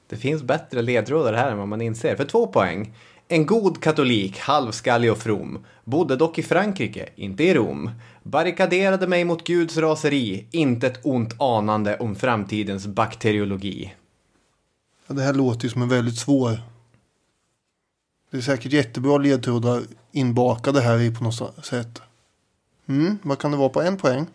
det 0.08 0.16
finns 0.16 0.44
bättre 0.44 0.82
ledtrådar 0.82 1.34
här 1.34 1.52
än 1.52 1.58
vad 1.58 1.68
man 1.68 1.82
inser. 1.82 2.16
För 2.16 2.26
två 2.26 2.48
poäng. 2.48 2.94
En 3.28 3.46
god 3.46 3.84
katolik, 3.84 4.40
halvskallig 4.40 5.12
och 5.12 5.18
from. 5.18 5.66
Bodde 5.84 6.16
dock 6.16 6.38
i 6.40 6.44
Frankrike, 6.44 7.10
inte 7.16 7.44
i 7.44 7.54
Rom. 7.54 7.92
Barrikaderade 8.24 9.08
mig 9.08 9.24
mot 9.24 9.48
Guds 9.48 9.78
raseri, 9.78 10.48
inte 10.52 10.88
ett 10.88 11.06
ont 11.06 11.42
anande 11.42 11.98
om 11.98 12.16
framtidens 12.16 12.88
bakteriologi. 12.88 13.94
Ja, 15.12 15.16
det 15.16 15.24
här 15.24 15.34
låter 15.34 15.64
ju 15.64 15.70
som 15.70 15.82
en 15.82 15.90
väldigt 15.90 16.18
svår. 16.18 16.60
Det 18.32 18.38
är 18.38 18.42
säkert 18.42 18.72
jättebra 18.72 19.18
ledtrådar 19.18 19.82
inbakade 20.12 20.82
här 20.82 21.00
i 21.00 21.16
på 21.16 21.24
något 21.24 21.66
sätt. 21.66 22.02
Mm, 22.88 23.18
vad 23.24 23.40
kan 23.40 23.52
det 23.52 23.58
vara 23.58 23.70
på 23.70 23.82
en 23.82 23.98
poäng? 23.98 24.28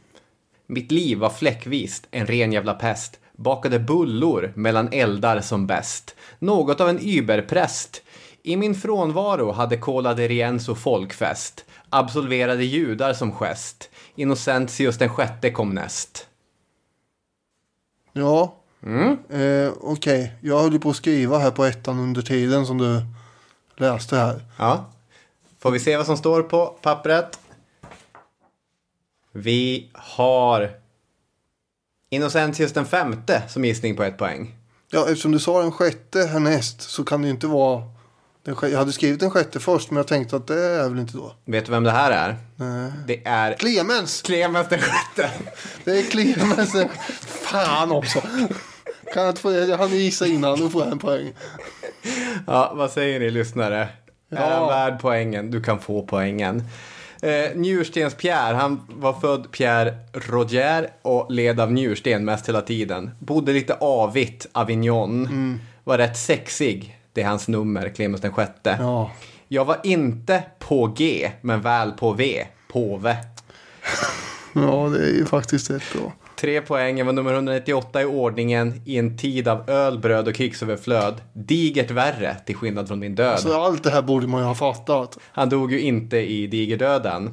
Mitt 0.66 0.92
liv 0.92 1.18
var 1.18 1.30
fläckvist, 1.30 2.06
en 2.10 2.26
ren 2.26 2.52
jävla 2.52 2.74
pest. 2.74 3.20
Bakade 3.36 3.78
bullor 3.78 4.52
mellan 4.56 4.92
eldar 4.92 5.40
som 5.40 5.66
bäst. 5.66 6.14
Något 6.38 6.80
av 6.80 6.88
en 6.88 6.98
überpräst. 6.98 8.02
I 8.42 8.56
min 8.56 8.74
frånvaro 8.74 9.52
hade 9.52 9.76
Cola 9.76 10.14
de 10.14 10.28
Rienzo 10.28 10.74
folkfest. 10.74 11.64
Absolverade 11.90 12.64
judar 12.64 13.12
som 13.12 13.32
gest. 13.32 13.90
Innocentius 14.14 14.98
den 14.98 15.08
sjätte 15.08 15.50
kom 15.50 15.70
näst. 15.70 16.26
Ja, 18.12 18.62
eh, 19.30 19.72
okej. 19.80 20.32
Jag 20.40 20.58
höll 20.62 20.78
på 20.80 20.90
att 20.90 20.96
skriva 20.96 21.38
här 21.38 21.50
på 21.50 21.64
ettan 21.64 21.98
under 21.98 22.22
tiden 22.22 22.66
som 22.66 22.78
du 22.78 23.00
läste 23.76 24.16
här. 24.16 24.44
Ja. 24.58 24.90
Får 25.58 25.70
vi 25.70 25.80
se 25.80 25.96
vad 25.96 26.06
som 26.06 26.16
står 26.16 26.42
på 26.42 26.66
pappret? 26.66 27.38
Vi 29.32 29.90
har 29.92 30.70
Innocentius 32.10 32.72
den 32.72 32.86
femte 32.86 33.42
som 33.48 33.64
gissning 33.64 33.96
på 33.96 34.02
ett 34.02 34.18
poäng. 34.18 34.54
Ja, 34.90 35.00
eftersom 35.08 35.32
du 35.32 35.38
sa 35.38 35.62
den 35.62 35.72
sjätte 35.72 36.18
härnäst 36.26 36.80
så 36.82 37.04
kan 37.04 37.22
det 37.22 37.28
ju 37.28 37.34
inte 37.34 37.46
vara... 37.46 37.82
Jag 38.44 38.78
hade 38.78 38.92
skrivit 38.92 39.20
den 39.20 39.30
sjätte 39.30 39.60
först 39.60 39.90
men 39.90 39.96
jag 39.96 40.06
tänkte 40.06 40.36
att 40.36 40.46
det 40.46 40.60
är 40.60 40.88
väl 40.88 40.98
inte 40.98 41.16
då. 41.16 41.32
Vet 41.44 41.64
du 41.66 41.70
vem 41.72 41.84
det 41.84 41.90
här 41.90 42.10
är? 42.10 42.36
Nej. 42.56 42.92
Det 43.06 43.26
är 43.26 43.52
Clemens! 43.54 44.22
Clemens 44.22 44.68
den 44.68 44.78
sjätte. 44.80 45.30
Det 45.84 45.98
är 45.98 46.02
Clemens. 46.10 46.72
den- 46.72 46.88
Fan 47.28 47.92
också. 47.92 48.22
Kan 49.14 49.22
jag 49.22 49.30
inte 49.30 49.40
få 49.40 49.50
det? 49.50 49.76
Hann 49.76 49.90
gissa 49.90 50.26
innan. 50.26 50.60
Då 50.60 50.68
får 50.68 50.82
jag 50.82 50.92
en 50.92 50.98
poäng. 50.98 51.32
Ja, 52.46 52.72
vad 52.74 52.90
säger 52.90 53.20
ni 53.20 53.30
lyssnare? 53.30 53.88
Är 54.30 54.50
han 54.50 54.68
värd 54.68 54.98
poängen? 55.00 55.50
Du 55.50 55.62
kan 55.62 55.78
få 55.78 56.02
poängen. 56.02 56.64
Eh, 57.22 57.56
Njurstens 57.56 58.14
Pierre, 58.14 58.56
han 58.56 58.80
var 58.88 59.12
född 59.12 59.50
Pierre 59.52 59.96
Roger 60.12 60.90
och 61.02 61.30
led 61.32 61.60
av 61.60 61.72
njursten 61.72 62.24
mest 62.24 62.48
hela 62.48 62.60
tiden. 62.60 63.10
Bodde 63.18 63.52
lite 63.52 63.74
avigt, 63.74 64.46
Avignon. 64.52 65.28
Var 65.84 65.98
rätt 65.98 66.16
sexig, 66.16 66.98
det 67.12 67.22
är 67.22 67.26
hans 67.26 67.48
nummer, 67.48 67.88
Clemens 67.88 68.20
den 68.20 68.32
sjätte. 68.32 68.76
Ja. 68.80 69.10
Jag 69.48 69.64
var 69.64 69.80
inte 69.82 70.42
på 70.58 70.86
G, 70.86 71.30
men 71.40 71.60
väl 71.60 71.92
på 71.92 72.12
V, 72.12 72.46
påve. 72.68 73.16
Ja, 74.54 74.88
det 74.88 74.98
är 74.98 75.12
ju 75.12 75.24
faktiskt 75.26 75.70
rätt 75.70 75.92
bra. 75.92 76.12
Tre 76.40 76.60
poäng, 76.60 76.98
jag 76.98 77.04
var 77.04 77.12
nummer 77.12 77.32
198 77.32 78.02
i 78.02 78.04
ordningen 78.04 78.82
i 78.84 78.98
en 78.98 79.16
tid 79.16 79.48
av 79.48 79.70
öl, 79.70 79.98
bröd 79.98 80.28
och 80.28 80.34
krigsöverflöd. 80.34 81.14
Digert 81.32 81.90
värre, 81.90 82.36
till 82.46 82.56
skillnad 82.56 82.88
från 82.88 82.98
min 82.98 83.14
död. 83.14 83.32
Alltså, 83.32 83.52
allt 83.52 83.84
det 83.84 83.90
här 83.90 84.02
borde 84.02 84.26
man 84.26 84.40
ju 84.40 84.46
ha 84.46 84.54
fattat. 84.54 85.18
Han 85.32 85.48
dog 85.48 85.72
ju 85.72 85.80
inte 85.80 86.16
i 86.16 86.46
digerdöden. 86.46 87.30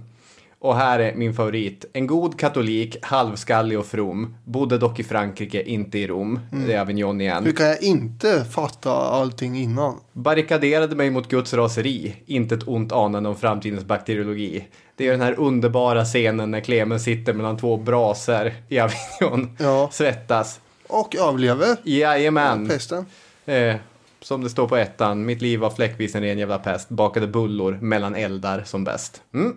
Och 0.63 0.75
här 0.75 0.99
är 0.99 1.15
min 1.15 1.33
favorit. 1.33 1.85
En 1.93 2.07
god 2.07 2.39
katolik, 2.39 2.97
halvskallig 3.01 3.79
och 3.79 3.85
from. 3.85 4.35
Bodde 4.43 4.77
dock 4.77 4.99
i 4.99 5.03
Frankrike, 5.03 5.63
inte 5.63 5.99
i 5.99 6.07
Rom. 6.07 6.39
Det 6.67 6.73
är 6.73 6.81
Avignon 6.81 7.21
igen. 7.21 7.43
Hur 7.43 7.51
kan 7.51 7.65
jag 7.65 7.83
inte 7.83 8.45
fatta 8.45 8.91
allting 8.91 9.57
innan? 9.57 9.99
Barrikaderade 10.13 10.95
mig 10.95 11.09
mot 11.09 11.27
Guds 11.27 11.53
raseri. 11.53 12.15
Inte 12.25 12.55
ett 12.55 12.67
ont 12.67 12.91
anande 12.91 13.29
om 13.29 13.35
framtidens 13.35 13.85
bakteriologi. 13.85 14.67
Det 14.95 15.07
är 15.07 15.11
den 15.11 15.21
här 15.21 15.39
underbara 15.39 16.05
scenen 16.05 16.51
när 16.51 16.59
Clemens 16.59 17.03
sitter 17.03 17.33
mellan 17.33 17.57
två 17.57 17.77
braser 17.77 18.53
i 18.69 18.79
Avignon. 18.79 19.57
Ja. 19.59 19.89
Svettas. 19.91 20.59
Och 20.87 21.15
överlever. 21.15 21.77
Jajamän. 21.83 22.67
Pesten. 22.67 23.05
Eh, 23.45 23.75
som 24.21 24.43
det 24.43 24.49
står 24.49 24.67
på 24.67 24.75
ettan. 24.77 25.25
Mitt 25.25 25.41
liv 25.41 25.59
var 25.59 25.69
fläckvis 25.69 26.15
en 26.15 26.23
ren 26.23 26.37
jävla 26.37 26.59
pest. 26.59 26.89
Bakade 26.89 27.27
bullor 27.27 27.77
mellan 27.81 28.15
eldar 28.15 28.63
som 28.65 28.83
bäst. 28.83 29.21
Mm. 29.33 29.53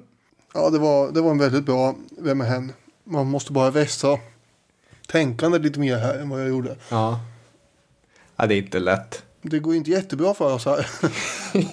Ja, 0.57 0.71
det 0.71 0.79
var, 0.79 1.13
det 1.13 1.21
var 1.21 1.31
en 1.31 1.39
väldigt 1.39 1.65
bra 1.65 1.95
Vem 2.19 2.41
är 2.41 2.45
hen? 2.45 2.73
Man 3.05 3.27
måste 3.27 3.53
bara 3.53 3.71
vässa 3.71 4.19
tänkandet 5.09 5.63
lite 5.63 5.81
mer 5.81 5.97
här 5.97 6.19
än 6.19 6.29
vad 6.29 6.41
jag 6.41 6.49
gjorde. 6.49 6.77
Ja. 6.89 7.21
Ja, 8.37 8.47
det 8.47 8.55
är 8.55 8.59
inte 8.59 8.79
lätt. 8.79 9.23
Det 9.43 9.59
går 9.59 9.75
inte 9.75 9.91
jättebra 9.91 10.35
för 10.35 10.55
oss 10.55 10.65
här. 10.65 10.87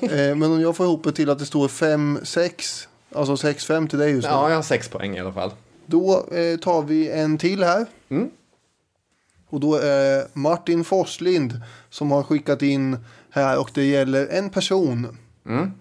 Eh, 0.01 0.35
Men 0.35 0.43
om 0.43 0.61
jag 0.61 0.75
får 0.75 0.85
ihop 0.85 1.03
det 1.03 1.11
till 1.11 1.29
att 1.29 1.39
det 1.39 1.45
står 1.45 1.67
5-6, 1.67 2.87
alltså 3.15 3.47
6-5 3.47 3.87
till 3.87 3.99
dig 3.99 4.11
just 4.11 4.27
nu. 4.27 4.33
Ja, 4.33 4.49
jag 4.49 4.55
har 4.55 4.63
sex 4.63 4.89
poäng 4.89 5.15
i 5.15 5.19
alla 5.19 5.33
fall. 5.33 5.51
Då 5.85 6.25
eh, 6.31 6.57
tar 6.57 6.81
vi 6.81 7.09
en 7.09 7.37
till 7.37 7.63
här. 7.63 7.85
Mm. 8.09 8.29
Och 9.49 9.59
då 9.59 9.75
är 9.75 10.27
Martin 10.33 10.83
Forslind 10.83 11.61
som 11.89 12.11
har 12.11 12.23
skickat 12.23 12.61
in 12.61 12.97
här 13.29 13.59
och 13.59 13.71
det 13.73 13.83
gäller 13.83 14.27
en 14.27 14.49
person. 14.49 15.17
Mm. 15.45 15.71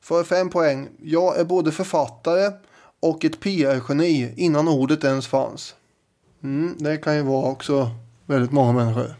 För 0.00 0.24
fem 0.24 0.50
poäng. 0.50 0.88
Jag 1.02 1.38
är 1.38 1.44
både 1.44 1.72
författare 1.72 2.52
och 3.00 3.24
ett 3.24 3.40
PR-geni 3.40 4.34
innan 4.36 4.68
ordet 4.68 5.04
ens 5.04 5.26
fanns. 5.26 5.74
Mm, 6.42 6.76
det 6.78 6.96
kan 6.96 7.16
ju 7.16 7.22
vara 7.22 7.46
också 7.46 7.90
väldigt 8.26 8.52
många 8.52 8.72
människor. 8.72 9.14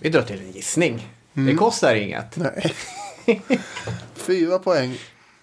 Vi 0.00 0.08
drar 0.08 0.22
till 0.22 0.40
en 0.40 0.52
gissning. 0.52 1.08
Mm. 1.34 1.46
Det 1.46 1.54
kostar 1.54 1.94
inget. 1.94 2.36
Nej. 2.36 2.74
Fyra 4.14 4.58
poäng. 4.58 4.98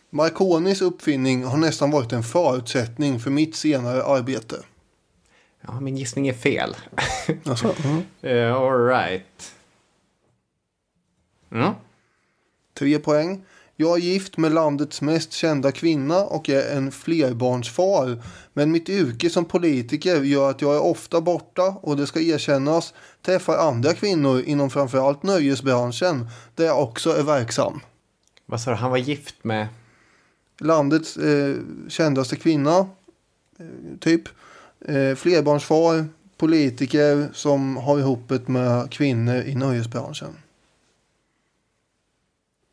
Marconis 0.09 0.81
uppfinning 0.81 1.43
har 1.43 1.57
nästan 1.57 1.91
varit 1.91 2.13
en 2.13 2.23
förutsättning 2.23 3.19
för 3.19 3.31
mitt 3.31 3.55
senare 3.55 4.03
arbete. 4.03 4.55
Ja, 5.61 5.79
min 5.79 5.97
gissning 5.97 6.27
är 6.27 6.33
fel. 6.33 6.75
Alltså, 7.45 7.75
mm. 7.83 8.03
uh, 8.23 8.53
all 8.53 8.87
right. 8.87 9.53
Mm. 11.51 11.73
Tre 12.73 12.99
poäng. 12.99 13.43
Jag 13.81 13.97
är 13.97 14.01
gift 14.01 14.37
med 14.37 14.51
landets 14.51 15.01
mest 15.01 15.31
kända 15.31 15.71
kvinna 15.71 16.23
och 16.23 16.49
är 16.49 16.77
en 16.77 16.91
flerbarnsfar. 16.91 18.23
Men 18.53 18.71
mitt 18.71 18.89
yrke 18.89 19.29
som 19.29 19.45
politiker 19.45 20.21
gör 20.21 20.49
att 20.49 20.61
jag 20.61 20.75
är 20.75 20.83
ofta 20.83 21.21
borta 21.21 21.75
och 21.81 21.97
det 21.97 22.07
ska 22.07 22.21
erkännas 22.21 22.93
träffar 23.21 23.57
andra 23.57 23.93
kvinnor 23.93 24.41
inom 24.41 24.69
framförallt 24.69 25.23
nöjesbranschen 25.23 26.27
där 26.55 26.65
jag 26.65 26.83
också 26.83 27.09
är 27.09 27.23
verksam. 27.23 27.79
Vad 28.45 28.61
sa 28.61 28.71
du, 28.71 28.77
han 28.77 28.91
var 28.91 28.97
gift 28.97 29.43
med? 29.43 29.67
Landets 30.59 31.17
eh, 31.17 31.55
kändaste 31.87 32.35
kvinna, 32.35 32.77
eh, 33.59 33.97
typ. 33.99 34.23
Eh, 34.85 35.15
flerbarnsfar, 35.15 36.05
politiker 36.37 37.29
som 37.33 37.77
har 37.77 37.99
ihopet 37.99 38.47
med 38.47 38.91
kvinnor 38.91 39.35
i 39.35 39.55
nöjesbranschen. 39.55 40.40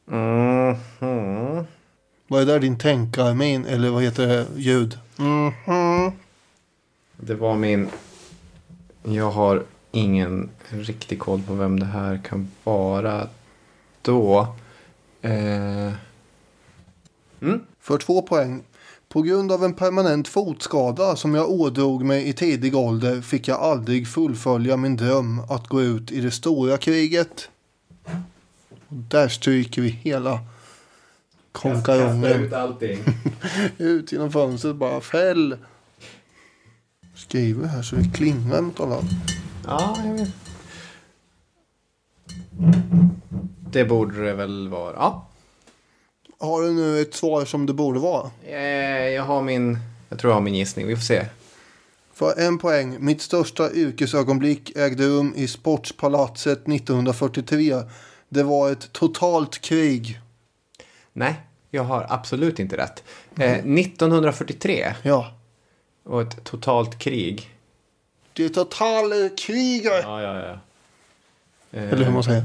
Mhm. 0.09 1.65
Vad 2.29 2.43
är 2.43 2.47
det 2.47 2.53
där 2.53 2.61
din 2.61 2.79
tänkarmin 2.79 3.65
eller 3.65 3.91
vad 3.91 4.03
heter 4.03 4.27
det 4.27 4.47
ljud? 4.57 4.99
Mhm. 5.17 6.13
Det 7.17 7.35
var 7.35 7.57
min... 7.57 7.89
Jag 9.03 9.31
har 9.31 9.65
ingen 9.91 10.51
riktig 10.69 11.19
koll 11.19 11.43
på 11.43 11.55
vem 11.55 11.81
det 11.81 11.87
här 11.87 12.21
kan 12.25 12.51
vara 12.65 13.29
då. 14.03 14.47
Eh... 15.23 15.93
Mm. 17.41 17.61
För 17.81 17.99
två 17.99 18.23
poäng. 18.23 18.63
På 19.09 19.23
grund 19.23 19.53
av 19.53 19.65
en 19.65 19.75
permanent 19.75 20.29
fotskada 20.29 21.17
som 21.17 21.35
jag 21.35 21.51
ådrog 21.51 22.05
mig 22.05 22.29
i 22.29 22.33
tidig 22.33 22.77
ålder 22.77 23.21
fick 23.21 23.49
jag 23.49 23.61
aldrig 23.61 24.09
fullfölja 24.09 24.77
min 24.77 24.97
dröm 24.97 25.41
att 25.49 25.69
gå 25.69 25.83
ut 25.83 26.13
i 26.13 26.21
det 26.21 26.31
stora 26.31 26.77
kriget. 26.77 27.51
Och 28.89 28.97
där 28.97 29.29
stryker 29.29 29.83
vi 29.83 29.89
hela 29.89 30.41
konkarongen. 31.53 32.55
allting. 32.55 32.99
ut 33.79 34.13
genom 34.13 34.33
fönstret 34.33 34.77
bara 34.77 35.01
fäll. 35.01 35.57
Skriver 37.15 37.67
här 37.67 37.83
så 37.83 37.97
det 37.97 38.11
klingar 38.15 38.61
mot 38.61 38.81
alla. 38.81 38.99
Ja, 39.67 39.99
jag 40.05 40.15
vet. 40.15 40.29
Det 43.71 43.85
borde 43.85 44.25
det 44.25 44.35
väl 44.35 44.69
vara. 44.69 44.93
Ja. 44.97 45.29
Har 46.41 46.63
du 46.63 46.73
nu 46.73 47.01
ett 47.01 47.15
svar 47.15 47.45
som 47.45 47.67
det 47.67 47.73
borde 47.73 47.99
vara? 47.99 48.31
Eh, 48.47 49.09
jag 49.09 49.23
har 49.23 49.43
min... 49.43 49.79
Jag 50.09 50.19
tror 50.19 50.31
jag 50.31 50.37
har 50.37 50.43
min 50.43 50.55
gissning. 50.55 50.87
Vi 50.87 50.97
får 50.97 51.03
se. 51.03 51.27
För 52.13 52.41
en 52.41 52.59
poäng. 52.59 52.97
Mitt 53.01 53.23
största 53.23 53.73
yrkesögonblick 53.73 54.77
ägde 54.77 55.07
rum 55.07 55.33
i 55.37 55.49
Sportspalatset 55.49 56.69
1943. 56.69 57.75
Det 58.29 58.43
var 58.43 58.71
ett 58.73 58.93
totalt 58.93 59.61
krig. 59.61 60.21
Nej, 61.13 61.41
jag 61.71 61.85
har 61.85 62.07
absolut 62.09 62.59
inte 62.59 62.77
rätt. 62.77 63.05
Eh, 63.39 63.53
1943 63.53 64.95
Ja. 65.03 65.33
och 66.05 66.23
ett 66.23 66.45
totalt 66.45 66.99
krig. 66.99 67.51
Det 68.33 68.45
är 68.45 68.49
total 68.49 69.29
krig. 69.39 69.85
Ja, 69.85 70.23
ja, 70.23 70.39
ja. 70.47 70.59
Eh, 71.79 71.93
Eller 71.93 72.05
hur 72.05 72.13
man 72.13 72.25
säger. 72.25 72.45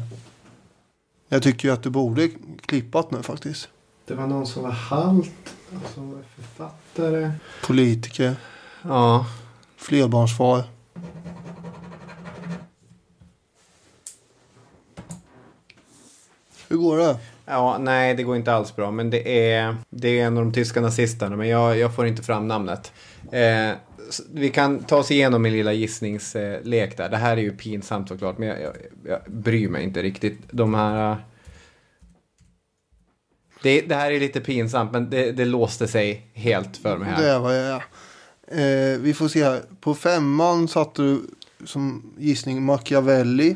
Jag 1.29 1.43
tycker 1.43 1.67
ju 1.67 1.73
att 1.73 1.83
du 1.83 1.89
borde 1.89 2.29
klippat 2.65 3.11
nu 3.11 3.23
faktiskt. 3.23 3.69
Det 4.05 4.13
var 4.13 4.27
någon 4.27 4.47
som 4.47 4.63
var 4.63 4.71
halt, 4.71 5.55
och 5.69 5.89
som 5.93 6.11
var 6.11 6.21
författare. 6.35 7.31
Politiker, 7.65 8.35
Ja, 8.81 9.25
flerbarnsfar. 9.77 10.63
Hur 16.73 16.79
går 16.79 16.97
det? 16.97 17.17
ja, 17.45 17.77
nej 17.77 18.15
det 18.15 18.23
går 18.23 18.35
inte 18.35 18.53
alls 18.53 18.75
bra. 18.75 18.91
Men 18.91 19.09
det 19.09 19.49
är, 19.49 19.75
det 19.89 20.19
är 20.19 20.25
en 20.25 20.37
av 20.37 20.43
de 20.43 20.53
tyska 20.53 20.81
nazisterna. 20.81 21.35
Men 21.35 21.47
jag, 21.47 21.77
jag 21.77 21.95
får 21.95 22.07
inte 22.07 22.23
fram 22.23 22.47
namnet. 22.47 22.91
Eh, 23.31 23.71
vi 24.33 24.49
kan 24.49 24.83
ta 24.83 24.97
oss 24.97 25.11
igenom 25.11 25.41
min 25.41 25.53
lilla 25.53 25.73
gissningslek 25.73 26.97
där. 26.97 27.09
Det 27.09 27.17
här 27.17 27.37
är 27.37 27.41
ju 27.41 27.51
pinsamt 27.57 28.07
såklart. 28.09 28.37
Men 28.37 28.47
jag, 28.47 28.61
jag, 28.61 28.73
jag 29.05 29.19
bryr 29.27 29.69
mig 29.69 29.83
inte 29.83 30.01
riktigt. 30.01 30.37
De 30.51 30.73
här... 30.73 31.11
eh, 31.11 31.17
Det, 33.63 33.81
det 33.81 33.95
här 33.95 34.11
är 34.11 34.19
lite 34.19 34.39
pinsamt 34.41 34.91
men 34.91 35.09
det, 35.09 35.31
det 35.31 35.45
låste 35.45 35.87
sig 35.87 36.27
helt 36.33 36.77
för 36.77 36.97
mig 36.97 37.09
här. 37.09 37.23
Det 37.23 37.39
vad 37.39 37.57
jag. 37.57 37.81
Eh, 38.47 38.99
vi 38.99 39.13
får 39.13 39.27
se 39.27 39.43
här. 39.43 39.61
På 39.81 39.95
femman 39.95 40.67
satte 40.67 41.01
du 41.01 41.21
som 41.65 42.13
gissning 42.17 42.63
Machiavelli. 42.63 43.55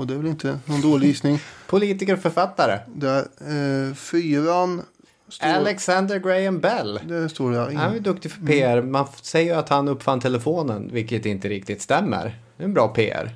Och 0.00 0.06
det 0.06 0.14
är 0.14 0.18
väl 0.18 0.26
inte 0.26 0.58
någon 0.64 0.80
dålig 0.80 1.06
gissning. 1.08 1.38
Politiker 1.66 2.12
och 2.14 2.18
författare. 2.20 2.78
Där, 2.94 3.18
eh, 3.18 3.94
fyran. 3.94 4.82
Står, 5.28 5.46
Alexander 5.46 6.18
Graham 6.18 6.60
Bell. 6.60 7.00
Det 7.04 7.28
står 7.28 7.50
där. 7.52 7.70
Han 7.74 7.94
är 7.94 8.00
duktig 8.00 8.30
för 8.32 8.46
PR. 8.46 8.82
Man 8.82 9.06
f- 9.12 9.18
säger 9.22 9.52
ju 9.54 9.58
att 9.60 9.68
han 9.68 9.88
uppfann 9.88 10.20
telefonen, 10.20 10.90
vilket 10.92 11.26
inte 11.26 11.48
riktigt 11.48 11.82
stämmer. 11.82 12.38
Det 12.56 12.62
är 12.62 12.64
en 12.64 12.74
bra 12.74 12.88
PR. 12.88 13.30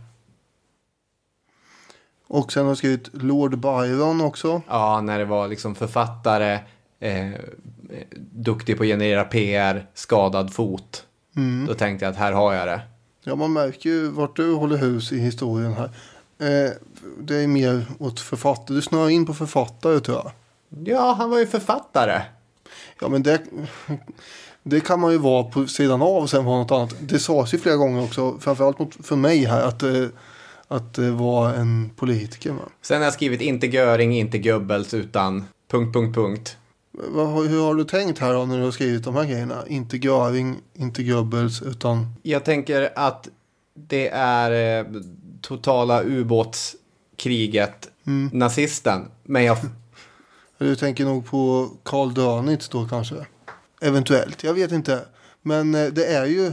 Och 2.27 2.53
sen 2.53 2.62
har 2.62 2.71
jag 2.71 2.79
skrivit 2.79 3.09
Lord 3.12 3.59
Byron 3.59 4.21
också. 4.21 4.62
Ja, 4.69 5.01
när 5.01 5.19
det 5.19 5.25
var 5.25 5.49
liksom 5.49 5.75
författare, 5.75 6.59
eh, 7.01 7.31
duktig 8.33 8.77
på 8.77 8.83
att 8.83 8.89
generera 8.89 9.25
PR, 9.25 9.87
skadad 9.95 10.53
fot. 10.53 11.05
Mm. 11.37 11.67
Då 11.67 11.75
tänkte 11.75 12.05
jag 12.05 12.12
att 12.12 12.19
här 12.19 12.33
har 12.33 12.53
jag 12.55 12.67
det. 12.69 12.81
Ja, 13.25 13.35
man 13.35 13.53
märker 13.53 13.91
ju 13.91 14.09
vart 14.09 14.37
du 14.37 14.53
håller 14.55 14.77
hus 14.77 15.12
i 15.12 15.19
historien 15.19 15.73
här. 15.73 15.91
Eh, 16.45 16.70
det 17.18 17.36
är 17.36 17.47
mer 17.47 17.86
åt 17.99 18.20
författare. 18.20 18.76
Du 18.76 18.82
snöar 18.82 19.11
in 19.11 19.26
på 19.26 19.34
författare 19.34 20.01
tror 20.01 20.16
jag. 20.16 20.32
Ja, 20.86 21.14
han 21.18 21.30
var 21.30 21.38
ju 21.38 21.47
författare. 21.47 22.22
Ja, 23.01 23.09
men 23.09 23.22
det, 23.22 23.42
det 24.62 24.80
kan 24.80 25.01
man 25.01 25.12
ju 25.12 25.18
vara 25.18 25.45
på 25.45 25.66
sidan 25.66 26.03
av 26.03 26.22
och 26.22 26.30
sen 26.30 26.45
vara 26.45 26.59
något 26.59 26.70
annat. 26.70 26.95
Det 27.01 27.18
sades 27.18 27.55
ju 27.55 27.59
flera 27.59 27.76
gånger 27.76 28.05
också, 28.05 28.38
framförallt 28.40 28.78
mot, 28.78 29.07
för 29.07 29.16
mig 29.16 29.45
här, 29.45 29.62
att, 29.62 29.82
eh, 29.82 30.07
att 30.68 30.95
det 30.95 31.11
var 31.11 31.55
en 31.55 31.90
politiker. 31.97 32.53
Va? 32.53 32.62
Sen 32.82 32.97
har 32.97 33.05
jag 33.05 33.14
skrivit 33.14 33.40
inte 33.40 33.66
Göring, 33.66 34.18
inte 34.18 34.38
Goebbels, 34.38 34.95
utan 34.95 35.45
punkt, 35.70 35.95
punkt, 35.95 36.14
punkt. 36.14 36.57
Vad, 36.92 37.49
hur 37.49 37.62
har 37.62 37.74
du 37.74 37.84
tänkt 37.84 38.18
här 38.18 38.34
då 38.34 38.45
när 38.45 38.59
du 38.59 38.64
har 38.64 38.70
skrivit 38.70 39.05
de 39.05 39.14
här 39.14 39.24
grejerna? 39.24 39.64
Inte 39.66 39.97
Göring, 39.97 40.57
inte 40.74 41.03
Goebbels, 41.03 41.62
utan... 41.62 42.14
Jag 42.22 42.45
tänker 42.45 42.92
att 42.95 43.28
det 43.74 44.09
är 44.09 44.80
eh, 44.80 44.86
totala 45.49 46.03
ubåtskriget, 46.03 47.88
Mm. 48.07 48.30
nazisten. 48.32 49.09
Men 49.22 49.45
jag, 49.45 49.59
Du 50.59 50.76
tänker 50.76 51.05
nog 51.05 51.26
på 51.26 51.70
Karl 51.82 52.14
Dönitz 52.14 52.68
då 52.68 52.86
kanske? 52.88 53.14
Eventuellt, 53.80 54.45
jag 54.45 54.55
vet 54.55 54.72
inte. 54.72 55.05
Men 55.42 55.74
eh, 55.74 55.86
det 55.86 56.07
är 56.07 56.26
ju 56.26 56.47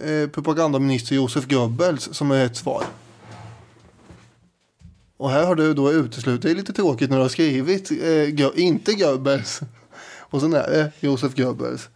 eh, 0.00 0.28
propagandaminister 0.30 1.14
Josef 1.16 1.48
Goebbels 1.48 2.08
som 2.12 2.30
är 2.30 2.44
ett 2.46 2.56
svar. 2.56 2.84
Och 5.16 5.30
här 5.30 5.46
har 5.46 5.54
du 5.54 5.74
då 5.74 5.92
uteslutit, 5.92 6.42
det 6.42 6.50
är 6.50 6.54
lite 6.54 6.72
tråkigt 6.72 7.10
när 7.10 7.16
du 7.16 7.22
har 7.22 7.28
skrivit 7.28 7.90
eh, 7.90 8.26
Go- 8.34 8.52
inte 8.54 8.92
Goebbels. 8.94 9.60
Och 10.18 10.40
sen 10.40 10.52
är 10.54 10.70
det 10.70 10.92
Josef 11.00 11.34
Goebbels. 11.36 11.88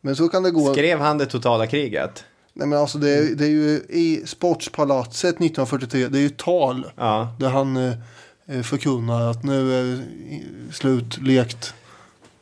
Men 0.00 0.16
så 0.16 0.28
kan 0.28 0.42
det 0.42 0.50
gå. 0.50 0.72
skrev 0.74 0.98
han 1.00 1.18
det 1.18 1.26
totala 1.26 1.66
kriget? 1.66 2.24
Nej 2.54 2.68
men 2.68 2.78
alltså 2.78 2.98
det 2.98 3.10
är, 3.10 3.34
det 3.34 3.44
är 3.44 3.50
ju 3.50 3.82
i 3.88 4.22
Sportspalatset 4.26 5.28
1943, 5.34 6.08
det 6.08 6.18
är 6.18 6.22
ju 6.22 6.28
tal. 6.28 6.86
Ja. 6.96 7.34
Där 7.38 7.48
han 7.48 7.76
eh, 7.76 7.92
eh, 8.46 8.62
förkunnar 8.62 9.30
att 9.30 9.44
nu 9.44 9.74
är 9.74 9.84
i- 9.84 10.44
slut 10.72 11.18
lekt. 11.22 11.74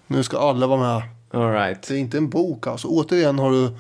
Nu 0.07 0.23
ska 0.23 0.39
alla 0.39 0.67
vara 0.67 0.81
med. 0.81 1.03
All 1.33 1.53
right. 1.53 1.83
Det 1.83 1.95
är 1.95 1.99
inte 1.99 2.19
en 2.19 2.29
bok 2.31 2.67
alltså. 2.67 2.89
Återigen 2.89 3.39
har 3.39 3.51
du, 3.51 3.71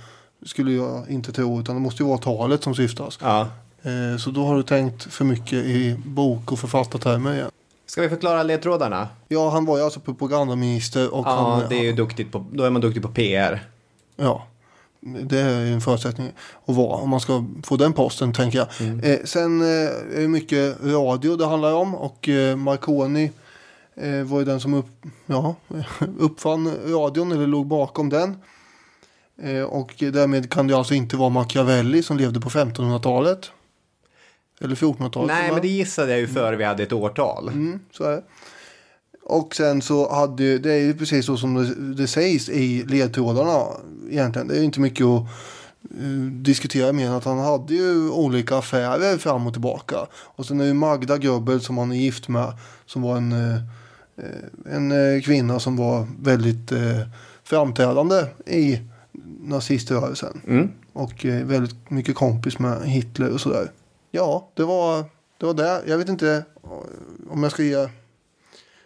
skulle 0.46 0.72
jag 0.72 1.10
inte 1.10 1.32
tro, 1.32 1.60
utan 1.60 1.74
det 1.74 1.80
måste 1.80 2.02
ju 2.02 2.08
vara 2.08 2.18
talet 2.18 2.62
som 2.62 2.74
syftas. 2.74 3.18
Ja. 3.22 3.40
Eh, 3.82 4.16
så 4.18 4.30
då 4.30 4.44
har 4.44 4.56
du 4.56 4.62
tänkt 4.62 5.02
för 5.12 5.24
mycket 5.24 5.52
i 5.64 5.96
bok 6.06 6.52
och 6.52 6.58
författartermer 6.58 7.34
igen. 7.34 7.50
Ska 7.86 8.02
vi 8.02 8.08
förklara 8.08 8.42
ledtrådarna? 8.42 9.08
Ja, 9.28 9.50
han 9.50 9.64
var 9.64 9.78
ju 9.78 9.84
alltså 9.84 10.00
propagandaminister 10.00 11.14
och 11.14 11.26
Ja, 11.26 11.30
han... 11.60 11.68
det 11.68 11.76
är 11.76 11.82
ju 11.82 11.92
duktigt 11.92 12.32
på, 12.32 12.44
då 12.52 12.64
är 12.64 12.70
man 12.70 12.80
duktig 12.80 13.02
på 13.02 13.08
PR. 13.08 13.62
Ja, 14.16 14.46
det 15.00 15.38
är 15.40 15.66
en 15.66 15.80
förutsättning 15.80 16.32
att 16.66 16.74
vara 16.74 16.96
om 16.96 17.10
man 17.10 17.20
ska 17.20 17.44
få 17.64 17.76
den 17.76 17.92
posten 17.92 18.32
tänker 18.32 18.58
jag. 18.58 18.68
Eh, 19.04 19.18
sen 19.24 19.60
eh, 19.60 19.66
är 20.16 20.20
det 20.20 20.28
mycket 20.28 20.76
radio 20.82 21.36
det 21.36 21.46
handlar 21.46 21.74
om 21.74 21.94
och 21.94 22.28
eh, 22.28 22.56
Marconi 22.56 23.32
eh, 23.94 24.22
var 24.22 24.38
ju 24.38 24.44
den 24.44 24.60
som 24.60 24.74
upp, 24.74 25.06
ja, 25.26 25.54
uppfann 26.18 26.74
radion 26.86 27.32
eller 27.32 27.46
låg 27.46 27.66
bakom 27.66 28.08
den. 28.08 28.36
Eh, 29.42 29.62
och 29.62 29.94
därmed 29.98 30.50
kan 30.50 30.66
det 30.66 30.76
alltså 30.76 30.94
inte 30.94 31.16
vara 31.16 31.28
Machiavelli 31.28 32.02
som 32.02 32.16
levde 32.16 32.40
på 32.40 32.48
1500-talet. 32.48 33.50
Eller 34.60 34.74
1400-talet. 34.74 35.28
Nej, 35.28 35.52
men 35.52 35.62
det 35.62 35.68
gissade 35.68 36.10
jag 36.10 36.20
ju 36.20 36.26
före 36.26 36.56
vi 36.56 36.64
hade 36.64 36.82
ett 36.82 36.92
årtal. 36.92 37.48
Mm, 37.48 37.80
så 37.92 38.04
är 38.04 38.10
det. 38.10 38.22
Och 39.22 39.54
sen 39.54 39.82
så 39.82 40.12
hade 40.14 40.42
ju- 40.42 40.58
det 40.58 40.72
är 40.72 40.78
ju 40.78 40.94
precis 40.94 41.26
så 41.26 41.36
som 41.36 41.54
det, 41.54 41.74
det 42.02 42.06
sägs 42.06 42.48
i 42.48 42.84
ledtrådarna 42.88 43.64
egentligen. 44.10 44.48
Det 44.48 44.54
är 44.54 44.58
ju 44.58 44.64
inte 44.64 44.80
mycket 44.80 45.06
att 45.06 45.22
eh, 46.00 46.32
diskutera 46.32 46.92
mer 46.92 47.06
än 47.06 47.12
att 47.12 47.24
han 47.24 47.38
hade 47.38 47.74
ju 47.74 48.10
olika 48.10 48.56
affärer 48.56 49.18
fram 49.18 49.46
och 49.46 49.52
tillbaka. 49.52 49.96
Och 50.12 50.46
sen 50.46 50.60
är 50.60 50.66
det 50.66 50.74
Magda 50.74 51.18
Goebbels 51.18 51.66
som 51.66 51.78
han 51.78 51.92
är 51.92 51.96
gift 51.96 52.28
med 52.28 52.52
som 52.86 53.02
var 53.02 53.16
en, 53.16 53.32
eh, 53.32 53.60
en 54.74 54.92
eh, 54.92 55.20
kvinna 55.22 55.60
som 55.60 55.76
var 55.76 56.06
väldigt 56.22 56.72
framträdande 57.44 58.24
i 58.46 58.80
naziströrelsen. 59.40 60.40
Mm. 60.48 60.68
Och 60.92 61.24
väldigt 61.24 61.90
mycket 61.90 62.14
kompis 62.14 62.58
med 62.58 62.82
Hitler 62.88 63.30
och 63.32 63.40
sådär. 63.40 63.70
Ja, 64.10 64.48
det 64.54 64.64
var 64.64 65.04
det. 65.38 65.46
Var 65.46 65.54
det. 65.54 65.82
Jag 65.86 65.98
vet 65.98 66.08
inte 66.08 66.44
om 67.30 67.42
jag 67.42 67.52
ska 67.52 67.62
ge... 67.62 67.88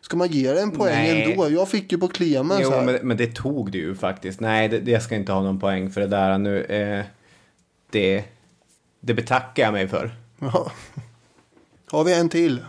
Ska 0.05 0.17
man 0.17 0.29
ge 0.29 0.47
en 0.59 0.71
poäng 0.71 0.95
Nej. 0.95 1.33
ändå? 1.33 1.51
Jag 1.51 1.69
fick 1.69 1.93
ju 1.93 1.99
på 1.99 2.09
Clemens 2.09 2.61
Jo, 2.63 2.71
här. 2.71 2.85
men, 2.85 2.99
men 3.03 3.17
det 3.17 3.35
tog 3.35 3.71
du 3.71 3.79
ju 3.79 3.95
faktiskt. 3.95 4.41
Nej, 4.41 4.69
det, 4.69 4.79
det 4.79 5.01
ska 5.01 5.15
inte 5.15 5.33
ha 5.33 5.43
någon 5.43 5.61
poäng 5.61 5.91
för 5.91 6.01
det 6.01 6.07
där 6.07 6.39
nu. 6.39 6.65
Eh, 6.65 7.05
det, 7.91 8.25
det 9.01 9.15
betackar 9.15 9.63
jag 9.63 9.73
mig 9.73 9.89
för. 9.89 10.11
Ja. 10.39 10.73
Har 11.91 12.05
vi 12.05 12.15
en 12.15 12.29
till? 12.29 12.65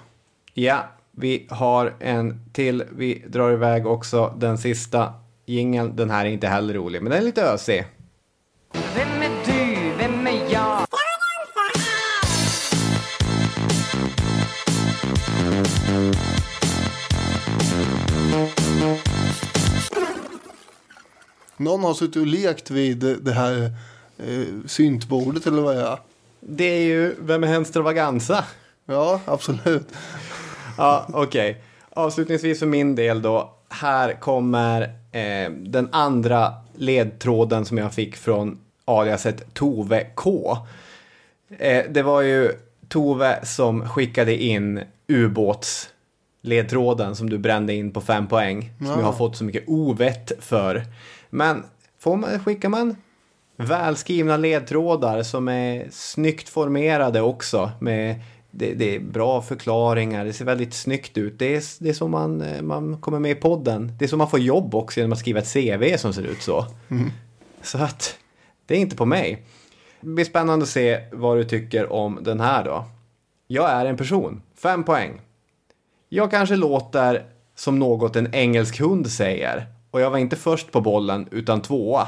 Ja, 0.53 0.89
vi 1.11 1.47
har 1.49 1.93
en 1.99 2.39
till. 2.53 2.83
Vi 2.91 3.23
drar 3.27 3.51
iväg 3.51 3.87
också 3.87 4.33
den 4.37 4.57
sista 4.57 5.13
jingeln. 5.45 5.95
Den 5.95 6.09
här 6.09 6.25
är 6.25 6.29
inte 6.29 6.47
heller 6.47 6.73
rolig, 6.73 7.01
men 7.03 7.09
den 7.11 7.21
är 7.21 7.25
lite 7.25 7.43
ösig. 7.43 7.85
Vem 8.95 9.14
Någon 21.57 21.83
har 21.83 21.93
suttit 21.93 22.15
och 22.15 22.27
lekt 22.27 22.71
vid 22.71 23.17
det 23.21 23.31
här 23.31 23.71
eh, 24.17 24.43
syntbordet 24.65 25.47
eller 25.47 25.61
vad 25.61 25.75
det 25.75 25.81
är. 25.81 25.97
Det 26.39 26.65
är 26.65 26.81
ju 26.81 27.15
Vem 27.19 27.43
är 27.43 27.47
Henstravaganza? 27.47 28.45
Ja, 28.85 29.21
absolut. 29.25 29.87
Ja, 30.77 31.07
okej. 31.13 31.63
Avslutningsvis 31.89 32.59
för 32.59 32.65
min 32.65 32.95
del 32.95 33.21
då. 33.21 33.51
Här 33.69 34.13
kommer 34.13 34.81
eh, 35.11 35.51
den 35.51 35.89
andra 35.91 36.53
ledtråden 36.75 37.65
som 37.65 37.77
jag 37.77 37.93
fick 37.93 38.15
från 38.15 38.57
aliaset 38.85 39.53
Tove 39.53 40.07
K. 40.15 40.57
Eh, 41.57 41.83
det 41.89 42.03
var 42.03 42.21
ju 42.21 42.51
Tove 42.89 43.45
som 43.45 43.89
skickade 43.89 44.43
in 44.43 44.81
ubåtsledtråden 45.07 47.15
som 47.15 47.29
du 47.29 47.37
brände 47.37 47.73
in 47.73 47.91
på 47.91 48.01
fem 48.01 48.27
poäng. 48.27 48.71
Som 48.77 48.87
Ja. 48.87 48.97
jag 48.97 49.03
har 49.05 49.13
fått 49.13 49.37
så 49.37 49.43
mycket 49.43 49.63
ovett 49.67 50.31
för. 50.39 50.83
Men 51.29 51.63
får 51.99 52.15
man, 52.15 52.39
skickar 52.39 52.69
man 52.69 52.95
välskrivna 53.57 54.37
ledtrådar 54.37 55.23
som 55.23 55.47
är 55.47 55.87
snyggt 55.91 56.49
formerade 56.49 57.21
också 57.21 57.71
med 57.79 58.21
det, 58.57 58.73
det 58.73 58.95
är 58.95 58.99
bra 58.99 59.41
förklaringar, 59.41 60.25
det 60.25 60.33
ser 60.33 60.45
väldigt 60.45 60.73
snyggt 60.73 61.17
ut. 61.17 61.39
Det 61.39 61.55
är, 61.55 61.63
det 61.83 61.89
är 61.89 61.93
så 61.93 62.07
man, 62.07 62.41
eh, 62.41 62.61
man 62.61 63.01
kommer 63.01 63.19
med 63.19 63.31
i 63.31 63.35
podden. 63.35 63.91
Det 63.99 64.05
är 64.05 64.09
så 64.09 64.17
man 64.17 64.29
får 64.29 64.39
jobb 64.39 64.75
också 64.75 64.99
genom 64.99 65.13
att 65.13 65.19
skriva 65.19 65.39
ett 65.39 65.53
CV 65.53 65.97
som 65.97 66.13
ser 66.13 66.23
ut 66.23 66.41
så. 66.41 66.65
Mm. 66.89 67.11
Så 67.61 67.77
att 67.77 68.17
det 68.65 68.75
är 68.75 68.79
inte 68.79 68.95
på 68.95 69.05
mig. 69.05 69.45
Det 70.01 70.07
blir 70.07 70.25
spännande 70.25 70.63
att 70.63 70.69
se 70.69 70.99
vad 71.11 71.37
du 71.37 71.43
tycker 71.43 71.93
om 71.93 72.19
den 72.21 72.39
här 72.39 72.63
då. 72.63 72.85
Jag 73.47 73.69
är 73.69 73.85
en 73.85 73.97
person, 73.97 74.41
fem 74.57 74.83
poäng. 74.83 75.21
Jag 76.09 76.31
kanske 76.31 76.55
låter 76.55 77.25
som 77.55 77.79
något 77.79 78.15
en 78.15 78.35
engelsk 78.35 78.79
hund 78.79 79.11
säger. 79.11 79.74
Och 79.95 80.01
jag 80.01 80.09
var 80.09 80.17
inte 80.17 80.35
först 80.35 80.71
på 80.71 80.81
bollen 80.81 81.27
utan 81.31 81.61
tvåa. 81.61 82.07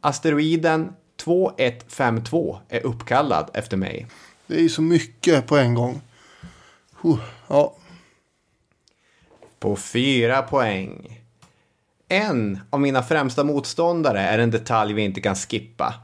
Asteroiden 0.00 0.92
2152 1.16 2.58
är 2.68 2.86
uppkallad 2.86 3.50
efter 3.54 3.76
mig. 3.76 4.06
Det 4.46 4.54
är 4.54 4.60
ju 4.60 4.68
så 4.68 4.82
mycket 4.82 5.46
på 5.46 5.56
en 5.56 5.74
gång. 5.74 6.00
Huh, 7.02 7.18
ja, 7.48 7.76
På 9.58 9.76
fyra 9.76 10.42
poäng. 10.42 11.20
En 12.08 12.60
av 12.70 12.80
mina 12.80 13.02
främsta 13.02 13.44
motståndare 13.44 14.20
är 14.20 14.38
en 14.38 14.50
detalj 14.50 14.92
vi 14.92 15.02
inte 15.02 15.20
kan 15.20 15.36
skippa. 15.36 15.94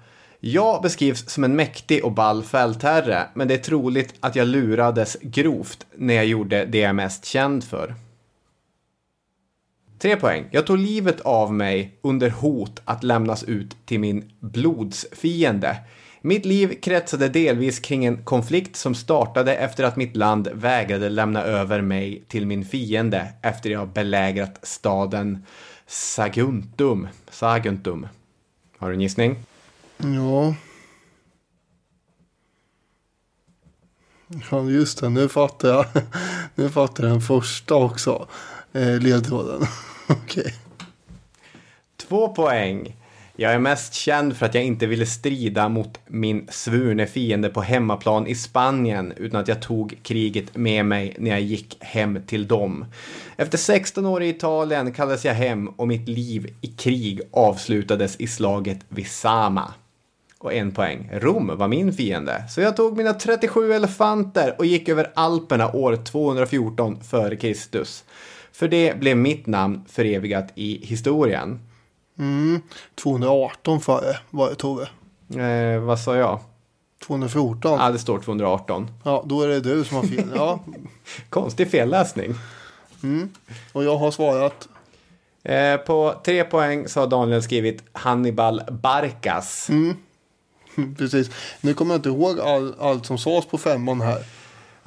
Jag 0.41 0.83
beskrivs 0.83 1.31
som 1.31 1.45
en 1.45 1.57
mäktig 1.57 2.05
och 2.05 2.13
ball 2.13 2.43
fältherre, 2.43 3.29
men 3.35 3.49
det 3.49 3.55
är 3.55 3.59
troligt 3.59 4.15
att 4.21 4.37
jag 4.37 4.49
lurades 4.49 5.17
grovt 5.23 5.87
när 5.95 6.15
jag 6.15 6.27
gjorde 6.27 6.65
det 6.65 6.79
jag 6.79 6.89
är 6.89 6.93
mest 6.93 7.25
känd 7.25 7.65
för. 7.65 7.95
Tre 10.07 10.17
poäng. 10.17 10.49
Jag 10.51 10.67
tog 10.67 10.79
livet 10.79 11.21
av 11.21 11.53
mig 11.53 11.99
under 12.03 12.31
hot 12.31 12.83
att 12.85 13.03
lämnas 13.03 13.45
ut 13.45 13.77
till 13.87 14.01
min 14.01 14.33
blodsfiende. 14.41 15.77
Mitt 16.21 16.45
liv 16.45 16.81
kretsade 16.83 17.29
delvis 17.29 17.81
kring 17.81 18.05
en 18.05 18.25
konflikt 18.25 18.77
som 18.77 18.95
startade 18.95 19.57
efter 19.57 19.85
att 19.85 19.97
mitt 19.97 20.17
land 20.17 20.49
vägrade 20.53 21.09
lämna 21.09 21.43
över 21.43 21.81
mig 21.81 22.25
till 22.29 22.47
min 22.47 22.65
fiende 22.65 23.29
efter 23.43 23.71
jag 23.71 23.89
belägrat 23.89 24.59
staden 24.63 25.45
Saguntum. 25.87 27.09
Saguntum. 27.31 28.09
Har 28.79 28.89
du 28.89 28.95
en 28.95 29.01
gissning? 29.01 29.37
ja. 29.99 30.55
Ja, 34.51 34.65
just 34.65 35.01
det. 35.01 35.09
Nu 35.09 35.29
fattar 35.29 35.69
jag. 35.69 35.87
Nu 36.55 36.69
fattar 36.69 37.05
jag 37.05 37.13
den 37.13 37.21
första 37.21 37.75
också. 37.75 38.29
Eh, 38.73 39.01
ledtråden. 39.01 39.67
Okej. 40.09 40.55
Två 41.97 42.29
poäng. 42.29 42.97
Jag 43.39 43.53
är 43.53 43.59
mest 43.59 43.95
känd 43.95 44.37
för 44.37 44.47
att 44.47 44.55
jag 44.55 44.65
inte 44.65 44.87
ville 44.87 45.07
strida 45.07 45.69
mot 45.69 45.99
min 46.07 46.49
svurne 46.51 47.07
fiende 47.07 47.49
på 47.49 47.61
hemmaplan 47.61 48.27
i 48.27 48.35
Spanien 48.35 49.13
utan 49.17 49.41
att 49.41 49.49
jag 49.49 49.63
tog 49.63 49.99
kriget 50.03 50.57
med 50.57 50.87
mig 50.87 51.17
när 51.19 51.31
jag 51.31 51.41
gick 51.41 51.77
hem 51.81 52.23
till 52.27 52.47
dem. 52.47 52.85
Efter 53.37 53.59
16 53.59 54.07
år 54.07 54.23
i 54.23 54.29
Italien 54.29 54.93
kallades 54.93 55.25
jag 55.25 55.35
hem 55.35 55.69
och 55.69 55.89
mitt 55.89 56.09
liv 56.09 56.55
i 56.61 56.67
krig 56.67 57.21
avslutades 57.33 58.17
i 58.17 58.27
slaget 58.27 58.79
vid 58.89 59.07
Sama. 59.07 59.75
Och 60.39 60.55
en 60.55 60.73
poäng. 60.73 61.11
Rom 61.13 61.53
var 61.59 61.69
min 61.69 61.93
fiende. 61.93 62.45
Så 62.49 62.61
jag 62.61 62.77
tog 62.77 62.97
mina 62.97 63.15
37 63.15 63.73
elefanter 63.73 64.55
och 64.59 64.67
gick 64.67 64.89
över 64.89 65.13
Alperna 65.15 65.73
år 65.73 65.97
214 65.97 67.03
före 67.03 67.37
Kristus. 67.37 68.05
För 68.57 68.69
det 68.69 69.01
blev 69.01 69.17
mitt 69.17 69.47
namn 69.47 69.85
förevigat 69.89 70.53
i 70.55 70.87
historien. 70.87 71.61
Mm, 72.19 72.61
218 72.95 73.81
före 73.81 74.17
var 74.31 74.51
det 74.51 74.55
Tove. 74.55 74.89
Eh, 75.43 75.81
vad 75.81 76.01
sa 76.01 76.17
jag? 76.17 76.41
214. 77.07 77.79
Ja, 77.81 77.91
det 77.91 77.99
står 77.99 78.19
218. 78.19 78.91
Ja, 79.05 79.25
då 79.27 79.43
är 79.43 79.49
det 79.49 79.61
du 79.61 79.85
som 79.85 79.97
har 79.97 80.05
fel. 80.05 80.31
Ja. 80.35 80.61
Konstig 81.29 81.71
felläsning. 81.71 82.35
Mm. 83.03 83.29
Och 83.73 83.85
jag 83.85 83.97
har 83.97 84.11
svarat. 84.11 84.69
Eh, 85.43 85.77
på 85.77 86.15
tre 86.25 86.45
poäng 86.45 86.89
så 86.89 87.01
har 87.01 87.07
Daniel 87.07 87.43
skrivit 87.43 87.83
Hannibal 87.93 88.63
Barcas. 88.71 89.69
Mm. 89.69 89.97
Precis. 90.99 91.31
Nu 91.61 91.75
kommer 91.75 91.95
jag 91.95 91.99
inte 91.99 92.09
ihåg 92.09 92.41
all, 92.41 92.75
allt 92.81 93.07
som 93.07 93.19
sades 93.19 93.47
på 93.47 93.59
femman 93.59 94.01
här. 94.01 94.25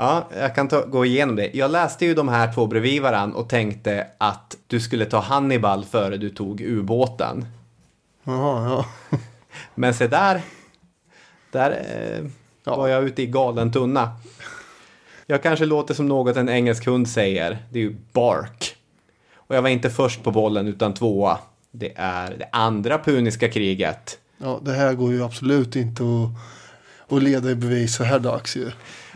Ja, 0.01 0.27
jag 0.37 0.55
kan 0.55 0.67
ta, 0.67 0.85
gå 0.85 1.05
igenom 1.05 1.35
det. 1.35 1.49
Jag 1.53 1.71
läste 1.71 2.05
ju 2.05 2.13
de 2.13 2.27
här 2.27 2.53
två 2.53 2.67
bredvid 2.67 3.01
varann 3.01 3.33
och 3.33 3.49
tänkte 3.49 4.07
att 4.17 4.57
du 4.67 4.79
skulle 4.79 5.05
ta 5.05 5.19
Hannibal 5.19 5.85
före 5.85 6.17
du 6.17 6.29
tog 6.29 6.61
ubåten. 6.61 7.45
Jaha, 8.23 8.69
ja. 8.69 8.85
Men 9.75 9.93
se 9.93 10.07
där, 10.07 10.41
där 11.51 11.71
eh, 11.71 12.25
var 12.75 12.87
jag 12.87 13.03
ute 13.03 13.21
i 13.21 13.25
galen 13.25 13.71
tunna. 13.71 14.11
Jag 15.25 15.43
kanske 15.43 15.65
låter 15.65 15.93
som 15.93 16.07
något 16.07 16.37
en 16.37 16.49
engelsk 16.49 16.85
hund 16.85 17.09
säger. 17.09 17.57
Det 17.69 17.79
är 17.79 17.83
ju 17.83 17.95
bark. 18.11 18.75
Och 19.35 19.55
jag 19.55 19.61
var 19.61 19.69
inte 19.69 19.89
först 19.89 20.23
på 20.23 20.31
bollen 20.31 20.67
utan 20.67 20.93
tvåa. 20.93 21.37
Det 21.71 21.93
är 21.95 22.35
det 22.39 22.49
andra 22.51 22.97
puniska 22.97 23.49
kriget. 23.49 24.19
Ja, 24.37 24.59
det 24.61 24.73
här 24.73 24.93
går 24.93 25.11
ju 25.11 25.23
absolut 25.23 25.75
inte 25.75 26.03
att, 26.03 27.15
att 27.15 27.23
leda 27.23 27.49
i 27.49 27.55
bevis 27.55 27.95
så 27.95 28.03
här 28.03 28.19
dags 28.19 28.57
ju. 28.57 28.71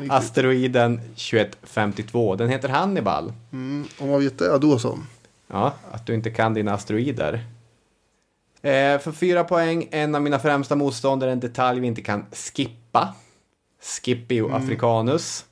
Asteroiden 0.09 1.01
2152. 1.15 2.35
Den 2.35 2.49
heter 2.49 2.69
Hannibal. 2.69 3.33
Mm, 3.51 3.87
om 3.99 4.09
man 4.09 4.19
vet 4.19 4.39
det, 4.39 4.57
då 4.57 4.79
så. 4.79 4.99
Ja, 5.47 5.73
att 5.91 6.05
du 6.05 6.13
inte 6.13 6.29
kan 6.31 6.53
dina 6.53 6.73
asteroider. 6.73 7.33
Eh, 8.61 8.99
för 8.99 9.11
fyra 9.11 9.43
poäng, 9.43 9.87
en 9.91 10.15
av 10.15 10.21
mina 10.21 10.39
främsta 10.39 10.75
motståndare, 10.75 11.31
en 11.31 11.39
detalj 11.39 11.79
vi 11.79 11.87
inte 11.87 12.01
kan 12.01 12.25
skippa. 12.31 13.13
Scipio 13.81 14.45
Mm. 14.49 14.63
africanus. 14.63 15.45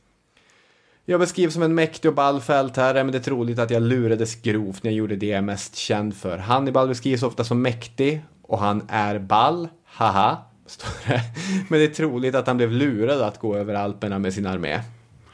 Jag 1.06 1.20
beskrivs 1.20 1.54
som 1.54 1.64
en 1.64 1.76
mäktig 1.76 2.10
och 2.10 2.16
ball 2.16 2.42
fältherre, 2.42 3.04
men 3.04 3.12
det 3.12 3.18
är 3.18 3.24
troligt 3.24 3.60
att 3.60 3.72
jag 3.72 3.82
lurades 3.82 4.36
grovt 4.36 4.84
när 4.84 4.92
jag 4.92 4.98
gjorde 4.98 5.16
det 5.16 5.26
jag 5.26 5.38
är 5.38 5.42
mest 5.42 5.76
känd 5.76 6.16
för. 6.16 6.38
Hannibal 6.38 6.88
beskrivs 6.88 7.24
ofta 7.24 7.44
som 7.44 7.62
mäktig, 7.62 8.22
och 8.42 8.60
han 8.60 8.84
är 8.90 9.20
ball, 9.20 9.68
haha. 9.86 10.38
Men 11.70 11.80
det 11.80 11.86
är 11.86 11.94
troligt 11.94 12.36
att 12.36 12.48
han 12.48 12.58
blev 12.58 12.72
lurad 12.72 13.22
att 13.22 13.40
gå 13.40 13.56
över 13.56 13.74
Alperna 13.74 14.20
med 14.20 14.34
sin 14.34 14.46
armé. 14.46 14.82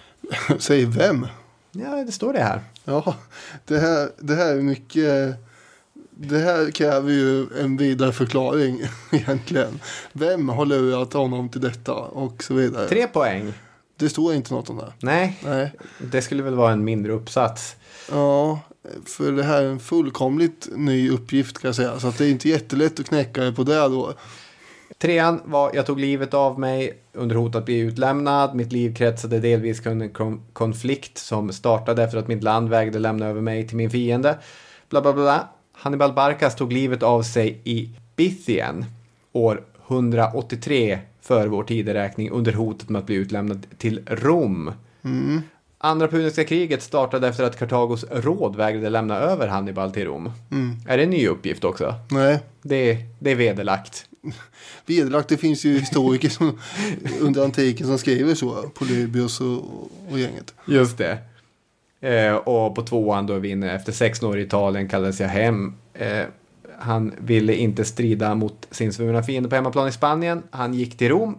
Säg 0.59 0.85
vem? 0.85 1.27
Ja, 1.71 2.03
det 2.05 2.11
står 2.11 2.33
det 2.33 2.39
här. 2.39 2.61
Ja, 2.85 3.15
det 3.65 3.79
här, 3.79 4.09
det 4.19 4.35
här 4.35 4.55
är 4.55 4.61
mycket... 4.61 5.35
Det 6.19 6.39
här 6.39 6.71
kräver 6.71 7.11
ju 7.11 7.47
en 7.59 7.77
vidare 7.77 8.11
förklaring 8.11 8.81
egentligen. 9.11 9.79
Vem 10.13 10.49
har 10.49 10.65
lurat 10.65 11.13
honom 11.13 11.49
till 11.49 11.61
detta 11.61 11.93
och 11.93 12.43
så 12.43 12.53
vidare. 12.53 12.87
Tre 12.87 13.07
poäng. 13.07 13.53
Det 13.95 14.09
står 14.09 14.33
inte 14.33 14.53
något 14.53 14.69
om 14.69 14.77
det. 14.77 14.93
Nej, 14.99 15.39
Nej. 15.43 15.71
det 16.11 16.21
skulle 16.21 16.43
väl 16.43 16.55
vara 16.55 16.71
en 16.71 16.83
mindre 16.83 17.13
uppsats. 17.13 17.75
Ja, 18.11 18.59
för 19.05 19.31
det 19.31 19.43
här 19.43 19.61
är 19.61 19.69
en 19.69 19.79
fullkomligt 19.79 20.67
ny 20.75 21.09
uppgift 21.09 21.59
kan 21.59 21.67
jag 21.67 21.75
säga. 21.75 21.99
Så 21.99 22.07
att 22.07 22.17
det 22.17 22.25
är 22.25 22.29
inte 22.29 22.49
jättelätt 22.49 22.99
att 22.99 23.07
knäcka 23.07 23.43
det 23.43 23.53
på 23.53 23.63
det 23.63 23.75
då. 23.75 24.13
Trean 24.97 25.41
var 25.45 25.71
jag 25.73 25.85
tog 25.85 25.99
livet 25.99 26.33
av 26.33 26.59
mig 26.59 26.93
under 27.13 27.35
hot 27.35 27.55
att 27.55 27.65
bli 27.65 27.79
utlämnad. 27.79 28.55
Mitt 28.55 28.71
liv 28.71 28.95
kretsade 28.95 29.39
delvis 29.39 29.79
kring 29.79 30.01
en 30.01 30.09
kon- 30.09 30.41
konflikt 30.53 31.17
som 31.17 31.53
startade 31.53 32.03
efter 32.03 32.17
att 32.17 32.27
mitt 32.27 32.43
land 32.43 32.69
vägde 32.69 32.99
lämna 32.99 33.25
över 33.25 33.41
mig 33.41 33.67
till 33.67 33.77
min 33.77 33.89
fiende. 33.89 34.37
Bla 34.89 35.01
bla 35.01 35.13
bla. 35.13 35.47
Hannibal 35.71 36.13
Barcas 36.13 36.55
tog 36.55 36.73
livet 36.73 37.03
av 37.03 37.21
sig 37.21 37.61
i 37.63 37.89
Bithien 38.15 38.85
år 39.31 39.63
183 39.87 40.99
för 41.21 41.47
vår 41.47 41.63
tideräkning 41.63 42.29
under 42.31 42.53
hotet 42.53 42.89
med 42.89 42.99
att 42.99 43.05
bli 43.05 43.15
utlämnad 43.15 43.67
till 43.77 44.01
Rom. 44.07 44.71
Mm. 45.03 45.41
Andra 45.77 46.07
puniska 46.07 46.43
kriget 46.43 46.83
startade 46.83 47.27
efter 47.27 47.43
att 47.43 47.59
Kartagos 47.59 48.05
råd 48.11 48.55
vägrade 48.55 48.89
lämna 48.89 49.17
över 49.17 49.47
Hannibal 49.47 49.91
till 49.91 50.05
Rom. 50.05 50.31
Mm. 50.51 50.75
Är 50.87 50.97
det 50.97 51.03
en 51.03 51.09
ny 51.09 51.27
uppgift 51.27 51.63
också? 51.63 51.95
Nej. 52.11 52.39
Det, 52.61 52.97
det 53.19 53.31
är 53.31 53.35
vederlagt. 53.35 54.05
Vederlagt, 54.85 55.29
det 55.29 55.37
finns 55.37 55.65
ju 55.65 55.79
historiker 55.79 56.29
som, 56.29 56.59
under 57.21 57.43
antiken 57.43 57.87
som 57.87 57.97
skriver 57.97 58.35
så. 58.35 58.69
Polybios 58.73 59.41
och, 59.41 59.63
och 60.09 60.19
gänget. 60.19 60.53
Just 60.65 60.97
det. 60.97 61.17
Eh, 61.99 62.35
och 62.35 62.75
på 62.75 62.81
tvåan 62.81 63.27
då 63.27 63.33
är 63.33 63.39
vi 63.39 63.49
inne 63.49 63.75
efter 63.75 63.91
16 63.91 64.29
år 64.29 64.39
i 64.39 64.41
Italien 64.41 64.89
kallades 64.89 65.19
jag 65.19 65.27
hem. 65.27 65.73
Eh, 65.93 66.23
han 66.79 67.13
ville 67.17 67.55
inte 67.55 67.85
strida 67.85 68.35
mot 68.35 68.67
sin 68.71 68.93
svurna 68.93 69.23
fiende 69.23 69.49
på 69.49 69.55
hemmaplan 69.55 69.87
i 69.87 69.91
Spanien. 69.91 70.43
Han 70.49 70.73
gick 70.73 70.97
till 70.97 71.09
Rom. 71.09 71.37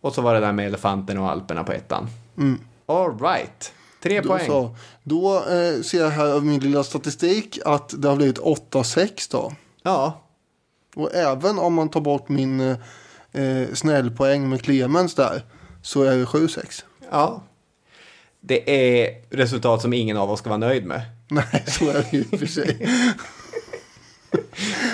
Och 0.00 0.14
så 0.14 0.22
var 0.22 0.34
det 0.34 0.40
där 0.40 0.52
med 0.52 0.66
elefanterna 0.66 1.20
och 1.20 1.30
Alperna 1.30 1.64
på 1.64 1.72
ettan. 1.72 2.08
Mm. 2.38 2.58
All 2.86 3.18
right. 3.18 3.72
Tre 4.02 4.20
Då, 4.20 4.28
poäng. 4.28 4.46
så, 4.46 4.76
då 5.02 5.36
eh, 5.36 5.82
ser 5.82 5.98
jag 5.98 6.10
här 6.10 6.32
av 6.34 6.44
min 6.44 6.60
lilla 6.60 6.84
statistik 6.84 7.58
att 7.64 7.94
det 8.02 8.08
har 8.08 8.16
blivit 8.16 8.38
8-6 8.38 9.28
då. 9.30 9.52
Ja. 9.82 10.20
Och 10.94 11.14
även 11.14 11.58
om 11.58 11.74
man 11.74 11.88
tar 11.88 12.00
bort 12.00 12.28
min 12.28 12.60
eh, 12.60 12.76
eh, 13.32 13.72
snällpoäng 13.72 14.48
med 14.48 14.62
Clemens 14.62 15.14
där 15.14 15.42
så 15.82 16.02
är 16.02 16.16
det 16.16 16.24
7-6. 16.24 16.84
Ja. 17.10 17.42
Det 18.40 18.70
är 18.70 19.14
resultat 19.30 19.82
som 19.82 19.92
ingen 19.92 20.16
av 20.16 20.30
oss 20.30 20.38
ska 20.38 20.48
vara 20.48 20.58
nöjd 20.58 20.86
med. 20.86 21.02
Nej, 21.28 21.64
så 21.66 21.88
är 21.88 21.94
det 21.94 22.16
ju 22.16 22.24
för 22.24 22.46
sig. 22.46 22.88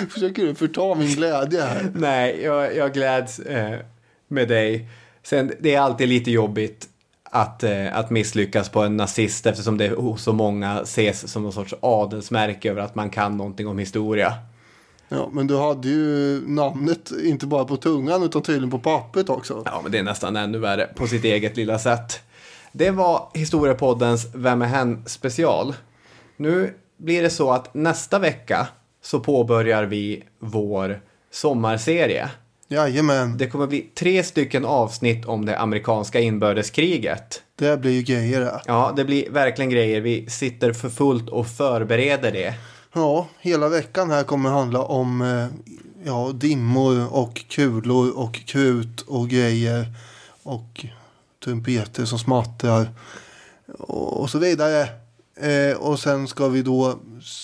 Försöker 0.09 0.45
du 0.45 0.55
förta 0.55 0.95
min 0.95 1.15
glädje 1.15 1.61
här? 1.61 1.91
Nej, 1.95 2.41
jag, 2.43 2.75
jag 2.75 2.93
gläds 2.93 3.39
eh, 3.39 3.79
med 4.27 4.47
dig. 4.47 4.89
Sen, 5.23 5.51
det 5.59 5.75
är 5.75 5.79
alltid 5.79 6.09
lite 6.09 6.31
jobbigt 6.31 6.87
att, 7.23 7.63
eh, 7.63 7.97
att 7.97 8.09
misslyckas 8.09 8.69
på 8.69 8.81
en 8.81 8.97
nazist 8.97 9.45
eftersom 9.45 9.77
det 9.77 9.89
hos 9.89 10.23
så 10.23 10.33
många 10.33 10.81
ses 10.81 11.31
som 11.31 11.43
någon 11.43 11.53
sorts 11.53 11.73
adelsmärke 11.79 12.71
över 12.71 12.81
att 12.81 12.95
man 12.95 13.09
kan 13.09 13.37
någonting 13.37 13.67
om 13.67 13.79
historia. 13.79 14.33
Ja, 15.09 15.29
men 15.31 15.47
du 15.47 15.57
hade 15.57 15.87
ju 15.87 16.41
namnet 16.47 17.11
inte 17.23 17.45
bara 17.45 17.65
på 17.65 17.77
tungan 17.77 18.23
utan 18.23 18.41
tydligen 18.41 18.71
på 18.71 18.79
pappret 18.79 19.29
också. 19.29 19.61
Ja, 19.65 19.79
men 19.83 19.91
det 19.91 19.97
är 19.97 20.03
nästan 20.03 20.35
ännu 20.35 20.57
värre 20.57 20.89
på 20.95 21.07
sitt 21.07 21.23
eget 21.23 21.57
lilla 21.57 21.79
sätt. 21.79 22.19
Det 22.71 22.91
var 22.91 23.29
Historiepoddens 23.33 24.27
Vem 24.33 24.61
är 24.61 24.65
hen 24.65 25.03
special. 25.05 25.73
Nu 26.37 26.73
blir 26.97 27.21
det 27.21 27.29
så 27.29 27.51
att 27.51 27.73
nästa 27.73 28.19
vecka 28.19 28.67
så 29.01 29.19
påbörjar 29.19 29.83
vi 29.83 30.23
vår 30.39 31.01
sommarserie. 31.31 32.29
Jajamän. 32.67 33.37
Det 33.37 33.47
kommer 33.47 33.67
bli 33.67 33.81
tre 33.81 34.23
stycken 34.23 34.65
avsnitt 34.65 35.25
om 35.25 35.45
det 35.45 35.59
amerikanska 35.59 36.19
inbördeskriget. 36.19 37.43
Det 37.55 37.77
blir 37.77 37.91
ju 37.91 38.01
grejer 38.01 38.39
det. 38.39 38.61
Ja, 38.65 38.93
det 38.95 39.05
blir 39.05 39.29
verkligen 39.29 39.69
grejer. 39.69 40.01
Vi 40.01 40.29
sitter 40.29 40.73
för 40.73 40.89
fullt 40.89 41.29
och 41.29 41.47
förbereder 41.47 42.31
det. 42.31 42.53
Ja, 42.93 43.27
hela 43.39 43.69
veckan 43.69 44.09
här 44.09 44.23
kommer 44.23 44.49
handla 44.49 44.83
om 44.83 45.21
eh, 45.21 45.47
ja, 46.05 46.31
dimmor 46.33 47.13
och 47.13 47.45
kulor 47.49 48.17
och 48.17 48.33
krut 48.33 49.01
och 49.01 49.29
grejer. 49.29 49.93
Och 50.43 50.85
trumpeter 51.43 52.05
som 52.05 52.19
smattrar. 52.19 52.89
Och, 53.79 54.29
så 54.29 54.39
vidare. 54.39 54.89
Eh, 55.35 55.77
och 55.77 55.99
sen 55.99 56.27
ska 56.27 56.47
vi 56.47 56.61
då, 56.61 56.99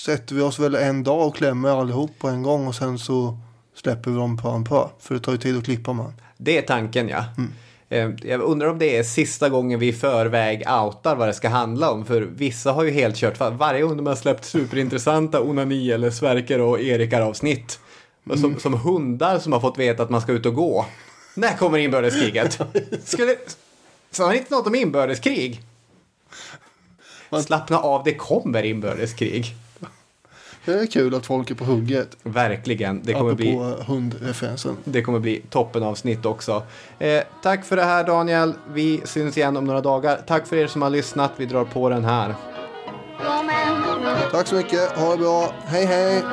sätter 0.06 0.36
vi 0.36 0.42
oss 0.42 0.60
väl 0.60 0.76
en 0.76 1.04
dag 1.04 1.28
och 1.28 1.36
klämmer 1.36 1.70
allihop 1.70 2.12
på 2.20 2.28
en 2.28 2.44
gång. 2.44 2.68
Och 2.68 2.76
sen 2.76 3.00
så 3.00 3.38
släpper 3.76 4.12
vi 4.12 4.18
dem 4.18 4.38
på 4.38 4.50
en 4.50 4.64
på. 4.64 4.92
För 5.00 5.16
det 5.16 5.22
tar 5.22 5.32
ju 5.32 5.38
tid 5.38 5.58
att 5.58 5.66
klippa 5.66 5.94
man. 5.94 6.14
Det 6.38 6.58
är 6.58 6.62
tanken, 6.62 7.10
ja. 7.10 7.18
Eh, 7.18 7.44
Jag 8.24 8.42
undrar 8.42 8.68
om 8.68 8.80
det 8.80 8.98
är 8.98 9.04
sista 9.04 9.50
gången 9.50 9.80
vi 9.80 9.88
i 9.88 9.94
förväg 9.94 10.60
outar 10.60 11.16
vad 11.16 11.28
det 11.28 11.34
ska 11.34 11.50
handla 11.50 11.92
om. 11.92 12.06
För 12.06 12.22
vissa 12.22 12.72
har 12.72 12.84
ju 12.84 12.92
helt 12.92 13.16
kört. 13.16 13.40
Varje 13.40 13.82
gång 13.82 13.98
de 13.98 14.06
har 14.06 14.16
släppt 14.16 14.46
superintressanta 14.46 15.42
onani 15.42 15.92
eller 15.92 16.10
Sverker 16.10 16.62
och 16.62 16.82
Erikar 16.82 17.22
avsnitt. 17.22 17.80
Som, 18.36 18.60
som 18.60 18.74
hundar 18.74 19.40
som 19.40 19.54
har 19.54 19.60
fått 19.60 19.78
veta 19.78 20.04
att 20.04 20.10
man 20.10 20.22
ska 20.22 20.32
ut 20.32 20.46
och 20.46 20.56
gå. 20.56 20.86
När 21.36 21.58
kommer 21.58 21.78
inbördeskriget? 21.78 22.60
Skulle... 23.04 23.36
Sa 24.12 24.26
han 24.26 24.36
inte 24.36 24.54
något 24.54 24.68
om 24.68 24.76
inbördeskrig? 24.76 25.62
Slappna 27.46 27.80
av, 27.80 28.04
det 28.04 28.14
kommer 28.14 28.64
inbördeskrig. 28.64 29.56
Det 30.66 30.72
är 30.74 30.86
kul 30.86 31.16
att 31.16 31.26
folk 31.26 31.52
är 31.52 31.56
på 31.56 31.66
hugget. 31.66 32.18
Verkligen. 32.24 33.02
Det 33.04 33.14
kommer 33.14 33.34
bli... 33.34 33.76
Hundreferensen. 33.88 34.78
Det 34.84 35.02
kommer 35.02 35.20
bli 35.20 35.42
toppenavsnitt 35.50 36.26
också. 36.26 36.64
Eh, 37.00 37.24
tack 37.44 37.66
för 37.66 37.76
det 37.76 37.84
här 37.84 38.04
Daniel. 38.04 38.54
Vi 38.74 39.02
syns 39.06 39.38
igen 39.38 39.58
om 39.58 39.66
några 39.66 39.82
dagar. 39.82 40.20
Tack 40.28 40.48
för 40.48 40.56
er 40.56 40.68
som 40.68 40.82
har 40.82 40.90
lyssnat. 40.90 41.32
Vi 41.38 41.46
drar 41.46 41.66
på 41.66 41.90
den 41.90 42.06
här. 42.06 42.36
Tack 44.32 44.48
så 44.48 44.56
mycket. 44.56 44.98
Ha 44.98 45.12
det 45.12 45.18
bra. 45.18 45.54
Hej 45.66 45.86
hej. 45.86 46.24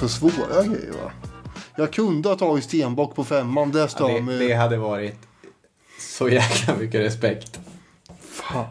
Ganska 0.00 0.08
svåra 0.08 0.62
grejer 0.62 0.92
va? 0.92 1.12
Jag 1.76 1.92
kunde 1.92 2.28
ha 2.28 2.36
tagit 2.36 2.64
stenbock 2.64 3.14
på 3.14 3.24
femman. 3.24 3.72
Det 3.72 3.78
Ja, 3.78 3.88
stör 3.88 4.08
det, 4.08 4.22
mig. 4.22 4.38
det 4.48 4.54
hade 4.54 4.76
varit 4.76 5.14
så 6.00 6.28
jäkla 6.28 6.76
mycket 6.76 7.00
respekt. 7.00 7.60
Fan. 8.20 8.66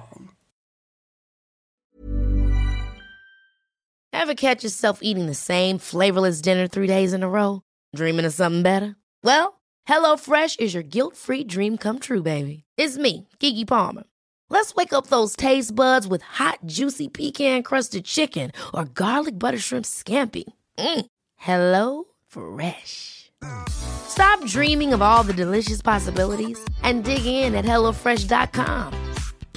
Ever 4.14 4.34
catch 4.34 4.64
yourself 4.64 5.00
eating 5.02 5.28
the 5.28 5.36
same 5.36 5.78
flavorless 5.80 6.42
dinner 6.42 6.68
three 6.68 6.88
days 6.88 7.14
in 7.14 7.24
a 7.24 7.28
row? 7.30 7.62
Dreaming 7.96 8.26
of 8.26 8.34
something 8.34 8.64
better? 8.64 8.96
Well, 9.24 9.60
HelloFresh 9.90 10.60
is 10.60 10.74
your 10.74 10.84
guilt-free 10.84 11.44
dream 11.46 11.78
come 11.78 12.00
true, 12.00 12.22
baby. 12.24 12.64
It's 12.78 12.98
me, 12.98 13.28
Kiki 13.40 13.66
Palmer. 13.66 14.04
Let's 14.50 14.74
wake 14.76 14.94
up 14.94 15.08
those 15.08 15.36
taste 15.36 15.76
buds 15.76 16.08
with 16.08 16.22
hot, 16.24 16.60
juicy 16.66 17.08
pecan-crusted 17.10 18.06
chicken 18.06 18.52
or 18.74 18.86
garlic 18.86 19.38
butter 19.38 19.60
shrimp 19.60 19.86
scampi. 19.86 20.44
Mm. 20.78 21.06
Hello 21.46 22.06
Fresh. 22.26 23.32
Stop 23.70 24.44
dreaming 24.48 24.94
of 24.94 25.04
all 25.04 25.22
the 25.22 25.32
delicious 25.32 25.80
possibilities 25.80 26.58
and 26.82 27.04
dig 27.04 27.24
in 27.24 27.54
at 27.54 27.66
HelloFresh.com. 27.66 28.92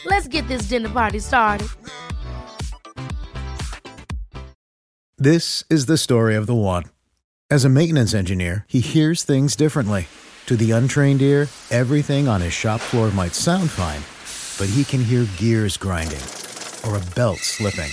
Let's 0.05 0.29
get 0.29 0.47
this 0.49 0.69
dinner 0.69 0.91
party 0.91 1.19
started. 1.19 1.69
This 5.17 5.65
is 5.71 5.87
the 5.87 5.97
story 5.97 6.35
of 6.37 6.47
the 6.47 6.55
one. 6.55 6.85
As 7.49 7.65
a 7.65 7.71
maintenance 7.71 8.13
engineer, 8.13 8.67
he 8.69 8.81
hears 8.81 9.25
things 9.25 9.57
differently. 9.57 10.09
To 10.45 10.57
the 10.57 10.73
untrained 10.73 11.23
ear, 11.23 11.49
everything 11.71 12.29
on 12.29 12.43
his 12.43 12.53
shop 12.53 12.83
floor 12.83 13.11
might 13.13 13.35
sound 13.35 13.71
fine, 13.71 14.03
but 14.59 14.71
he 14.75 14.85
can 14.85 15.03
hear 15.03 15.27
gears 15.39 15.79
grinding 15.79 16.21
or 16.85 16.99
a 16.99 17.15
belt 17.15 17.39
slipping. 17.39 17.93